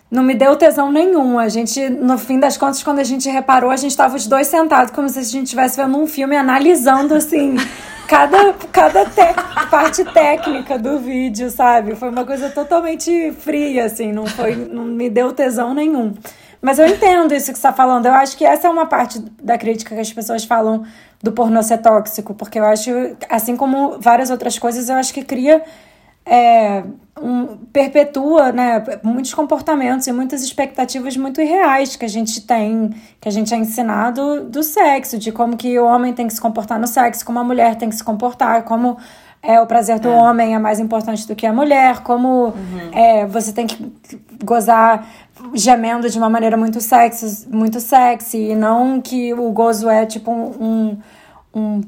[0.09, 1.39] Não me deu tesão nenhum.
[1.39, 4.47] A gente, no fim das contas, quando a gente reparou, a gente estava os dois
[4.47, 7.55] sentados, como se a gente estivesse vendo um filme, analisando, assim,
[8.07, 9.33] cada, cada te
[9.69, 11.95] parte técnica do vídeo, sabe?
[11.95, 16.13] Foi uma coisa totalmente fria, assim, não, foi, não me deu tesão nenhum.
[16.65, 18.07] Mas eu entendo isso que você está falando.
[18.07, 20.83] Eu acho que essa é uma parte da crítica que as pessoas falam
[21.21, 22.89] do pornô ser tóxico, porque eu acho,
[23.29, 25.63] assim como várias outras coisas, eu acho que cria.
[26.25, 26.83] É,
[27.21, 32.89] um, perpetua né, muitos comportamentos e muitas expectativas muito irreais que a gente tem,
[33.21, 36.41] que a gente é ensinado do sexo, de como que o homem tem que se
[36.41, 38.97] comportar no sexo, como a mulher tem que se comportar, como
[39.45, 40.11] é, o prazer do é.
[40.11, 42.91] homem é mais importante do que a mulher, como uhum.
[42.91, 43.93] é, você tem que
[44.43, 45.07] gozar
[45.53, 50.31] gemendo de uma maneira muito sexy, muito sexy, e não que o gozo é tipo
[50.31, 50.97] um, um,
[51.53, 51.81] um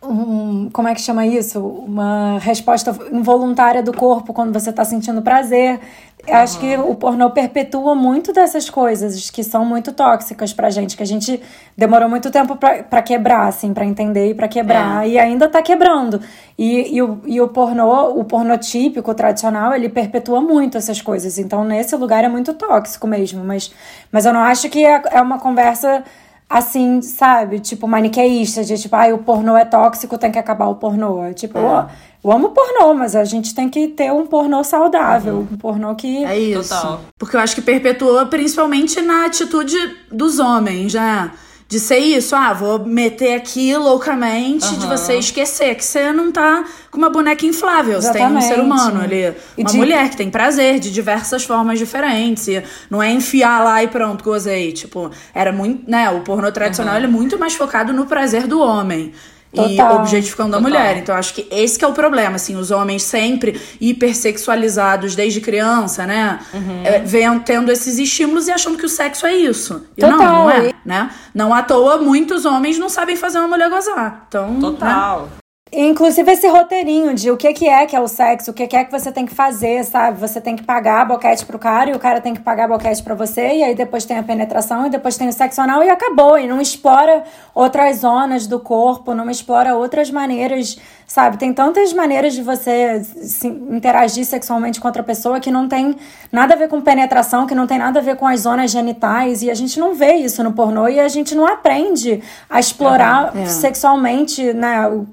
[0.00, 1.60] como é que chama isso?
[1.60, 5.78] Uma resposta involuntária do corpo quando você está sentindo prazer.
[6.26, 10.96] Eu acho que o pornô perpetua muito dessas coisas que são muito tóxicas pra gente,
[10.96, 11.40] que a gente
[11.76, 15.10] demorou muito tempo pra, pra quebrar, assim, pra entender e pra quebrar, é.
[15.10, 16.20] e ainda tá quebrando.
[16.58, 21.38] E, e, o, e o pornô, o pornô típico, tradicional, ele perpetua muito essas coisas.
[21.38, 23.42] Então, nesse lugar é muito tóxico mesmo.
[23.42, 23.72] Mas,
[24.12, 26.04] mas eu não acho que é, é uma conversa
[26.50, 27.60] assim, sabe?
[27.60, 31.32] Tipo, maniqueísta, de tipo, ai, ah, o pornô é tóxico, tem que acabar o pornô.
[31.32, 31.86] Tipo, é.
[32.24, 35.48] eu amo pornô, mas a gente tem que ter um pornô saudável, uhum.
[35.52, 36.24] um pornô que.
[36.24, 36.74] É isso.
[36.74, 37.00] Total.
[37.16, 39.76] Porque eu acho que perpetuou principalmente na atitude
[40.10, 41.30] dos homens, já
[41.70, 44.78] de ser isso, ah, vou meter aqui loucamente, uhum.
[44.78, 47.98] de você esquecer que você não tá com uma boneca inflável.
[47.98, 48.42] Exatamente.
[48.42, 49.76] Você tem um ser humano ali, uma de...
[49.76, 52.48] mulher que tem prazer de diversas formas diferentes.
[52.48, 52.60] E
[52.90, 54.72] não é enfiar lá e pronto, gozei.
[54.72, 56.10] Tipo, era muito, né?
[56.10, 57.04] O pornô tradicional uhum.
[57.04, 59.12] é muito mais focado no prazer do homem.
[59.54, 59.70] Total.
[59.70, 60.60] e objetificando Total.
[60.60, 60.96] a mulher.
[60.96, 66.06] Então, acho que esse que é o problema, assim, os homens sempre hipersexualizados desde criança,
[66.06, 66.38] né?
[66.54, 66.82] Uhum.
[66.84, 69.84] É, vem tendo esses estímulos e achando que o sexo é isso.
[69.96, 70.18] E Total.
[70.18, 71.10] não, não é, né?
[71.34, 74.24] Não à toa, muitos homens não sabem fazer uma mulher gozar.
[74.28, 74.60] Então, né?
[74.60, 75.22] Total.
[75.22, 75.39] Né?
[75.72, 78.74] Inclusive esse roteirinho de o que, que é que é o sexo, o que, que
[78.74, 80.18] é que você tem que fazer, sabe?
[80.18, 83.14] Você tem que pagar boquete pro cara e o cara tem que pagar boquete pra
[83.14, 86.36] você, e aí depois tem a penetração e depois tem o sexo anal e acabou.
[86.36, 87.22] E não explora
[87.54, 91.36] outras zonas do corpo, não explora outras maneiras, sabe?
[91.36, 95.94] Tem tantas maneiras de você se interagir sexualmente com outra pessoa que não tem
[96.32, 99.40] nada a ver com penetração, que não tem nada a ver com as zonas genitais,
[99.44, 103.32] e a gente não vê isso no pornô e a gente não aprende a explorar
[103.36, 103.46] uhum, é.
[103.46, 104.88] sexualmente, né?
[104.88, 105.06] O,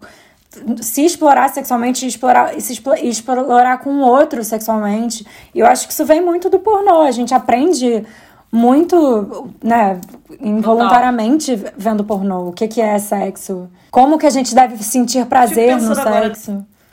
[0.82, 5.26] se explorar sexualmente e explorar, se explorar com o outro sexualmente.
[5.54, 7.02] E eu acho que isso vem muito do pornô.
[7.02, 8.06] A gente aprende
[8.52, 10.00] muito, né,
[10.40, 12.50] involuntariamente vendo pornô.
[12.50, 13.70] O que, que é sexo?
[13.92, 16.02] Como que a gente deve sentir prazer no sexo?
[16.02, 16.30] Agora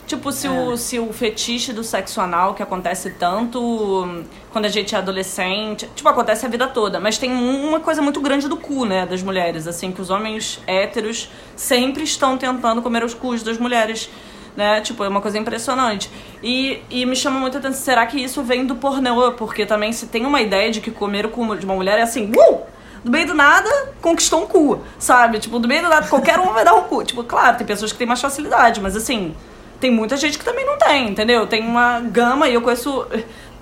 [0.07, 0.51] Tipo, se, é.
[0.51, 5.89] o, se o fetiche do sexo anal, que acontece tanto quando a gente é adolescente,
[5.95, 9.23] tipo, acontece a vida toda, mas tem uma coisa muito grande do cu, né, das
[9.23, 14.11] mulheres, assim, que os homens héteros sempre estão tentando comer os cus das mulheres,
[14.55, 16.11] né, tipo, é uma coisa impressionante.
[16.43, 19.33] E, e me chama muito a atenção, será que isso vem do pornô?
[19.33, 22.03] Porque também se tem uma ideia de que comer o cu de uma mulher é
[22.03, 22.75] assim, uh!
[23.03, 23.69] do meio do nada,
[24.01, 25.39] conquistou um cu, sabe?
[25.39, 27.05] Tipo, do meio do nada, qualquer um vai dar um cu.
[27.05, 29.35] Tipo, claro, tem pessoas que têm mais facilidade, mas assim,
[29.81, 31.47] tem muita gente que também não tem, entendeu?
[31.47, 33.07] Tem uma gama e eu conheço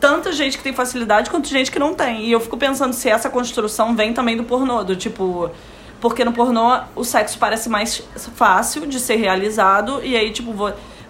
[0.00, 2.24] tanta gente que tem facilidade quanto gente que não tem.
[2.24, 5.50] E eu fico pensando se essa construção vem também do pornô, do tipo.
[6.00, 8.02] Porque no pornô o sexo parece mais
[8.34, 10.52] fácil de ser realizado e aí, tipo,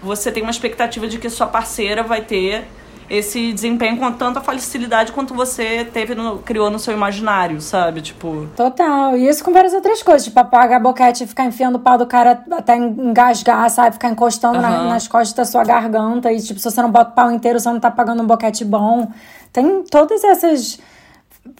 [0.03, 2.67] você tem uma expectativa de que sua parceira vai ter
[3.13, 8.01] esse desempenho com tanta facilidade quanto você teve no, criou no seu imaginário, sabe?
[8.01, 8.49] Tipo.
[8.57, 9.15] Total.
[9.19, 11.99] E isso com várias outras coisas, tipo apagar a boquete e ficar enfiando o pau
[11.99, 13.93] do cara até engasgar, sabe?
[13.93, 14.63] Ficar encostando uhum.
[14.63, 16.33] na, nas costas da sua garganta.
[16.33, 18.65] E, tipo, se você não bota o pau inteiro, você não tá pagando um boquete
[18.65, 19.07] bom.
[19.53, 20.81] Tem todas essas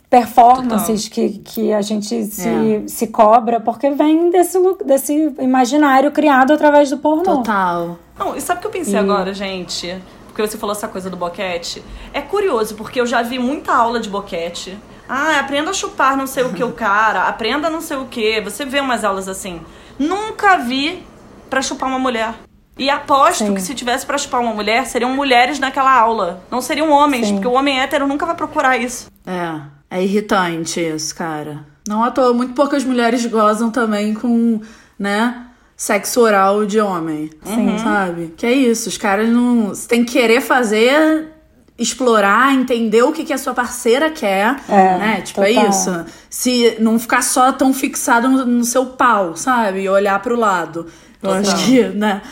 [0.09, 2.89] performances que, que a gente se, é.
[2.89, 7.25] se cobra, porque vem desse, desse imaginário criado através do pornô.
[7.25, 7.99] Total.
[8.19, 8.97] Não, e sabe o que eu pensei e...
[8.97, 10.01] agora, gente?
[10.33, 11.85] Porque você falou essa coisa do boquete.
[12.13, 14.79] É curioso, porque eu já vi muita aula de boquete.
[15.07, 18.41] Ah, aprenda a chupar não sei o que o cara, aprenda não sei o que.
[18.41, 19.61] Você vê umas aulas assim.
[19.99, 21.05] Nunca vi
[21.51, 22.33] para chupar uma mulher.
[22.79, 23.55] E aposto Sim.
[23.55, 26.43] que se tivesse para chupar uma mulher, seriam mulheres naquela aula.
[26.51, 27.35] Não seriam homens, Sim.
[27.35, 29.11] porque o homem hétero nunca vai procurar isso.
[29.27, 31.67] É, é irritante isso, cara.
[31.87, 34.63] Não à toa, muito poucas mulheres gozam também com,
[34.99, 35.47] né,
[35.83, 37.29] sexo oral de homem.
[37.43, 37.77] Sim.
[37.77, 38.33] Sabe?
[38.37, 39.71] Que é isso, os caras não.
[39.71, 41.29] Você tem que querer fazer
[41.77, 45.21] explorar, entender o que, que a sua parceira quer, É, né?
[45.23, 45.65] Tipo, total.
[45.65, 46.05] é isso.
[46.31, 49.81] Se não ficar só tão fixado no, no seu pau, sabe?
[49.81, 50.87] E olhar pro lado.
[51.21, 51.41] Eu Total.
[51.41, 52.23] acho que, né?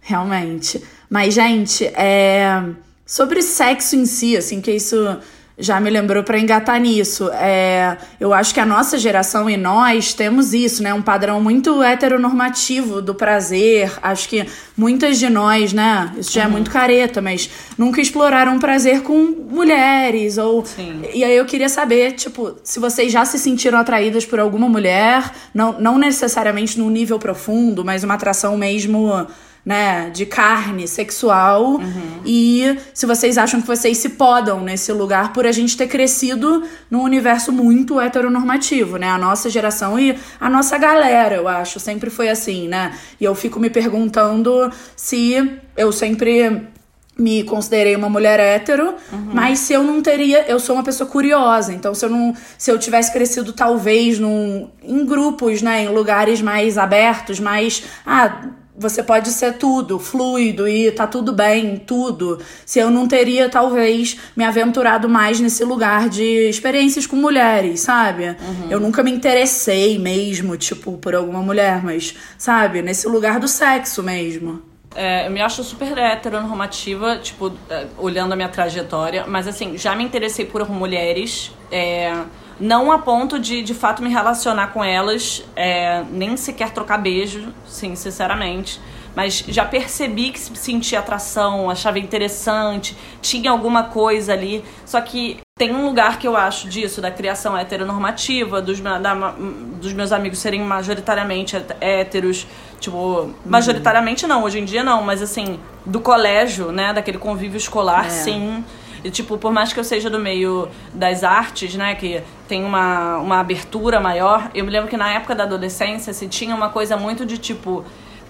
[0.00, 0.80] Realmente.
[1.10, 2.62] Mas, gente, é...
[3.04, 5.18] sobre sexo em si, assim, que isso
[5.56, 7.30] já me lembrou pra engatar nisso.
[7.32, 7.96] É...
[8.18, 10.92] Eu acho que a nossa geração e nós temos isso, né?
[10.92, 13.92] Um padrão muito heteronormativo do prazer.
[14.02, 14.46] Acho que
[14.76, 16.12] muitas de nós, né?
[16.18, 17.48] Isso já é muito careta, mas
[17.78, 19.14] nunca exploraram prazer com
[19.48, 21.02] mulheres ou Sim.
[21.12, 25.30] e aí eu queria saber, tipo, se vocês já se sentiram atraídas por alguma mulher,
[25.52, 29.26] não, não necessariamente num nível profundo, mas uma atração mesmo,
[29.64, 31.80] né, de carne, sexual.
[32.24, 36.62] E se vocês acham que vocês se podam nesse lugar por a gente ter crescido
[36.90, 39.08] num universo muito heteronormativo, né?
[39.08, 42.92] A nossa geração e a nossa galera, eu acho, sempre foi assim, né?
[43.20, 46.68] E eu fico me perguntando se eu sempre
[47.16, 48.94] me considerei uma mulher hétero,
[49.32, 52.72] mas se eu não teria, eu sou uma pessoa curiosa, então se eu não, se
[52.72, 59.02] eu tivesse crescido talvez num, em grupos, né, em lugares mais abertos, mais ah, você
[59.02, 62.40] pode ser tudo, fluido e tá tudo bem, tudo.
[62.66, 68.36] Se eu não teria talvez me aventurado mais nesse lugar de experiências com mulheres, sabe?
[68.68, 74.02] Eu nunca me interessei mesmo, tipo, por alguma mulher, mas sabe, nesse lugar do sexo
[74.02, 74.62] mesmo.
[74.94, 79.94] É, eu me acho super heteronormativa, tipo, é, olhando a minha trajetória, mas assim, já
[79.94, 82.12] me interessei por mulheres, é,
[82.60, 87.48] não a ponto de de fato me relacionar com elas, é, nem sequer trocar beijo,
[87.66, 88.80] sim, sinceramente.
[89.16, 94.64] Mas já percebi que sentia atração, achava interessante, tinha alguma coisa ali.
[94.84, 99.34] Só que tem um lugar que eu acho disso, da criação heteronormativa, dos, da-
[99.80, 102.44] dos meus amigos serem majoritariamente hét- héteros,
[102.80, 108.06] tipo, majoritariamente não, hoje em dia não, mas assim, do colégio, né, daquele convívio escolar,
[108.06, 108.10] É.
[108.10, 108.64] sim.
[109.04, 113.18] E, tipo, por mais que eu seja do meio das artes, né, que tem uma,
[113.18, 116.96] uma abertura maior, eu me lembro que na época da adolescência se tinha uma coisa
[116.96, 117.84] muito de tipo,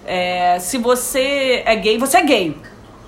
[0.05, 2.57] é, se você é gay, você é gay.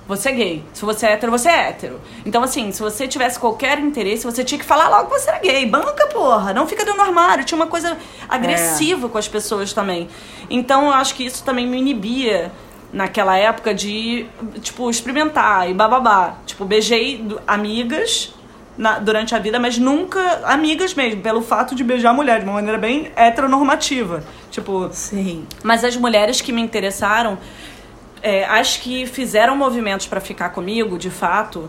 [0.08, 0.64] Você é gay.
[0.72, 2.00] Se você é hétero, você é hétero.
[2.24, 5.38] Então, assim, se você tivesse qualquer interesse, você tinha que falar logo que você era
[5.38, 5.66] gay.
[5.66, 6.54] Banca, porra.
[6.54, 7.44] Não fica dentro do armário.
[7.44, 7.94] Tinha uma coisa
[8.26, 10.08] agressiva com as pessoas também.
[10.48, 12.50] Então, eu acho que isso também me inibia
[12.92, 14.26] naquela época de,
[14.62, 16.34] tipo, experimentar e bababá.
[16.46, 18.32] Tipo, beijei amigas
[18.76, 22.54] na- durante a vida, mas nunca amigas mesmo, pelo fato de beijar mulher de uma
[22.54, 24.22] maneira bem heteronormativa.
[24.50, 25.46] Tipo, Sim.
[25.62, 27.36] mas as mulheres que me interessaram,
[28.22, 31.68] é, as que fizeram movimentos pra ficar comigo, de fato,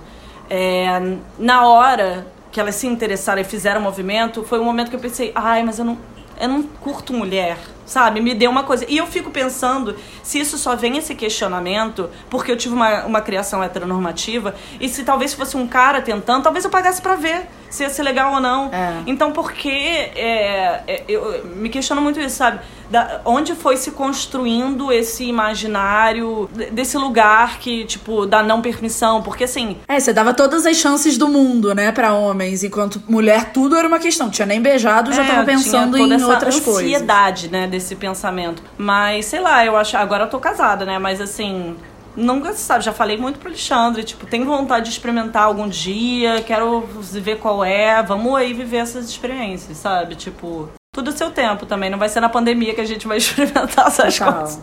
[0.49, 4.99] é, na hora que elas se interessaram e fizeram movimento, foi um momento que eu
[4.99, 5.97] pensei, ai, mas eu não,
[6.39, 7.57] eu não curto mulher,
[7.89, 8.21] sabe?
[8.21, 8.85] Me deu uma coisa.
[8.87, 13.19] E eu fico pensando se isso só vem esse questionamento porque eu tive uma, uma
[13.21, 17.83] criação heteronormativa e se talvez fosse um cara tentando, talvez eu pagasse pra ver se
[17.83, 18.67] ia ser legal ou não.
[18.73, 18.93] É.
[19.05, 22.59] Então, por que é, é, eu me questiono muito isso, sabe?
[22.89, 29.21] Da, onde foi se construindo esse imaginário de- desse lugar que, tipo, da não permissão?
[29.21, 33.51] Porque, assim, É, você dava todas as chances do mundo, né, pra homens, enquanto mulher
[33.51, 34.31] tudo era uma questão.
[34.31, 36.83] Tinha nem beijado, já é, tava pensando em essa outras coisas.
[36.83, 38.61] ansiedade, né, desse pensamento.
[38.77, 39.97] Mas, sei lá, eu acho.
[39.97, 40.99] Agora eu tô casada, né?
[40.99, 41.75] Mas, assim.
[42.15, 46.41] Nunca se sabe, já falei muito pro Alexandre, tipo, tenho vontade de experimentar algum dia,
[46.41, 46.82] quero
[47.13, 50.15] ver qual é, vamos aí viver essas experiências, sabe?
[50.15, 53.88] Tipo, tudo seu tempo também, não vai ser na pandemia que a gente vai experimentar
[53.88, 54.34] essas Total.
[54.34, 54.61] coisas.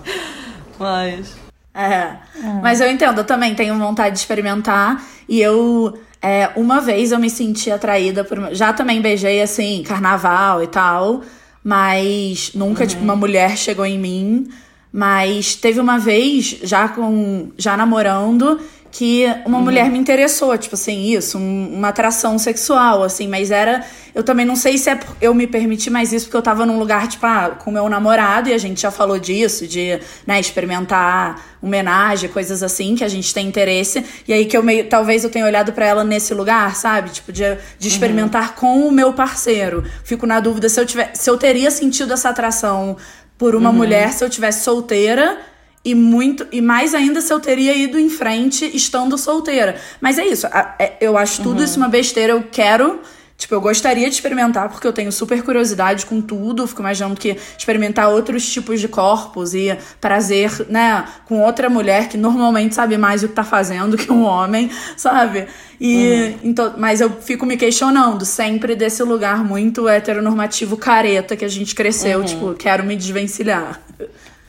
[0.79, 1.37] Mas.
[1.75, 2.17] É.
[2.63, 5.03] Mas eu entendo, eu também tenho vontade de experimentar.
[5.29, 8.55] E eu, é, uma vez eu me senti atraída por.
[8.55, 11.23] Já também beijei, assim, carnaval e tal.
[11.67, 14.49] Mas nunca, tipo, uma mulher chegou em mim.
[14.93, 17.51] Mas teve uma vez, já com.
[17.59, 18.61] já namorando,
[18.91, 23.85] que uma mulher me interessou, tipo assim, isso, um- uma atração sexual, assim, mas era.
[24.15, 26.79] Eu também não sei se é eu me permiti mais isso porque eu tava num
[26.79, 31.43] lugar, tipo, ah, com meu namorado, e a gente já falou disso, de, né, experimentar
[31.61, 34.03] homenagem, coisas assim, que a gente tem interesse.
[34.27, 34.89] E aí que eu meio.
[34.89, 37.11] Talvez eu tenha olhado pra ela nesse lugar, sabe?
[37.11, 37.43] Tipo, de,
[37.79, 39.85] de experimentar com o meu parceiro.
[40.05, 41.11] Fico na dúvida se eu tiver.
[41.15, 42.97] Se eu teria sentido essa atração
[43.37, 45.39] por uma mulher se eu tivesse solteira.
[45.87, 49.77] E muito e mais ainda se eu teria ido em frente estando solteira.
[50.01, 53.01] Mas é isso, é- eu acho tudo isso uma besteira, eu quero
[53.39, 56.67] Tipo, eu gostaria de experimentar, porque eu tenho super curiosidade com tudo.
[56.67, 62.17] Fico imaginando que experimentar outros tipos de corpos e prazer, né, com outra mulher que
[62.17, 65.47] normalmente sabe mais o que tá fazendo que um homem, sabe?
[65.79, 71.49] E, então, mas eu fico me questionando sempre desse lugar muito heteronormativo careta que a
[71.49, 72.25] gente cresceu.
[72.25, 73.79] Tipo, quero me desvencilhar.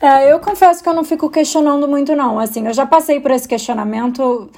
[0.00, 2.38] É, eu confesso que eu não fico questionando muito, não.
[2.38, 4.50] Assim, eu já passei por esse questionamento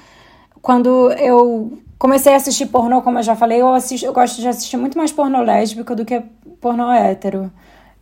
[0.61, 4.49] quando eu comecei a assistir pornô, como eu já falei, eu, assisto, eu gosto de
[4.49, 6.21] assistir muito mais pornô lésbico do que
[6.61, 7.51] pornô hétero.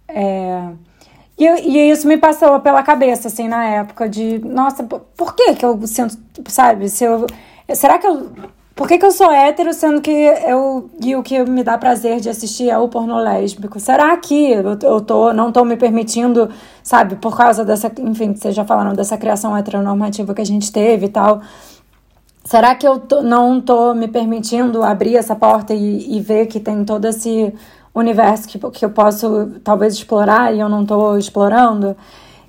[0.08, 0.70] É...
[1.38, 5.64] E, e, isso me passou pela cabeça, assim, na época, de, nossa, por que que
[5.64, 6.16] eu sinto,
[6.48, 7.26] sabe, se eu,
[7.74, 8.32] será que eu,
[8.78, 12.20] por que que eu sou hétero, sendo que eu, e o que me dá prazer
[12.20, 13.80] de assistir é o pornô lésbico?
[13.80, 16.48] Será que eu, eu tô, não tô me permitindo,
[16.80, 21.06] sabe, por causa dessa, enfim, vocês já falaram dessa criação heteronormativa que a gente teve
[21.06, 21.42] e tal,
[22.44, 26.60] será que eu tô, não tô me permitindo abrir essa porta e, e ver que
[26.60, 27.52] tem todo esse
[27.92, 31.96] universo que, que eu posso talvez explorar e eu não estou explorando.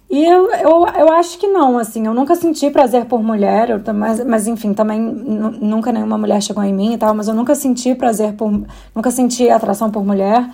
[0.10, 3.94] E eu, eu, eu acho que não, assim, eu nunca senti prazer por mulher, eu,
[3.94, 7.54] mas, mas enfim, também nunca nenhuma mulher chegou em mim e tal, mas eu nunca
[7.54, 8.52] senti prazer por,
[8.96, 10.50] nunca senti atração por mulher.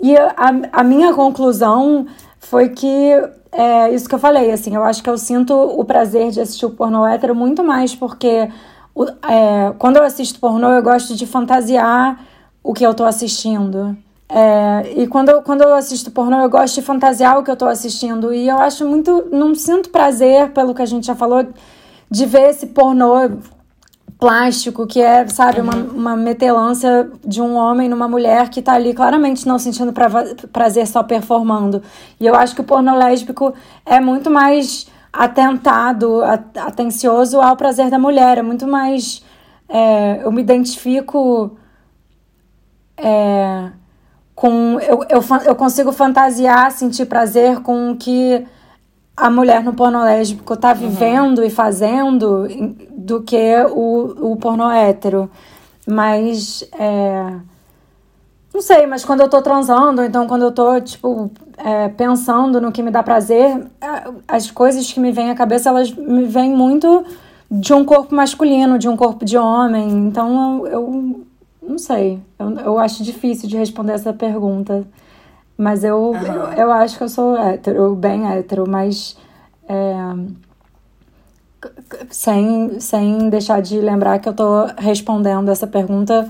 [0.00, 2.06] E a, a minha conclusão
[2.38, 3.10] foi que,
[3.50, 6.66] é isso que eu falei, assim, eu acho que eu sinto o prazer de assistir
[6.66, 8.48] o pornô hétero muito mais porque
[9.28, 12.24] é, quando eu assisto pornô eu gosto de fantasiar
[12.62, 13.96] o que eu tô assistindo.
[14.34, 17.56] É, e quando eu, quando eu assisto pornô, eu gosto de fantasiar o que eu
[17.56, 18.32] tô assistindo.
[18.32, 19.28] E eu acho muito.
[19.30, 21.46] Não sinto prazer, pelo que a gente já falou,
[22.10, 23.30] de ver esse pornô
[24.18, 25.66] plástico, que é, sabe, uhum.
[25.66, 30.08] uma, uma metelância de um homem numa mulher que tá ali claramente não sentindo pra,
[30.50, 31.82] prazer só performando.
[32.18, 33.52] E eu acho que o pornô lésbico
[33.84, 36.22] é muito mais atentado,
[36.56, 38.38] atencioso ao prazer da mulher.
[38.38, 39.22] É muito mais.
[39.68, 41.54] É, eu me identifico.
[42.96, 43.72] É,
[44.34, 48.44] com eu, eu, eu consigo fantasiar, sentir prazer com o que
[49.16, 50.74] a mulher no porno lésbico tá uhum.
[50.74, 51.44] vivendo uhum.
[51.44, 52.48] e fazendo
[52.90, 55.30] do que o, o porno hétero.
[55.86, 57.34] Mas é,
[58.54, 62.70] não sei, mas quando eu tô transando, então quando eu tô, tipo, é, pensando no
[62.70, 63.66] que me dá prazer,
[64.28, 67.04] as coisas que me vêm à cabeça, elas me vêm muito
[67.50, 69.88] de um corpo masculino, de um corpo de homem.
[69.90, 71.26] Então eu, eu
[71.62, 72.20] não sei.
[72.38, 74.86] Eu, eu acho difícil de responder essa pergunta.
[75.56, 76.16] Mas eu, uhum.
[76.16, 79.16] eu, eu, acho que eu sou hétero, bem hétero, mas.
[79.68, 79.94] É,
[82.10, 86.28] sem, sem deixar de lembrar que eu tô respondendo essa pergunta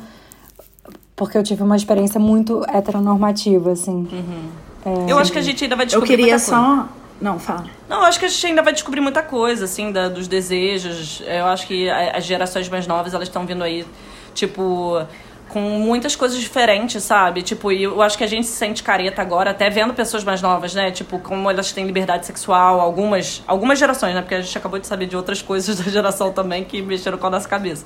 [1.16, 4.08] porque eu tive uma experiência muito heteronormativa, assim.
[4.10, 4.50] Uhum.
[4.84, 6.12] É, eu acho que a gente ainda vai descobrir.
[6.12, 6.88] Eu queria só.
[7.20, 7.66] Não, fala.
[7.88, 11.22] Não, eu acho que a gente ainda vai descobrir muita coisa, assim, da, dos desejos.
[11.24, 13.86] Eu acho que as gerações mais novas, elas estão vindo aí
[14.34, 15.06] Tipo,
[15.52, 17.42] com muitas coisas diferentes, sabe?
[17.42, 20.40] Tipo, e eu acho que a gente se sente careta agora, até vendo pessoas mais
[20.40, 20.90] novas, né?
[20.90, 24.22] Tipo, como elas têm liberdade sexual, algumas, algumas gerações, né?
[24.22, 27.26] Porque a gente acabou de saber de outras coisas da geração também que mexeram com
[27.26, 27.84] a nossa cabeça.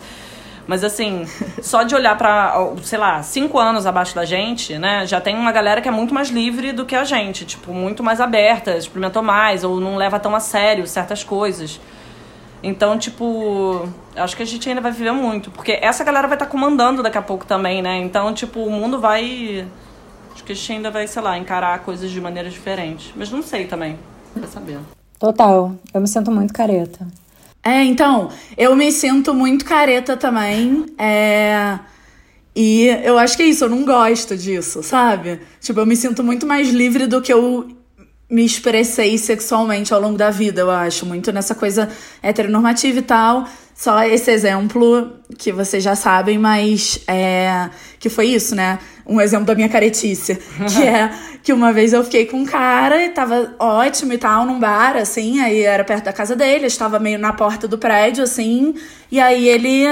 [0.64, 1.26] Mas assim,
[1.60, 5.04] só de olhar para, sei lá, cinco anos abaixo da gente, né?
[5.04, 8.00] Já tem uma galera que é muito mais livre do que a gente, tipo, muito
[8.00, 11.80] mais aberta, experimentou mais, ou não leva tão a sério certas coisas.
[12.62, 15.50] Então, tipo, acho que a gente ainda vai viver muito.
[15.50, 17.98] Porque essa galera vai estar tá comandando daqui a pouco também, né?
[17.98, 19.66] Então, tipo, o mundo vai.
[20.32, 23.12] Acho que a gente ainda vai, sei lá, encarar coisas de maneiras diferentes.
[23.14, 23.98] Mas não sei também.
[24.34, 24.78] Vai saber.
[25.18, 25.74] Total.
[25.92, 27.06] Eu me sinto muito careta.
[27.62, 30.86] É, então, eu me sinto muito careta também.
[30.98, 31.78] É.
[32.54, 35.40] E eu acho que é isso, eu não gosto disso, sabe?
[35.60, 37.68] Tipo, eu me sinto muito mais livre do que eu
[38.28, 41.06] me expressei sexualmente ao longo da vida, eu acho.
[41.06, 41.88] Muito nessa coisa
[42.22, 43.48] heteronormativa e tal.
[43.76, 47.68] Só esse exemplo que vocês já sabem, mas é,
[48.00, 48.78] que foi isso, né?
[49.06, 50.36] Um exemplo da minha caretice.
[50.74, 51.10] que é
[51.42, 54.96] que uma vez eu fiquei com um cara e tava ótimo e tal, num bar,
[54.96, 58.74] assim, aí era perto da casa dele, estava meio na porta do prédio, assim,
[59.12, 59.84] e aí ele,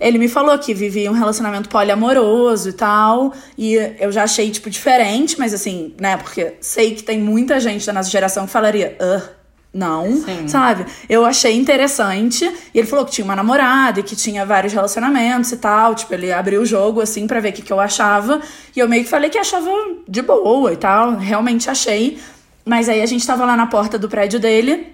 [0.00, 4.70] ele me falou que vivia um relacionamento poliamoroso e tal, e eu já achei, tipo,
[4.70, 8.96] diferente, mas assim, né, porque sei que tem muita gente da nossa geração que falaria,
[8.98, 9.41] ah,
[9.74, 10.48] não, Sim.
[10.48, 10.84] sabe?
[11.08, 12.44] Eu achei interessante.
[12.74, 15.94] E ele falou que tinha uma namorada e que tinha vários relacionamentos e tal.
[15.94, 18.40] Tipo, ele abriu o jogo assim para ver o que, que eu achava.
[18.76, 19.70] E eu meio que falei que achava
[20.06, 21.16] de boa e tal.
[21.16, 22.18] Realmente achei.
[22.66, 24.92] Mas aí a gente tava lá na porta do prédio dele,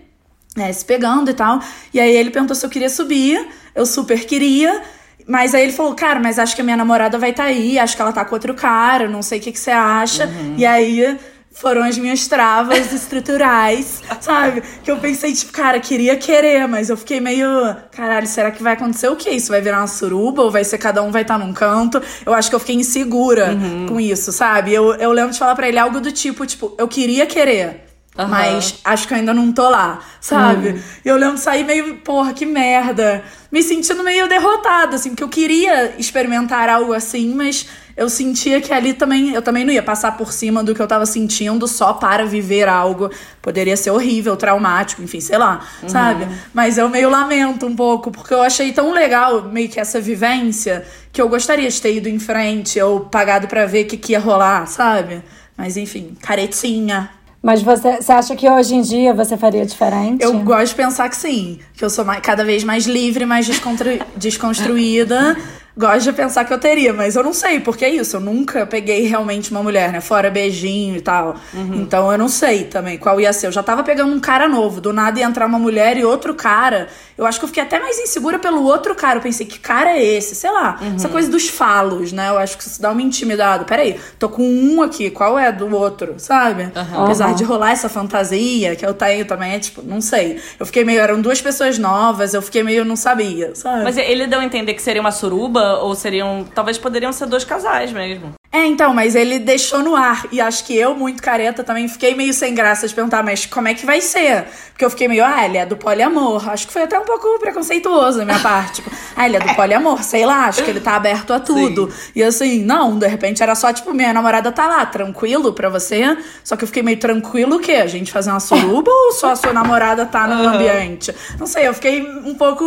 [0.56, 1.60] né, se pegando e tal.
[1.92, 3.48] E aí ele perguntou se eu queria subir.
[3.74, 4.80] Eu super queria.
[5.26, 7.78] Mas aí ele falou, cara, mas acho que a minha namorada vai estar tá aí,
[7.78, 10.24] acho que ela tá com outro cara, não sei o que, que você acha.
[10.24, 10.54] Uhum.
[10.56, 11.18] E aí
[11.60, 14.62] foram as minhas travas estruturais, sabe?
[14.82, 17.48] Que eu pensei, tipo, cara, queria querer, mas eu fiquei meio,
[17.90, 19.30] caralho, será que vai acontecer o quê?
[19.30, 22.00] Isso vai virar uma suruba ou vai ser cada um vai estar tá num canto?
[22.24, 23.86] Eu acho que eu fiquei insegura uhum.
[23.88, 24.72] com isso, sabe?
[24.72, 27.88] Eu, eu lembro de falar para ele algo do tipo, tipo, eu queria querer.
[28.18, 28.26] Uhum.
[28.26, 30.70] Mas acho que eu ainda não tô lá, sabe?
[30.70, 30.82] Uhum.
[31.04, 33.22] Eu lembro de sair meio, porra, que merda.
[33.50, 37.66] Me sentindo meio derrotada, assim, porque eu queria experimentar algo assim, mas
[37.98, 40.86] eu sentia que ali também eu também não ia passar por cima do que eu
[40.86, 43.10] tava sentindo só para viver algo.
[43.42, 45.88] Poderia ser horrível, traumático, enfim, sei lá, uhum.
[45.88, 46.28] sabe?
[46.54, 50.86] Mas eu meio lamento um pouco, porque eu achei tão legal meio que essa vivência
[51.12, 54.12] que eu gostaria de ter ido em frente ou pagado para ver o que, que
[54.12, 55.20] ia rolar, sabe?
[55.56, 57.10] Mas enfim, caretinha.
[57.42, 60.22] Mas você, você acha que hoje em dia você faria diferente?
[60.22, 61.58] Eu gosto de pensar que sim.
[61.74, 63.48] Que eu sou mais, cada vez mais livre, mais
[64.16, 65.36] desconstruída.
[65.78, 68.16] Gosto de pensar que eu teria, mas eu não sei, porque é isso.
[68.16, 70.00] Eu nunca peguei realmente uma mulher, né?
[70.00, 71.36] Fora beijinho e tal.
[71.54, 71.76] Uhum.
[71.76, 73.46] Então eu não sei também qual ia ser.
[73.46, 76.34] Eu já tava pegando um cara novo, do nada ia entrar uma mulher e outro
[76.34, 76.88] cara.
[77.18, 79.18] Eu acho que eu fiquei até mais insegura pelo outro cara.
[79.18, 80.36] Eu pensei, que cara é esse?
[80.36, 80.94] Sei lá, uhum.
[80.94, 82.28] essa coisa dos falos, né?
[82.28, 83.64] Eu acho que isso dá uma intimidade.
[83.64, 86.64] Peraí, tô com um aqui, qual é do outro, sabe?
[86.64, 87.04] Uhum.
[87.04, 90.40] Apesar de rolar essa fantasia que eu tenho também, é tipo, não sei.
[90.60, 93.82] Eu fiquei meio, eram duas pessoas novas, eu fiquei meio, não sabia, sabe?
[93.82, 96.46] Mas ele deu a entender que seria uma suruba ou seriam.
[96.54, 98.37] Talvez poderiam ser dois casais mesmo.
[98.50, 100.26] É, então, mas ele deixou no ar.
[100.32, 103.68] E acho que eu, muito careta, também fiquei meio sem graça de perguntar, mas como
[103.68, 104.46] é que vai ser?
[104.70, 106.48] Porque eu fiquei meio, ah, ele é do poliamor.
[106.48, 108.76] Acho que foi até um pouco preconceituoso da minha parte.
[108.76, 111.90] Tipo, ah, ele é do poliamor, sei lá, acho que ele tá aberto a tudo.
[111.90, 112.12] Sim.
[112.16, 116.16] E assim, não, de repente era só, tipo, minha namorada tá lá, tranquilo pra você.
[116.42, 117.72] Só que eu fiquei meio tranquilo o quê?
[117.72, 120.54] A gente fazer uma suruba ou só a sua namorada tá no uhum.
[120.54, 121.14] ambiente?
[121.38, 122.64] Não sei, eu fiquei um pouco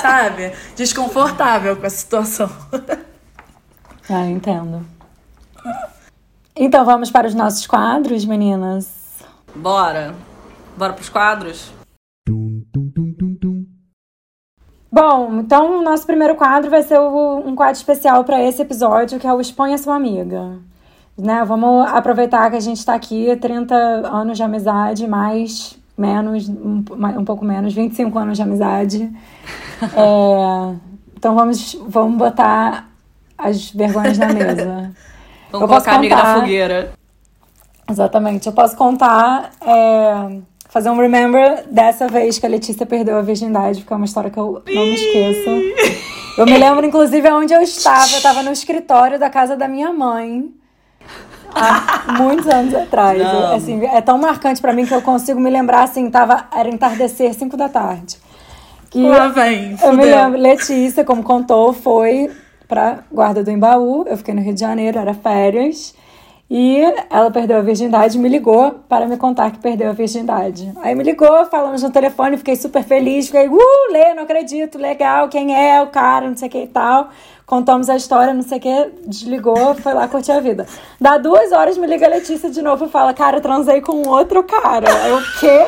[0.00, 0.52] sabe?
[0.76, 2.48] Desconfortável com a situação.
[4.12, 4.84] Ah, entendo.
[6.56, 9.22] Então vamos para os nossos quadros, meninas?
[9.54, 10.16] Bora.
[10.76, 11.72] Bora para os quadros?
[14.92, 19.26] Bom, então o nosso primeiro quadro vai ser um quadro especial para esse episódio, que
[19.28, 20.58] é o Exponha Sua Amiga.
[21.16, 21.44] Né?
[21.44, 26.82] Vamos aproveitar que a gente está aqui, 30 anos de amizade, mais menos, um,
[27.16, 29.10] um pouco menos, 25 anos de amizade.
[29.96, 30.76] É,
[31.16, 32.89] então vamos, vamos botar
[33.42, 34.92] as vergonhas na mesa.
[35.50, 36.92] Vamos eu colocar a amiga na fogueira.
[37.90, 38.46] Exatamente.
[38.46, 40.38] Eu posso contar, é,
[40.68, 44.30] fazer um remember dessa vez que a Letícia perdeu a virgindade, porque é uma história
[44.30, 45.50] que eu não me esqueço.
[46.38, 48.10] Eu me lembro, inclusive, onde eu estava.
[48.12, 50.48] Eu estava no escritório da casa da minha mãe
[51.52, 53.20] há muitos anos atrás.
[53.54, 57.34] assim, é tão marcante para mim que eu consigo me lembrar assim, tava, era entardecer
[57.34, 58.18] 5 da tarde.
[58.90, 59.76] Que Lá vem.
[59.82, 62.30] Eu me lembro, Letícia, como contou, foi
[62.70, 64.06] pra Guarda do Embaú.
[64.08, 65.92] Eu fiquei no Rio de Janeiro, era férias.
[66.48, 70.72] E ela perdeu a virgindade me ligou para me contar que perdeu a virgindade.
[70.82, 75.28] Aí me ligou, falamos no telefone, fiquei super feliz, fiquei, uh, Lê, não acredito, legal,
[75.28, 77.10] quem é o cara, não sei o que e tal
[77.50, 80.68] contamos a história, não sei o que, desligou, foi lá curtir a vida.
[81.00, 84.44] Dá duas horas, me liga a Letícia de novo e fala, cara, transei com outro
[84.44, 84.88] cara.
[85.08, 85.66] Eu, o quê?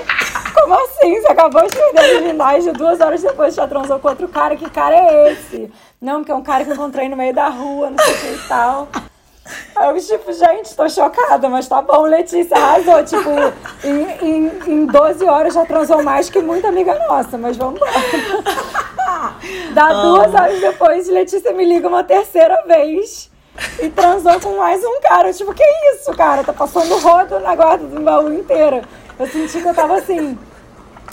[0.54, 1.20] Como assim?
[1.20, 4.54] Você acabou de perder a virgindade duas horas depois já transou com outro cara?
[4.54, 5.72] Que cara é esse?
[6.02, 8.18] Não, porque é um cara que eu encontrei no meio da rua, não sei o
[8.18, 8.88] que e tal.
[9.76, 13.04] Aí eu, tipo, gente, tô chocada, mas tá bom, Letícia arrasou.
[13.04, 13.30] Tipo,
[13.84, 19.38] em, em, em 12 horas já transou mais que muita amiga nossa, mas vamos lá.
[19.72, 23.30] Dá duas horas depois, Letícia me liga uma terceira vez
[23.80, 25.32] e transou com mais um cara.
[25.32, 26.42] Tipo, que isso, cara?
[26.42, 28.82] Tá passando rodo na guarda do baú inteira.
[29.16, 30.36] Eu senti que eu tava assim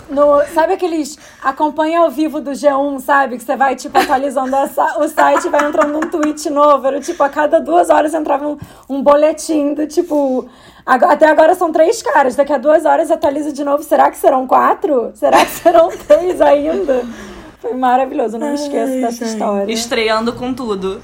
[0.09, 3.37] no, sabe aqueles acompanha ao vivo do G1, sabe?
[3.37, 6.87] Que você vai, tipo, atualizando essa, o site vai entrando um tweet novo.
[6.87, 8.57] Era, tipo, a cada duas horas entrava um,
[8.89, 10.47] um boletim do tipo.
[10.85, 13.83] Até agora são três caras, daqui a duas horas atualiza de novo.
[13.83, 15.11] Será que serão quatro?
[15.13, 17.03] Será que serão três ainda?
[17.59, 19.33] Foi maravilhoso, não me esqueço Ai, dessa gente.
[19.33, 19.71] história.
[19.71, 21.01] Estreando com tudo.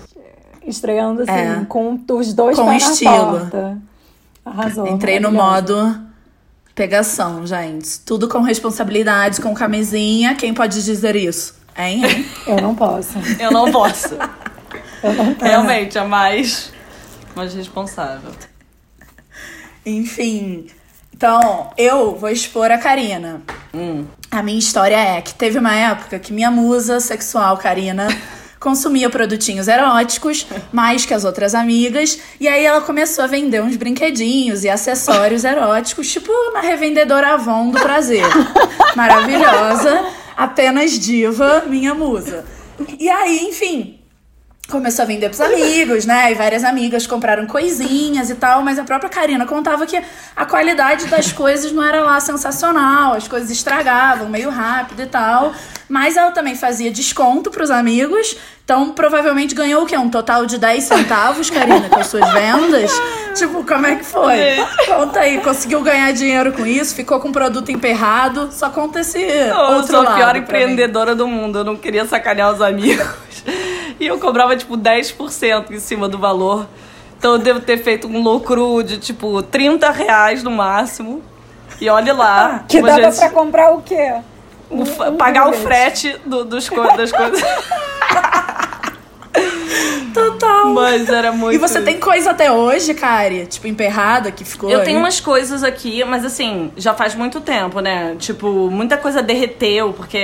[0.66, 1.66] Estreando, assim, é.
[1.68, 3.52] com os dois com estilo.
[4.44, 4.88] Arrasou.
[4.88, 6.05] Entrei no modo
[6.76, 8.02] Pegação, gente.
[8.02, 10.36] Tudo com responsabilidade, com camisinha.
[10.36, 11.56] Quem pode dizer isso?
[11.78, 12.04] Hein?
[12.06, 12.26] hein?
[12.46, 13.14] Eu não posso.
[13.40, 14.16] Eu não posso.
[15.04, 15.46] Eu não posso.
[15.46, 16.74] Realmente, é mais,
[17.36, 18.32] mais responsável.
[19.86, 20.66] Enfim.
[21.14, 23.42] Então, eu vou expor a Karina.
[23.72, 24.06] Hum.
[24.32, 28.08] A minha história é que teve uma época que minha musa sexual, Karina
[28.66, 32.18] consumia produtinhos eróticos mais que as outras amigas.
[32.40, 37.70] E aí ela começou a vender uns brinquedinhos e acessórios eróticos, tipo uma revendedora Avon
[37.70, 38.26] do prazer.
[38.96, 42.44] Maravilhosa, apenas diva, minha musa.
[43.00, 44.00] E aí, enfim,
[44.70, 46.32] começou a vender pros amigos, né?
[46.32, 50.02] E várias amigas compraram coisinhas e tal, mas a própria Karina contava que
[50.36, 55.54] a qualidade das coisas não era lá sensacional, as coisas estragavam meio rápido e tal.
[55.88, 59.96] Mas ela também fazia desconto pros amigos, então provavelmente ganhou o quê?
[59.96, 62.92] Um total de 10 centavos, Karina, com as suas vendas?
[63.36, 64.58] Tipo, como é que foi?
[64.88, 66.96] Conta aí, conseguiu ganhar dinheiro com isso?
[66.96, 68.50] Ficou com o produto emperrado?
[68.52, 70.40] Só conta esse Eu outro sou a lado pior mim.
[70.40, 71.60] empreendedora do mundo.
[71.60, 73.06] Eu não queria sacanear os amigos.
[74.00, 76.68] E eu cobrava, tipo, 10% em cima do valor.
[77.18, 81.22] Então eu devo ter feito um lucro de, tipo, 30 reais no máximo.
[81.80, 82.66] E olhe lá.
[82.68, 84.16] Que umas dava vezes, pra comprar o quê?
[84.70, 84.84] um
[85.16, 87.42] pagar o frete do- dos co- das coisas.
[90.14, 90.74] Total.
[90.74, 91.56] Mas era muito.
[91.56, 93.46] E você tem coisa até hoje, Kari?
[93.48, 94.86] Tipo, emperrada que ficou Eu aí?
[94.86, 98.16] tenho umas coisas aqui, mas assim, já faz muito tempo, né?
[98.18, 100.24] Tipo, muita coisa derreteu, porque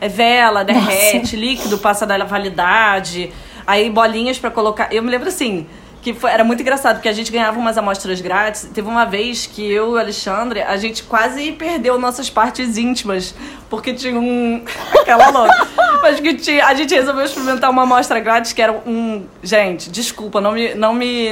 [0.00, 3.32] é, vela, derrete, líquido passa da validade,
[3.66, 4.92] aí bolinhas pra colocar.
[4.92, 5.66] Eu me lembro assim.
[6.00, 8.70] Que foi- era muito engraçado, porque a gente ganhava umas amostras grátis.
[8.72, 13.34] Teve uma vez que eu e o Alexandre, a gente quase perdeu nossas partes íntimas.
[13.68, 14.62] Porque tinha um.
[15.00, 15.66] Aquela louca.
[16.00, 16.64] Mas que tinha.
[16.66, 19.26] A gente resolveu experimentar uma amostra grátis que era um.
[19.42, 21.28] Gente, desculpa, não me, não me,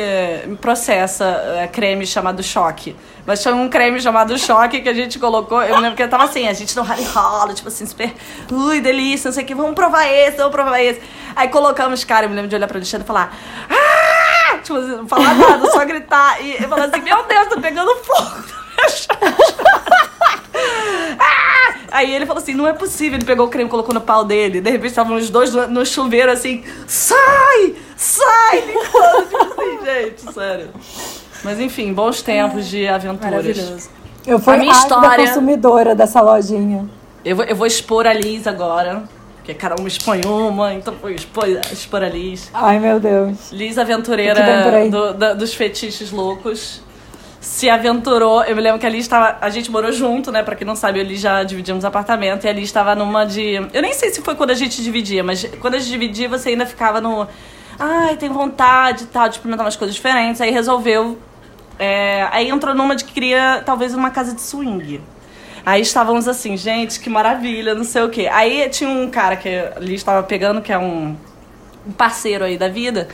[0.46, 1.24] me processa
[1.62, 2.96] é, creme chamado choque.
[3.26, 5.62] Mas tinha um creme chamado choque que a gente colocou.
[5.62, 8.14] Eu me lembro que eu tava assim, a gente no rally rola, tipo assim, super.
[8.50, 11.00] Ui, delícia, não sei o que, vamos provar esse, vamos provar esse.
[11.34, 13.36] Aí colocamos, cara, eu me lembro de olhar pra Alexandre e falar.
[13.68, 14.58] Ah!
[14.58, 16.40] Tipo assim, não falar nada, só gritar.
[16.42, 18.44] E eu falar assim, meu Deus, tá pegando fogo.
[21.18, 21.74] Ah!
[21.90, 23.16] Aí ele falou assim: não é possível.
[23.16, 24.60] Ele pegou o creme, colocou no pau dele.
[24.60, 27.74] De repente estavam os dois no chuveiro assim: sai!
[27.96, 28.60] Sai!
[28.60, 29.26] Limpando.
[29.28, 30.70] Tipo assim, gente, sério.
[31.46, 33.30] Mas enfim, bons tempos de aventuras.
[33.30, 33.88] Maravilhoso.
[34.26, 36.84] Eu fui A minha história- consumidora dessa lojinha.
[37.24, 39.04] Eu vou, eu vou expor a Liz agora.
[39.36, 42.50] Porque a Carol me expõe uma, então vou expor, expor a Liz.
[42.52, 43.52] Ai, meu Deus.
[43.52, 44.40] Liz aventureira
[44.90, 46.82] do- da- dos fetiches loucos.
[47.40, 48.42] Se aventurou.
[48.42, 49.38] Eu me lembro que a Liz estava.
[49.40, 50.42] A gente morou junto, né?
[50.42, 52.44] Pra quem não sabe, eu e a Liz já dividimos apartamento.
[52.44, 53.54] E a Liz estava numa de.
[53.72, 56.48] Eu nem sei se foi quando a gente dividia, mas quando a gente dividia, você
[56.48, 57.28] ainda ficava no.
[57.78, 60.40] Ai, tem vontade e tal, de experimentar umas coisas diferentes.
[60.40, 61.16] Aí resolveu.
[61.78, 65.00] É, aí entrou numa de que queria talvez uma casa de swing.
[65.64, 68.28] Aí estávamos assim, gente, que maravilha, não sei o quê.
[68.32, 71.16] Aí tinha um cara que a Liz estava pegando, que é um
[71.86, 73.08] um parceiro aí da vida.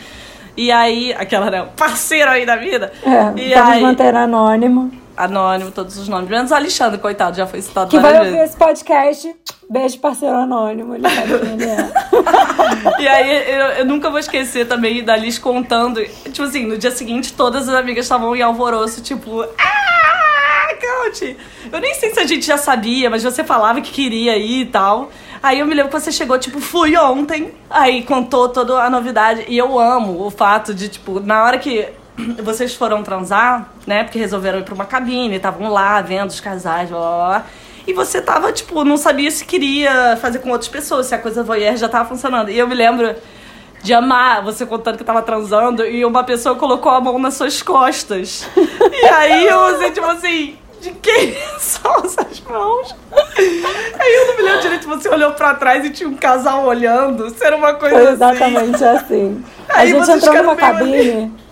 [0.57, 1.69] E aí, aquela, né?
[1.77, 2.93] Parceiro aí da vida.
[3.05, 4.91] É, e aí, manter anônimo.
[5.17, 6.29] Anônimo, todos os nomes.
[6.29, 9.35] Menos o Alexandre, coitado, já foi citado Que vai ouvir esse podcast.
[9.69, 10.95] Beijo, parceiro anônimo.
[10.95, 11.93] Ele sabe quem ele é.
[13.01, 16.05] E aí, eu, eu nunca vou esquecer também da Liz contando.
[16.05, 19.43] Tipo assim, no dia seguinte, todas as amigas estavam em alvoroço, tipo.
[19.43, 21.37] Ah, Coach!
[21.73, 24.67] Eu nem sei se a gente já sabia, mas você falava que queria ir e
[24.67, 25.11] tal.
[25.43, 27.53] Aí eu me lembro que você chegou, tipo, fui ontem.
[27.69, 29.45] Aí contou toda a novidade.
[29.49, 31.89] E eu amo o fato de, tipo, na hora que
[32.43, 34.05] vocês foram transar, né?
[34.05, 37.47] Porque resolveram ir pra uma cabine, estavam lá vendo os casais, blá blá blá.
[37.87, 41.43] E você tava, tipo, não sabia se queria fazer com outras pessoas, se a coisa
[41.43, 42.49] voyeur já tava funcionando.
[42.51, 43.15] E eu me lembro
[43.83, 47.61] de amar você contando que tava transando e uma pessoa colocou a mão nas suas
[47.63, 48.47] costas.
[48.93, 52.95] E aí eu assim, tipo assim, de quem são essas mãos?
[53.37, 57.27] Aí eu não me lembro direito, você olhou pra trás e tinha um casal olhando.
[57.27, 58.13] Isso era uma coisa Foi assim.
[58.15, 59.45] exatamente assim.
[59.69, 61.33] A Aí gente entrou numa cabine.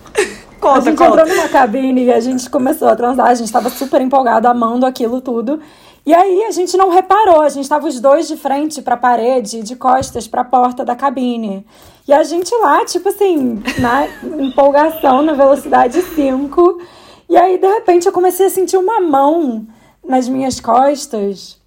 [0.61, 1.21] Conta, gente conta.
[1.21, 3.27] entrou numa cabine e a gente começou a transar.
[3.27, 5.59] A gente tava super empolgado, amando aquilo tudo.
[6.05, 9.61] E aí a gente não reparou, a gente tava os dois de frente pra parede,
[9.61, 11.65] de costas pra porta da cabine.
[12.07, 14.07] E a gente lá, tipo assim, na
[14.39, 16.81] empolgação, na velocidade 5.
[17.29, 19.65] E aí, de repente, eu comecei a sentir uma mão
[20.03, 21.59] nas minhas costas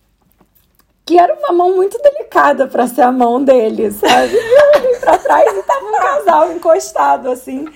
[1.06, 4.34] que era uma mão muito delicada pra ser a mão dele, sabe?
[4.34, 7.68] E eu olhei pra trás e tava um casal encostado, assim.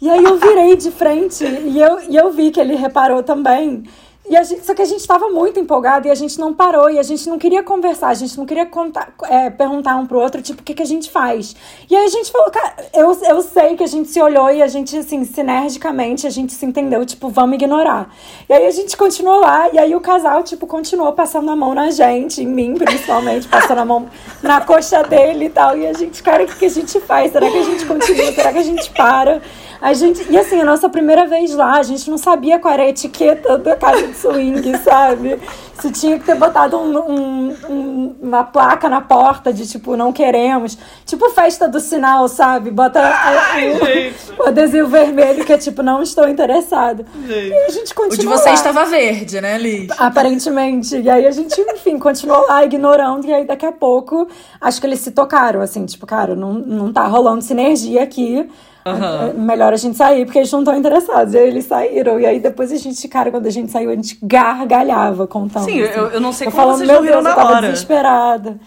[0.00, 3.82] E aí eu virei de frente e eu, e eu vi que ele reparou também.
[4.28, 6.90] E a gente, só que a gente estava muito empolgado e a gente não parou
[6.90, 10.20] e a gente não queria conversar, a gente não queria contar, é, perguntar um pro
[10.20, 11.56] outro, tipo, o que, que a gente faz.
[11.88, 14.62] E aí a gente falou, cara, eu, eu sei que a gente se olhou e
[14.62, 18.14] a gente, assim, sinergicamente, a gente se entendeu, tipo, vamos ignorar.
[18.48, 21.74] E aí a gente continuou lá e aí o casal, tipo, continuou passando a mão
[21.74, 24.10] na gente, em mim principalmente, passando a mão
[24.42, 25.76] na coxa dele e tal.
[25.76, 27.32] E a gente, cara, o que, que a gente faz?
[27.32, 28.32] Será que a gente continua?
[28.32, 29.40] Será que a gente para?
[29.80, 32.82] A gente, e assim, a nossa primeira vez lá, a gente não sabia qual era
[32.82, 35.38] a etiqueta da casa de swing, sabe?
[35.80, 40.12] Se tinha que ter botado um, um, um, uma placa na porta de tipo, não
[40.12, 40.76] queremos.
[41.06, 42.70] Tipo festa do sinal, sabe?
[42.70, 47.06] Bota Ai, o, o, adesivo vermelho que é tipo, não estou interessado.
[47.26, 47.48] Gente.
[47.48, 48.14] E a gente continua.
[48.14, 48.54] O de você lá.
[48.54, 49.88] estava verde, né, Liz?
[49.98, 50.96] Aparentemente.
[50.98, 53.26] E aí a gente, enfim, continuou lá ignorando.
[53.26, 54.28] E aí daqui a pouco,
[54.60, 58.48] acho que eles se tocaram, assim, tipo, cara, não, não tá rolando sinergia aqui.
[58.92, 59.44] Uhum.
[59.44, 61.34] Melhor a gente sair, porque eles não estão interessados.
[61.34, 62.18] E aí eles saíram.
[62.20, 65.64] E aí depois a gente, cara, quando a gente saiu, a gente gargalhava contando.
[65.64, 65.92] Sim, assim.
[65.98, 67.68] eu, eu não sei eu como falando, vocês meu Deus, na eu tava hora.
[67.68, 68.58] desesperada.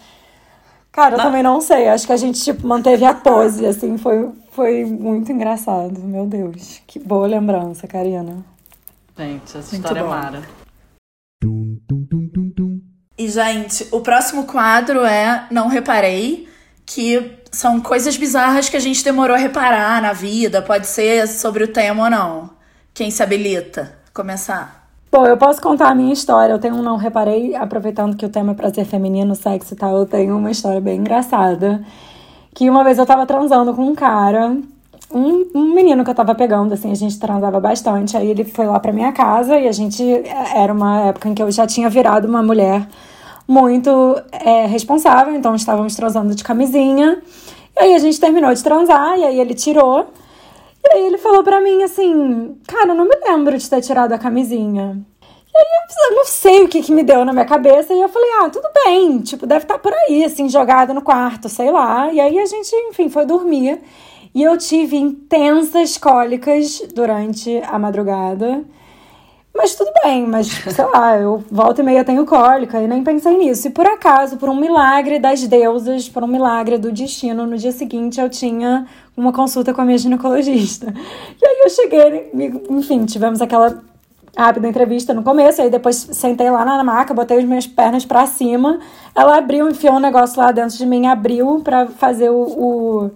[0.91, 1.87] Cara, eu também não sei.
[1.87, 5.99] Acho que a gente, tipo, manteve a pose, assim, foi, foi muito engraçado.
[6.01, 6.81] Meu Deus.
[6.85, 8.43] Que boa lembrança, Karina.
[9.17, 10.13] Gente, essa muito história bom.
[10.13, 10.41] é mara.
[13.17, 16.47] E, gente, o próximo quadro é Não Reparei,
[16.85, 20.61] que são coisas bizarras que a gente demorou a reparar na vida.
[20.61, 22.49] Pode ser sobre o tema ou não.
[22.93, 23.93] Quem se habilita?
[24.13, 24.87] Começar.
[25.11, 26.53] Bom, eu posso contar a minha história.
[26.53, 29.97] Eu tenho um não reparei, aproveitando que o tema é prazer feminino, sexo e tal,
[29.97, 31.83] eu tenho uma história bem engraçada.
[32.55, 34.57] Que uma vez eu tava transando com um cara,
[35.13, 38.15] um, um menino que eu tava pegando, assim, a gente transava bastante.
[38.15, 40.01] Aí ele foi lá pra minha casa e a gente.
[40.55, 42.87] Era uma época em que eu já tinha virado uma mulher
[43.51, 43.91] muito
[44.31, 47.21] é, responsável, então estávamos transando de camisinha.
[47.77, 50.07] E aí a gente terminou de transar, e aí ele tirou.
[50.83, 54.13] E aí ele falou pra mim assim: Cara, eu não me lembro de ter tirado
[54.13, 54.97] a camisinha.
[55.53, 57.93] E aí eu não sei o que, que me deu na minha cabeça.
[57.93, 61.01] E eu falei: Ah, tudo bem, tipo, deve estar tá por aí, assim, jogado no
[61.01, 62.11] quarto, sei lá.
[62.11, 63.79] E aí a gente, enfim, foi dormir.
[64.33, 68.63] E eu tive intensas cólicas durante a madrugada.
[69.53, 73.37] Mas tudo bem, mas sei lá, eu volta e meia tenho cólica e nem pensei
[73.37, 73.67] nisso.
[73.67, 77.71] E por acaso, por um milagre das deusas, por um milagre do destino, no dia
[77.71, 80.93] seguinte eu tinha uma consulta com a minha ginecologista.
[81.41, 82.31] E aí eu cheguei,
[82.69, 83.83] enfim, tivemos aquela
[84.35, 88.25] rápida entrevista no começo, aí depois sentei lá na maca, botei as minhas pernas para
[88.25, 88.79] cima.
[89.13, 93.11] Ela abriu, enfiou um negócio lá dentro de mim, abriu para fazer o, o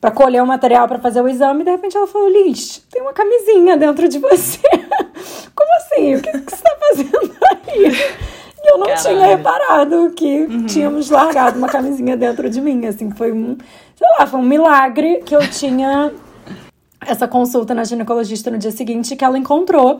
[0.00, 3.02] para colher o material para fazer o exame, e de repente ela falou: Liz, tem
[3.02, 4.60] uma camisinha dentro de você.
[5.54, 6.14] Como assim?
[6.14, 7.92] O que, que você está fazendo aí?
[8.62, 9.02] E eu não Caralho.
[9.02, 10.66] tinha reparado que uhum.
[10.66, 12.86] tínhamos largado uma camisinha dentro de mim.
[12.86, 13.56] Assim, foi um,
[13.96, 16.12] sei lá, foi um milagre que eu tinha
[17.06, 19.98] essa consulta na ginecologista no dia seguinte que ela encontrou.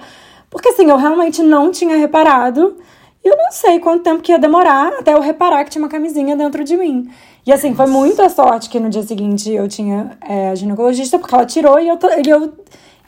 [0.50, 2.76] Porque assim, eu realmente não tinha reparado.
[3.24, 5.88] E eu não sei quanto tempo que ia demorar até eu reparar que tinha uma
[5.88, 7.10] camisinha dentro de mim.
[7.48, 11.34] E assim, foi muita sorte que no dia seguinte eu tinha é, a ginecologista, porque
[11.34, 12.52] ela tirou e eu, e eu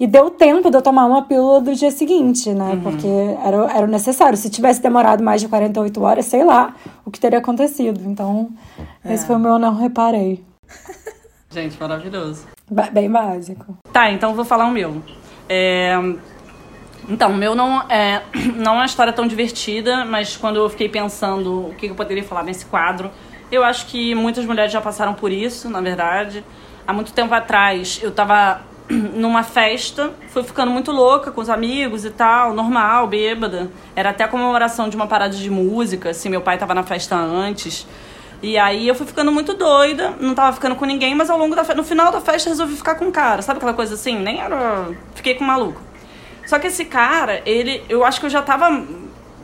[0.00, 2.70] e deu tempo de eu tomar uma pílula do dia seguinte, né?
[2.70, 2.80] Uhum.
[2.80, 4.38] Porque era, era necessário.
[4.38, 8.00] Se tivesse demorado mais de 48 horas, sei lá o que teria acontecido.
[8.06, 8.48] Então,
[9.04, 9.12] é.
[9.12, 10.42] esse foi o meu não reparei.
[11.52, 12.46] Gente, maravilhoso.
[12.94, 13.76] Bem básico.
[13.92, 15.02] Tá, então vou falar o meu.
[15.50, 15.92] É...
[17.10, 18.22] Então, o meu não é,
[18.56, 22.24] não é uma história tão divertida, mas quando eu fiquei pensando o que eu poderia
[22.24, 23.10] falar nesse quadro,
[23.50, 26.44] eu acho que muitas mulheres já passaram por isso, na verdade.
[26.86, 32.04] Há muito tempo atrás, eu tava numa festa, fui ficando muito louca com os amigos
[32.04, 33.70] e tal, normal, bêbada.
[33.94, 37.16] Era até a comemoração de uma parada de música, assim, meu pai tava na festa
[37.16, 37.86] antes.
[38.42, 41.54] E aí eu fui ficando muito doida, não tava ficando com ninguém, mas ao longo
[41.54, 44.18] da no final da festa resolvi ficar com um cara, sabe aquela coisa assim?
[44.18, 44.88] Nem era.
[45.14, 45.80] Fiquei com um maluco.
[46.46, 47.84] Só que esse cara, ele.
[47.88, 48.82] Eu acho que eu já tava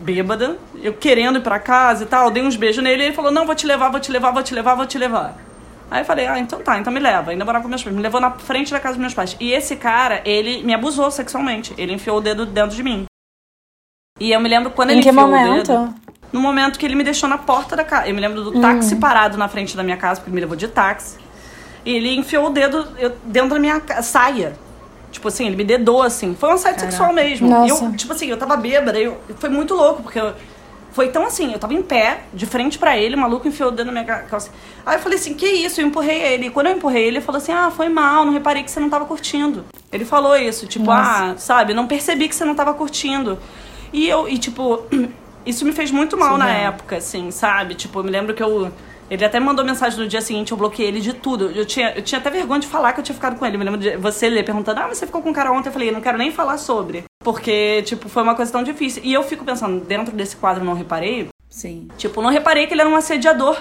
[0.00, 3.30] bêbada, eu querendo ir pra casa e tal, dei uns beijos nele e ele falou:
[3.30, 5.36] Não, vou te levar, vou te levar, vou te levar, vou te levar.
[5.90, 7.30] Aí eu falei: Ah, então tá, então me leva.
[7.30, 7.94] Ainda morava com meus pais.
[7.94, 9.36] Me levou na frente da casa dos meus pais.
[9.40, 11.74] E esse cara, ele me abusou sexualmente.
[11.78, 13.06] Ele enfiou o dedo dentro de mim.
[14.18, 15.72] E eu me lembro quando em ele que enfiou momento?
[15.72, 15.94] o dedo.
[16.32, 18.08] No momento que ele me deixou na porta da casa.
[18.08, 19.00] Eu me lembro do táxi hum.
[19.00, 21.18] parado na frente da minha casa, porque ele me levou de táxi.
[21.84, 22.88] E ele enfiou o dedo
[23.24, 24.56] dentro da minha saia.
[25.16, 26.36] Tipo assim, ele me dedou, assim.
[26.38, 27.48] Foi um assédio sexual mesmo.
[27.48, 27.66] Nossa.
[27.66, 29.00] E eu, tipo assim, eu tava bêbada.
[29.00, 30.34] Eu, foi muito louco, porque eu,
[30.92, 33.72] foi tão assim, eu tava em pé, de frente para ele, o maluco enfiou o
[33.72, 34.50] dedo na minha calça.
[34.84, 35.80] Aí eu falei assim, que isso?
[35.80, 36.48] Eu empurrei ele.
[36.48, 38.78] E quando eu empurrei ele, ele falou assim, ah, foi mal, não reparei que você
[38.78, 39.64] não tava curtindo.
[39.90, 41.32] Ele falou isso, tipo, Nossa.
[41.32, 43.38] ah, sabe, não percebi que você não tava curtindo.
[43.90, 44.82] E eu, e tipo,
[45.46, 46.64] isso me fez muito mal Sim, na é.
[46.64, 47.74] época, assim, sabe?
[47.74, 48.70] Tipo, eu me lembro que eu
[49.08, 51.50] ele até mandou mensagem no dia seguinte, eu bloqueei ele de tudo.
[51.50, 53.56] Eu tinha, eu tinha até vergonha de falar que eu tinha ficado com ele.
[53.56, 55.68] Me lembro de você ler perguntando, ah, você ficou com o cara ontem?
[55.68, 57.04] Eu falei, não quero nem falar sobre.
[57.22, 59.02] Porque, tipo, foi uma coisa tão difícil.
[59.04, 61.28] E eu fico pensando, dentro desse quadro não reparei.
[61.48, 61.88] Sim.
[61.96, 63.56] Tipo, não reparei que ele era um assediador.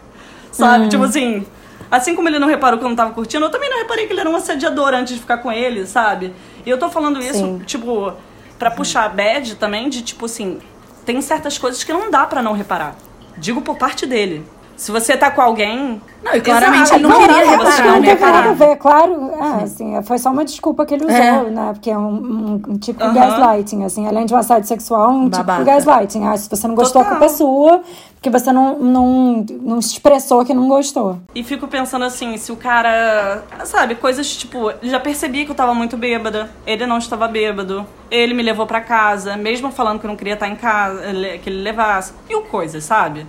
[0.50, 0.86] Sabe?
[0.86, 0.88] Hum.
[0.88, 1.46] Tipo assim.
[1.90, 4.12] Assim como ele não reparou que eu não tava curtindo, eu também não reparei que
[4.12, 6.34] ele era um assediador antes de ficar com ele, sabe?
[6.64, 7.58] E eu tô falando isso, Sim.
[7.64, 8.12] tipo,
[8.58, 10.58] pra puxar a bad também, de tipo assim,
[11.04, 12.96] tem certas coisas que não dá para não reparar.
[13.38, 14.44] Digo por parte dele.
[14.76, 16.00] Se você tá com alguém.
[16.22, 16.96] Não, e claramente Exato.
[16.96, 18.52] ele não, Não, queria não, reparar, não né, a cara?
[18.52, 19.30] ver, claro.
[19.40, 21.50] É, assim, foi só uma desculpa que ele usou, É.
[21.50, 21.70] né?
[21.72, 24.06] Porque é um, um, tipo de gaslighting, assim.
[24.06, 25.60] Além de um assédio sexual, um Babaca.
[25.60, 26.24] tipo de gaslighting.
[26.26, 27.18] Ah, se você não gostou, a Total.
[27.18, 27.82] culpa é sua.
[28.14, 31.18] Porque você não, não, não expressou que não gostou.
[31.34, 33.44] E fico pensando assim, se o cara.
[33.64, 34.72] Sabe, coisas tipo.
[34.82, 36.50] Já percebi que eu tava muito bêbada.
[36.66, 37.86] Ele não estava bêbado.
[38.10, 41.00] Ele me levou pra casa, mesmo falando que eu não queria estar em casa,
[41.42, 42.12] que ele levasse.
[42.28, 43.26] Mil coisas, sabe?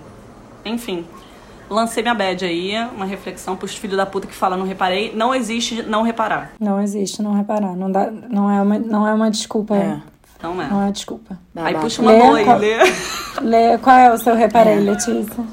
[0.65, 1.06] Enfim.
[1.69, 5.14] Lancei minha bad aí, uma reflexão pros filhos da puta que fala não reparei.
[5.15, 6.52] Não existe não reparar.
[6.60, 7.76] Não existe não reparar.
[7.76, 9.76] Não, dá, não, é, uma, não é uma desculpa.
[9.76, 9.98] É.
[10.41, 10.68] Não é.
[10.69, 11.38] Não é desculpa.
[11.56, 12.77] Aí puxa uma boa aí, qual- lê.
[13.41, 15.44] Lê, qual é o seu reparei, Letícia?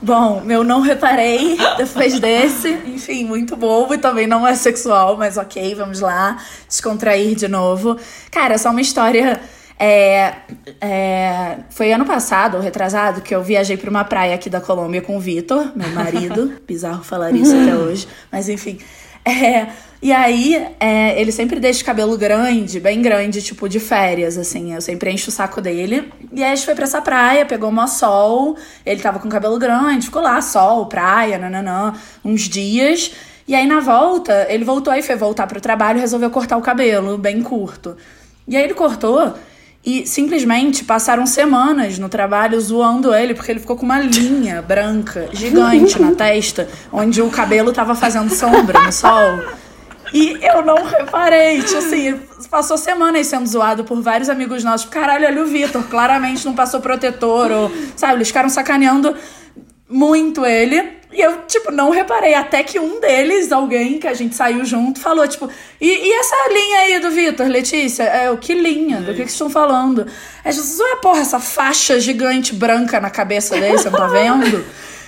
[0.00, 2.68] Bom, meu não reparei depois desse.
[2.86, 6.36] Enfim, muito bobo e também não é sexual, mas ok, vamos lá.
[6.68, 7.96] Descontrair de novo.
[8.30, 9.40] Cara, é só uma história.
[9.78, 10.34] É,
[10.80, 15.02] é, foi ano passado, ou retrasado, que eu viajei pra uma praia aqui da Colômbia
[15.02, 16.54] com o Vitor, meu marido.
[16.66, 18.78] Bizarro falar isso até hoje, mas enfim.
[19.24, 19.68] É,
[20.02, 24.74] e aí, é, ele sempre deixa o cabelo grande, bem grande, tipo de férias, assim.
[24.74, 26.12] Eu sempre encho o saco dele.
[26.30, 28.56] E aí a gente foi pra essa praia, pegou mó sol.
[28.84, 33.12] Ele tava com o cabelo grande, ficou lá, sol, praia, nananã, uns dias.
[33.48, 36.62] E aí na volta, ele voltou aí, foi voltar pro trabalho e resolveu cortar o
[36.62, 37.96] cabelo, bem curto.
[38.46, 39.34] E aí ele cortou.
[39.84, 45.28] E simplesmente passaram semanas no trabalho zoando ele, porque ele ficou com uma linha branca
[45.32, 49.42] gigante na testa, onde o cabelo tava fazendo sombra no sol.
[50.12, 54.88] E eu não reparei, tipo assim, passou semanas sendo zoado por vários amigos nossos.
[54.88, 59.14] Caralho, olha o Vitor, claramente não passou protetor, ou, sabe, eles ficaram sacaneando
[59.88, 61.04] muito ele.
[61.12, 62.34] E eu, tipo, não reparei.
[62.34, 65.48] Até que um deles, alguém que a gente saiu junto, falou, tipo,
[65.80, 68.02] e, e essa linha aí do Vitor, Letícia?
[68.02, 68.98] É, o que linha?
[68.98, 70.06] Do que, que vocês estão falando?
[70.44, 74.64] É, Jesus, ué, porra, essa faixa gigante branca na cabeça dele, você não tá vendo?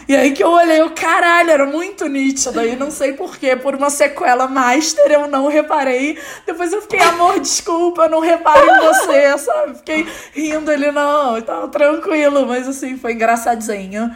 [0.09, 2.61] E aí que eu olhei, o caralho, era muito nítido.
[2.61, 6.16] Aí não sei porquê, por uma sequela master, eu não reparei.
[6.47, 9.78] Depois eu fiquei, amor, desculpa, eu não reparo em você, sabe?
[9.78, 14.15] Fiquei rindo ele, não, tava tranquilo, mas assim, foi engraçadinho.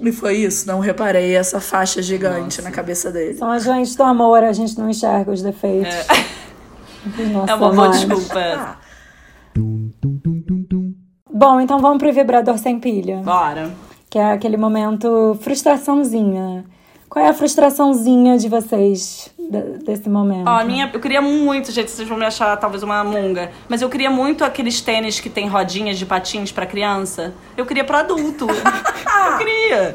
[0.00, 3.34] E foi isso, não reparei essa faixa gigante na cabeça dele.
[3.34, 5.92] São agentes do amor, a gente não enxerga os defeitos.
[7.32, 8.38] nossos É uma boa desculpa.
[8.38, 8.76] Ah,
[11.30, 13.18] Bom, então vamos pro vibrador sem pilha.
[13.18, 13.70] Bora.
[14.08, 16.64] Que é aquele momento frustraçãozinha.
[17.08, 20.46] Qual é a frustraçãozinha de vocês de- desse momento?
[20.46, 23.80] Ó, a minha, eu queria muito, gente, vocês vão me achar talvez uma munga, mas
[23.80, 27.32] eu queria muito aqueles tênis que tem rodinhas de patins pra criança.
[27.56, 28.46] Eu queria pro adulto.
[28.50, 29.94] eu queria.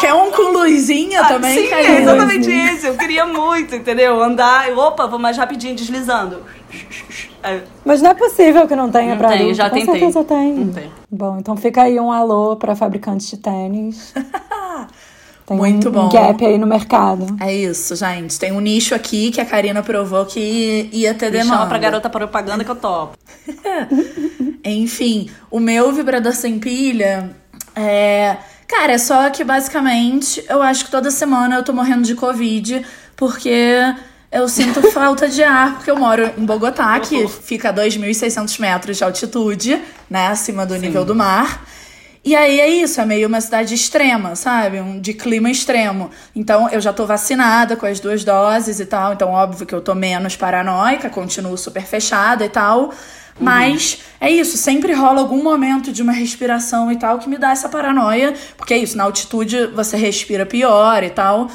[0.00, 2.86] Quer um com luzinha também, Sim, é exatamente isso.
[2.88, 4.20] Eu queria muito, entendeu?
[4.22, 6.42] Andar, eu, opa, vou mais rapidinho deslizando.
[7.42, 9.54] É, Mas não é possível que não tenha Não pra tem, adulto.
[9.54, 9.94] já Com tentei.
[9.94, 10.52] certeza tem.
[10.54, 10.90] Não tem.
[11.10, 14.12] Bom, então fica aí um alô pra fabricantes de tênis.
[15.48, 16.06] Tem Muito um, bom.
[16.06, 17.26] um gap aí no mercado.
[17.40, 18.38] É isso, gente.
[18.38, 21.54] Tem um nicho aqui que a Karina provou que ia ter me demanda.
[21.54, 23.16] chama pra garota propaganda que eu topo.
[24.62, 27.30] Enfim, o meu vibrador sem pilha
[27.74, 28.36] é.
[28.66, 32.84] Cara, é só que basicamente eu acho que toda semana eu tô morrendo de Covid
[33.16, 33.94] porque
[34.30, 38.98] eu sinto falta de ar, porque eu moro em Bogotá, que fica a 2.600 metros
[38.98, 39.80] de altitude,
[40.10, 41.64] né, acima do nível do mar.
[42.24, 44.80] E aí é isso, é meio uma cidade extrema, sabe?
[44.80, 46.10] Um, de clima extremo.
[46.34, 49.80] Então eu já tô vacinada com as duas doses e tal, então óbvio que eu
[49.80, 52.92] tô menos paranoica, continuo super fechada e tal.
[53.40, 57.52] Mas é isso, sempre rola algum momento de uma respiração e tal que me dá
[57.52, 61.48] essa paranoia, porque é isso, na altitude você respira pior e tal.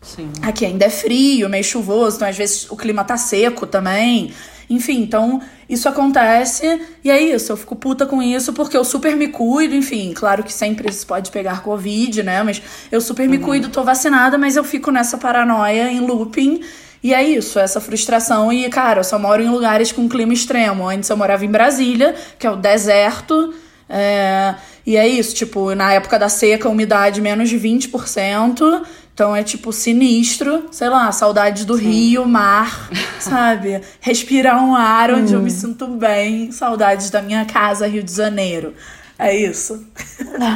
[0.00, 0.30] Sim.
[0.40, 4.32] Aqui ainda é frio, meio chuvoso, então às vezes o clima tá seco também.
[4.68, 9.16] Enfim, então isso acontece e é isso, eu fico puta com isso porque eu super
[9.16, 12.42] me cuido, enfim, claro que sempre se pode pegar Covid, né?
[12.42, 12.60] Mas
[12.90, 16.60] eu super me cuido, tô vacinada, mas eu fico nessa paranoia em looping.
[17.02, 18.52] E é isso, essa frustração.
[18.52, 20.88] E, cara, eu só moro em lugares com clima extremo.
[20.88, 23.54] Antes eu morava em Brasília, que é o deserto.
[23.88, 28.82] é, E é isso, tipo, na época da seca, umidade menos de 20%.
[29.16, 33.80] Então é tipo sinistro, sei lá, saudades do rio, mar, sabe?
[33.98, 38.74] Respirar um ar onde eu me sinto bem, saudades da minha casa, Rio de Janeiro.
[39.18, 39.82] É isso.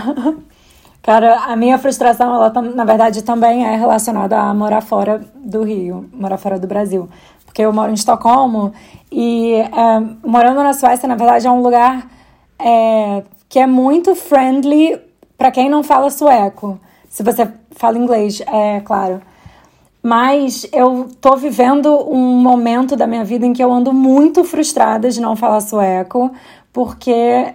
[1.02, 6.10] Cara, a minha frustração, ela na verdade também é relacionada a morar fora do Rio,
[6.12, 7.08] morar fora do Brasil.
[7.46, 8.74] Porque eu moro em Estocolmo
[9.10, 12.06] e é, morando na Suécia, na verdade, é um lugar
[12.58, 15.00] é, que é muito friendly
[15.38, 16.78] para quem não fala sueco.
[17.08, 19.20] Se você fala inglês, é claro.
[20.02, 25.10] Mas eu tô vivendo um momento da minha vida em que eu ando muito frustrada
[25.10, 26.30] de não falar sueco,
[26.72, 27.54] porque é,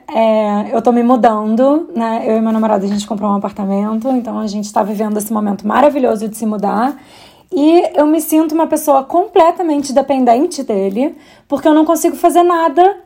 [0.71, 2.23] eu tô me mudando, né?
[2.25, 5.33] Eu e meu namorado a gente comprou um apartamento, então a gente tá vivendo esse
[5.33, 6.95] momento maravilhoso de se mudar.
[7.51, 11.15] E eu me sinto uma pessoa completamente dependente dele,
[11.47, 12.97] porque eu não consigo fazer nada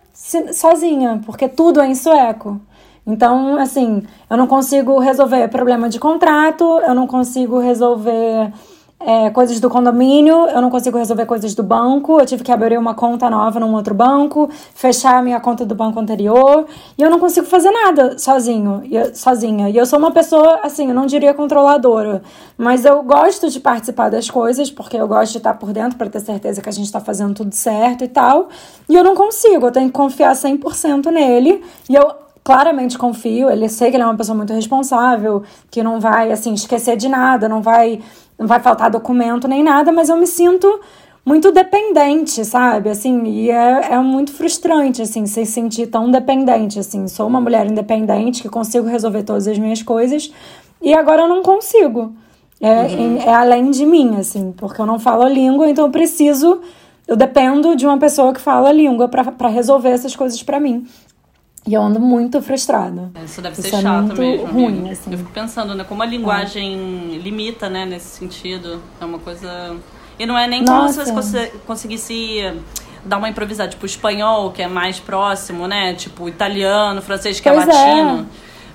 [0.53, 2.59] sozinha, porque tudo é em sueco.
[3.09, 8.53] Então, assim, eu não consigo resolver problema de contrato, eu não consigo resolver
[8.99, 12.77] é, coisas do condomínio, eu não consigo resolver coisas do banco, eu tive que abrir
[12.77, 16.67] uma conta nova num outro banco, fechar a minha conta do banco anterior,
[16.97, 18.83] e eu não consigo fazer nada sozinho,
[19.15, 19.69] sozinha.
[19.69, 22.21] E eu sou uma pessoa, assim, eu não diria controladora,
[22.57, 26.09] mas eu gosto de participar das coisas, porque eu gosto de estar por dentro para
[26.09, 28.49] ter certeza que a gente está fazendo tudo certo e tal,
[28.87, 33.69] e eu não consigo, eu tenho que confiar 100% nele, e eu claramente confio, ele
[33.69, 37.47] sei que ele é uma pessoa muito responsável, que não vai assim esquecer de nada,
[37.47, 37.99] não vai
[38.37, 40.79] não vai faltar documento nem nada, mas eu me sinto
[41.25, 42.89] muito dependente, sabe?
[42.89, 47.07] Assim, e é, é muito frustrante, assim, se sentir tão dependente, assim.
[47.07, 50.31] Sou uma mulher independente que consigo resolver todas as minhas coisas
[50.81, 52.13] e agora eu não consigo.
[52.61, 53.17] É, uhum.
[53.17, 56.61] é além de mim, assim, porque eu não falo a língua, então eu preciso,
[57.07, 60.85] eu dependo de uma pessoa que fala a língua para resolver essas coisas para mim.
[61.69, 63.11] E eu ando muito frustrada.
[63.23, 64.47] Isso deve Isso ser é chato mesmo.
[64.47, 65.11] Ruim, assim.
[65.11, 65.83] Eu fico pensando, né?
[65.83, 67.17] Como a linguagem é.
[67.19, 67.85] limita, né?
[67.85, 68.81] Nesse sentido.
[68.99, 69.77] É uma coisa.
[70.17, 72.41] E não é nem como se você conseguisse
[73.05, 75.93] dar uma improvisada, tipo espanhol, que é mais próximo, né?
[75.93, 78.21] Tipo italiano, francês, que é pois é latino.
[78.21, 78.25] É.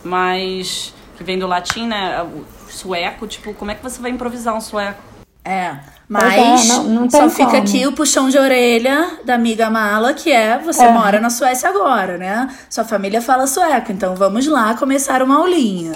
[0.04, 0.94] Mas.
[1.16, 2.22] que vem do latim, né?
[2.22, 5.02] O sueco, tipo, como é que você vai improvisar um sueco?
[5.44, 5.76] É.
[6.08, 7.62] Mas é, não, não só fica como.
[7.62, 10.92] aqui o puxão de orelha da amiga Mala, que é você é.
[10.92, 12.48] mora na Suécia agora, né?
[12.68, 15.94] Sua família fala sueco, então vamos lá começar uma aulinha.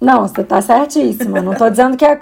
[0.00, 1.40] Não, você tá certíssima.
[1.40, 2.18] Não tô dizendo que é.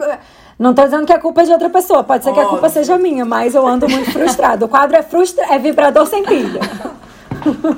[0.57, 2.05] Não tô dizendo que a culpa é de outra pessoa.
[2.05, 2.45] Pode ser Óbvio.
[2.45, 4.67] que a culpa seja minha, mas eu ando muito frustrado.
[4.67, 6.61] O quadro é frustra é vibrador sem pilha.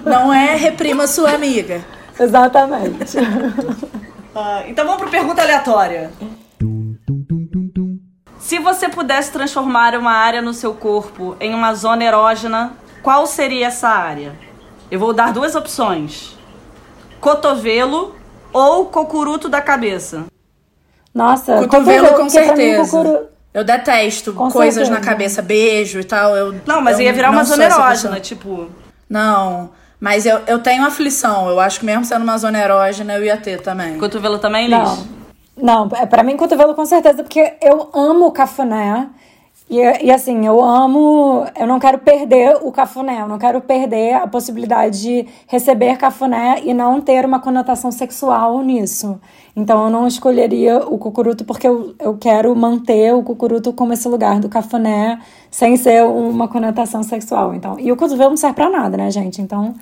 [0.05, 1.83] Não é reprima sua amiga.
[2.19, 3.19] Exatamente.
[3.19, 6.11] Uh, então vamos para pergunta aleatória.
[8.47, 13.67] Se você pudesse transformar uma área no seu corpo em uma zona erógena, qual seria
[13.67, 14.37] essa área?
[14.89, 16.39] Eu vou dar duas opções:
[17.21, 18.15] cotovelo
[18.53, 20.27] ou cocuruto da cabeça.
[21.13, 23.27] Nossa, cotovelo com certeza.
[23.53, 24.93] Eu detesto com coisas certeza.
[24.93, 26.37] na cabeça, beijo e tal.
[26.37, 28.71] Eu, não, mas eu ia virar uma zona erógena, tipo.
[29.11, 29.71] Não.
[29.99, 31.49] Mas eu, eu tenho aflição.
[31.49, 33.99] Eu acho que mesmo sendo uma zona erógena, eu ia ter também.
[33.99, 34.79] Cotovelo também, Liz?
[34.79, 35.16] Não.
[35.57, 39.09] Não, é para mim cotovelo com certeza, porque eu amo cafuné.
[39.69, 41.45] E, e assim, eu amo.
[41.59, 46.61] Eu não quero perder o cafuné, eu não quero perder a possibilidade de receber cafuné
[46.63, 49.21] e não ter uma conotação sexual nisso.
[49.57, 54.07] Então eu não escolheria o cucuruto porque eu, eu quero manter o cucuruto como esse
[54.07, 55.19] lugar do cafuné
[55.51, 57.55] sem ser uma conotação sexual.
[57.55, 59.41] Então, e o cotovelo não serve pra nada, né, gente?
[59.41, 59.75] Então.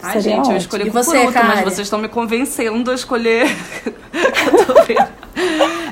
[0.00, 0.54] Ai, gente, ótimo.
[0.54, 3.48] eu escolhi o cucuruto, você, mas vocês estão me convencendo a escolher
[4.52, 5.08] cotovelo.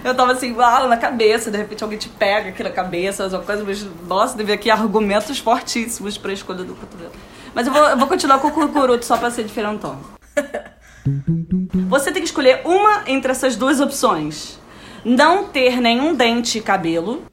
[0.05, 3.41] Eu tava assim, bala na cabeça, de repente alguém te pega aqui na cabeça, uma
[3.41, 7.13] coisa, mas nossa, deve aqui argumentos fortíssimos pra escolha do cotovelo.
[7.53, 9.99] Mas eu vou, eu vou continuar com o cucuruto só pra ser diferentão.
[11.73, 14.59] Você tem que escolher uma entre essas duas opções:
[15.05, 17.25] não ter nenhum dente e cabelo,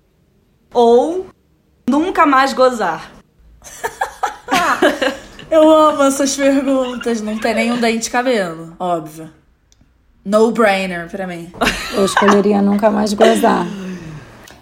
[0.74, 1.28] ou
[1.90, 3.12] nunca mais gozar.
[5.50, 7.22] Eu amo essas perguntas.
[7.22, 9.30] Não ter nenhum dente e cabelo, óbvio.
[10.24, 11.52] No brainer pra mim.
[11.94, 13.66] Eu escolheria nunca mais gozar.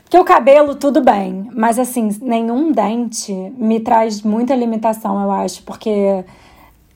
[0.04, 1.50] Porque o cabelo, tudo bem.
[1.56, 5.64] Mas assim, nenhum dente me traz muita limitação, eu acho.
[5.64, 6.24] Porque,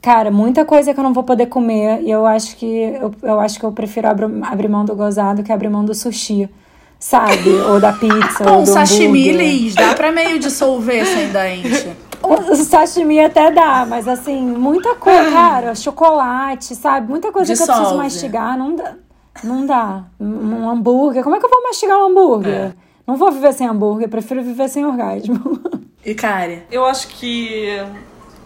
[0.08, 2.02] cara, muita coisa que eu não vou poder comer.
[2.02, 5.44] E eu acho que eu, eu acho que eu prefiro abrir, abrir mão do gozado
[5.44, 6.50] que abrir mão do sushi.
[6.98, 7.50] Sabe?
[7.68, 8.46] Ou da pizza.
[8.46, 11.90] Bom, ou do sashimi, Liz, dá pra meio dissolver sem dente.
[12.20, 17.08] O sashimi até dá, mas assim, muita coisa, cara, chocolate, sabe?
[17.08, 17.72] Muita coisa Dissolve.
[17.72, 18.96] que eu preciso mastigar, não dá.
[19.44, 20.04] Não dá.
[20.20, 22.54] Um hambúrguer, como é que eu vou mastigar um hambúrguer?
[22.54, 22.74] É.
[23.06, 25.60] Não vou viver sem hambúrguer, prefiro viver sem orgasmo.
[26.04, 26.64] E cara?
[26.72, 27.68] Eu acho que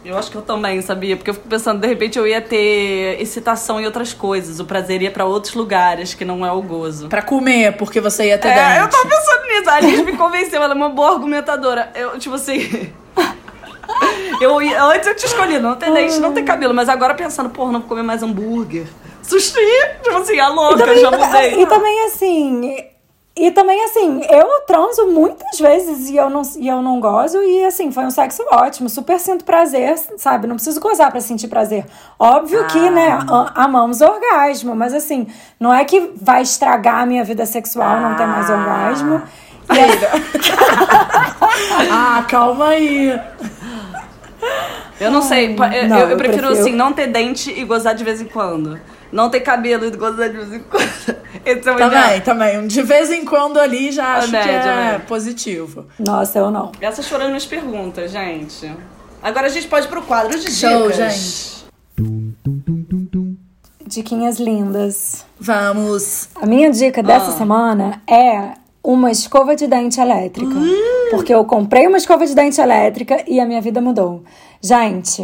[0.04, 1.16] eu acho que eu também, sabia?
[1.16, 4.60] Porque eu fico pensando, de repente eu ia ter excitação em outras coisas.
[4.60, 7.08] O prazer ia para outros lugares, que não é o gozo.
[7.08, 8.80] Para comer, porque você ia ter é, dente.
[8.80, 9.70] eu tava pensando nisso.
[9.70, 11.92] A Liz me convenceu, ela é uma boa argumentadora.
[11.96, 12.92] Eu, tipo assim.
[14.40, 17.74] Eu, antes eu te escolhi, não tem dente, não tem cabelo, mas agora pensando, porra,
[17.74, 18.88] não vou comer mais hambúrguer.
[19.22, 19.54] Sushi,
[20.02, 21.62] tipo assim, a louca, também, já mudei.
[21.62, 22.86] E também assim,
[23.34, 27.42] E também, assim, eu transo muitas vezes e eu não, e eu não gozo.
[27.42, 28.90] E, assim, foi um sexo ótimo.
[28.90, 30.48] Super sinto prazer, sabe?
[30.48, 31.86] Não preciso gozar pra sentir prazer.
[32.20, 32.68] Óbvio ah.
[32.68, 33.20] que, né,
[33.56, 34.76] amamos orgasmo.
[34.76, 35.28] Mas, assim,
[35.58, 38.02] não é que vai estragar a minha vida sexual ah.
[38.02, 39.22] não ter mais orgasmo.
[39.74, 39.92] E aí...
[41.90, 43.18] ah, calma aí.
[45.00, 45.56] Eu não sei.
[45.56, 48.26] Eu, não, eu, eu prefiro, prefiro, assim, não ter dente e gozar de vez em
[48.26, 48.78] quando.
[49.12, 50.82] Não ter cabelo e gozar de vez em quando.
[51.46, 52.68] Esse é também, também.
[52.68, 55.02] De vez em quando ali já acho média, que é né?
[55.08, 55.86] positivo.
[56.00, 56.72] Nossa, eu não.
[56.80, 58.72] Essas foram minhas perguntas, gente.
[59.22, 60.96] Agora a gente pode ir pro quadro de Show, dicas.
[60.96, 61.62] gente.
[63.86, 65.26] Diquinhas lindas.
[65.40, 66.30] Vamos.
[66.36, 67.38] A minha dica dessa ah.
[67.38, 70.54] semana é uma escova de dente elétrica.
[70.54, 71.10] Uh.
[71.12, 74.24] Porque eu comprei uma escova de dente elétrica e a minha vida mudou.
[74.62, 75.22] Gente,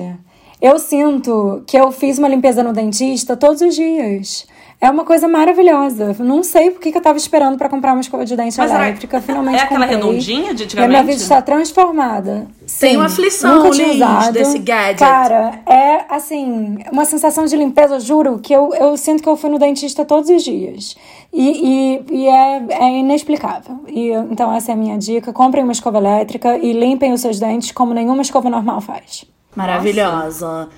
[0.62, 4.46] eu sinto que eu fiz uma limpeza no dentista todos os dias.
[4.80, 6.16] É uma coisa maravilhosa.
[6.20, 9.20] Não sei por que, eu tava esperando para comprar uma escova de dente Mas elétrica.
[9.20, 9.96] Finalmente É aquela comprei.
[9.98, 10.76] redondinha de antigamente?
[10.76, 12.48] E a minha vida está transformada.
[12.68, 14.34] Sim, Tem uma aflição, nunca tinha usado.
[14.34, 15.00] desse gadget.
[15.00, 19.50] Cara, é assim, uma sensação de limpeza, juro, que eu, eu sinto que eu fui
[19.50, 20.96] no dentista todos os dias.
[21.34, 23.80] E, e, e é, é inexplicável.
[23.88, 25.34] E, então essa é a minha dica.
[25.34, 29.26] Comprem uma escova elétrica e limpem os seus dentes como nenhuma escova normal faz.
[29.58, 30.48] Maravilhosa.
[30.48, 30.70] Nossa.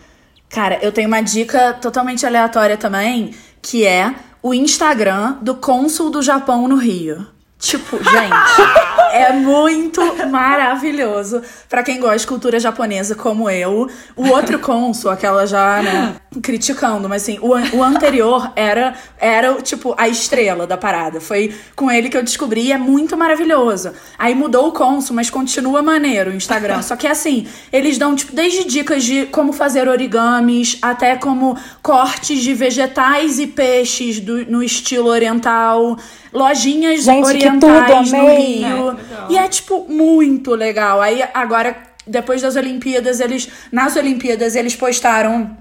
[0.50, 6.22] Cara, eu tenho uma dica totalmente aleatória também, que é o Instagram do cônsul do
[6.22, 7.28] Japão no Rio.
[7.60, 8.10] Tipo, gente,
[9.12, 13.90] é muito maravilhoso para quem gosta de cultura japonesa como eu.
[14.16, 19.94] O outro cônsul, aquela já, né, criticando, mas assim, o, o anterior era, era, tipo,
[19.98, 21.20] a estrela da parada.
[21.20, 23.92] Foi com ele que eu descobri e é muito maravilhoso.
[24.18, 26.82] Aí mudou o cônsul, mas continua maneiro o Instagram.
[26.84, 32.40] Só que assim, eles dão, tipo, desde dicas de como fazer origamis, até como cortes
[32.42, 35.98] de vegetais e peixes do, no estilo oriental
[36.32, 38.99] lojinhas Gente, orientais tudo, no Rio.
[39.30, 41.02] E é, tipo, muito legal.
[41.02, 43.50] Aí, agora, depois das Olimpíadas, eles.
[43.72, 45.58] Nas Olimpíadas, eles postaram.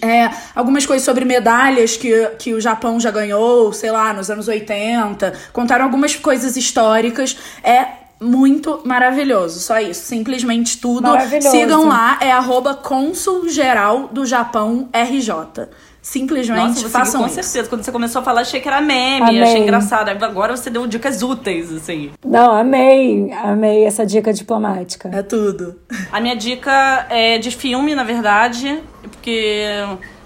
[0.00, 4.48] É, algumas coisas sobre medalhas que, que o Japão já ganhou, sei lá, nos anos
[4.48, 5.34] 80.
[5.52, 7.36] Contaram algumas coisas históricas.
[7.62, 7.86] É
[8.20, 9.60] muito maravilhoso.
[9.60, 10.06] Só isso.
[10.06, 11.08] Simplesmente tudo.
[11.50, 12.18] Sigam lá.
[12.20, 15.68] É arroba Consul Geral do Japão RJ.
[16.06, 17.68] Simplesmente Nossa, façam com certeza.
[17.68, 19.42] Quando você começou a falar, achei que era meme, amei.
[19.42, 20.08] achei engraçado.
[20.08, 22.12] Agora você deu dicas úteis, assim.
[22.24, 23.32] Não, amei.
[23.32, 25.10] Amei essa dica diplomática.
[25.12, 25.74] É tudo.
[26.12, 29.64] A minha dica é de filme, na verdade, porque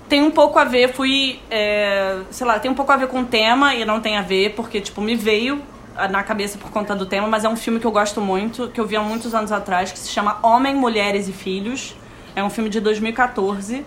[0.07, 3.21] tem um pouco a ver, fui, é, sei lá, tem um pouco a ver com
[3.21, 5.63] o tema e não tem a ver, porque, tipo, me veio
[6.11, 8.79] na cabeça por conta do tema, mas é um filme que eu gosto muito, que
[8.79, 11.97] eu vi há muitos anos atrás, que se chama Homem, Mulheres e Filhos.
[12.37, 13.83] É um filme de 2014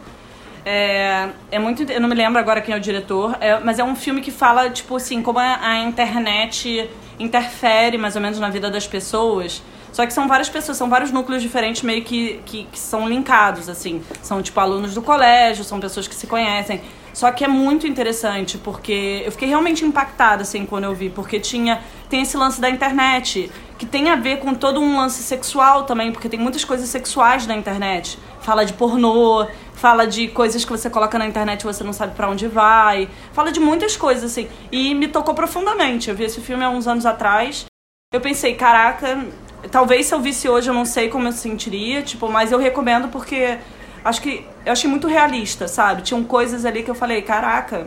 [0.65, 1.83] é, é muito.
[1.83, 4.31] Eu não me lembro agora quem é o diretor, é, mas é um filme que
[4.31, 9.61] fala, tipo assim, como a, a internet interfere mais ou menos na vida das pessoas.
[9.93, 13.69] Só que são várias pessoas, são vários núcleos diferentes meio que, que, que, são linkados,
[13.69, 14.01] assim.
[14.23, 16.81] São, tipo, alunos do colégio, são pessoas que se conhecem.
[17.13, 21.11] Só que é muito interessante, porque eu fiquei realmente impactada, assim, quando eu vi.
[21.11, 21.79] Porque tinha...
[22.09, 26.11] Tem esse lance da internet, que tem a ver com todo um lance sexual também,
[26.11, 28.17] porque tem muitas coisas sexuais na internet.
[28.41, 29.45] Fala de pornô,
[29.83, 33.09] fala de coisas que você coloca na internet e você não sabe para onde vai.
[33.33, 34.47] Fala de muitas coisas, assim.
[34.71, 36.09] E me tocou profundamente.
[36.09, 37.65] Eu vi esse filme há uns anos atrás.
[38.13, 39.25] Eu pensei, caraca,
[39.69, 43.09] talvez se eu visse hoje eu não sei como eu sentiria, tipo, mas eu recomendo
[43.09, 43.57] porque
[44.05, 46.01] acho que eu achei muito realista, sabe?
[46.01, 47.85] Tinham coisas ali que eu falei, caraca,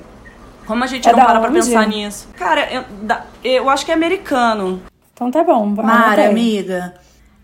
[0.66, 2.28] como a gente é não para pra pensar nisso?
[2.36, 2.84] Cara, eu,
[3.42, 4.82] eu acho que é americano.
[5.14, 5.64] Então tá bom.
[5.64, 6.92] Mara, amiga.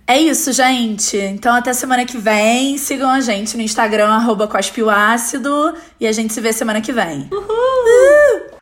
[0.06, 1.16] É isso, gente.
[1.16, 2.76] Então até semana que vem.
[2.76, 4.48] Sigam a gente no Instagram, arroba
[5.14, 5.74] Ácido.
[6.00, 7.28] E a gente se vê semana que vem.
[7.30, 7.48] Uhul!
[7.48, 8.52] Uh!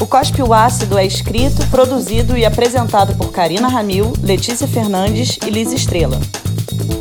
[0.00, 5.50] O Cospe o Ácido é escrito, produzido e apresentado por Karina Ramil, Letícia Fernandes e
[5.50, 6.18] Liz Estrela.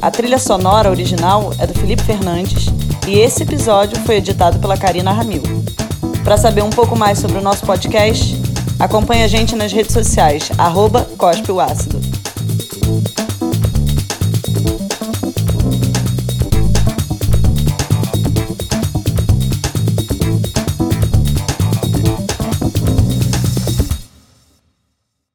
[0.01, 2.65] A trilha sonora original é do Felipe Fernandes
[3.07, 5.43] e esse episódio foi editado pela Karina Ramil.
[6.23, 8.46] Para saber um pouco mais sobre o nosso podcast,
[8.79, 12.16] Acompanhe a gente nas redes sociais, arroba Cospe o Ácido.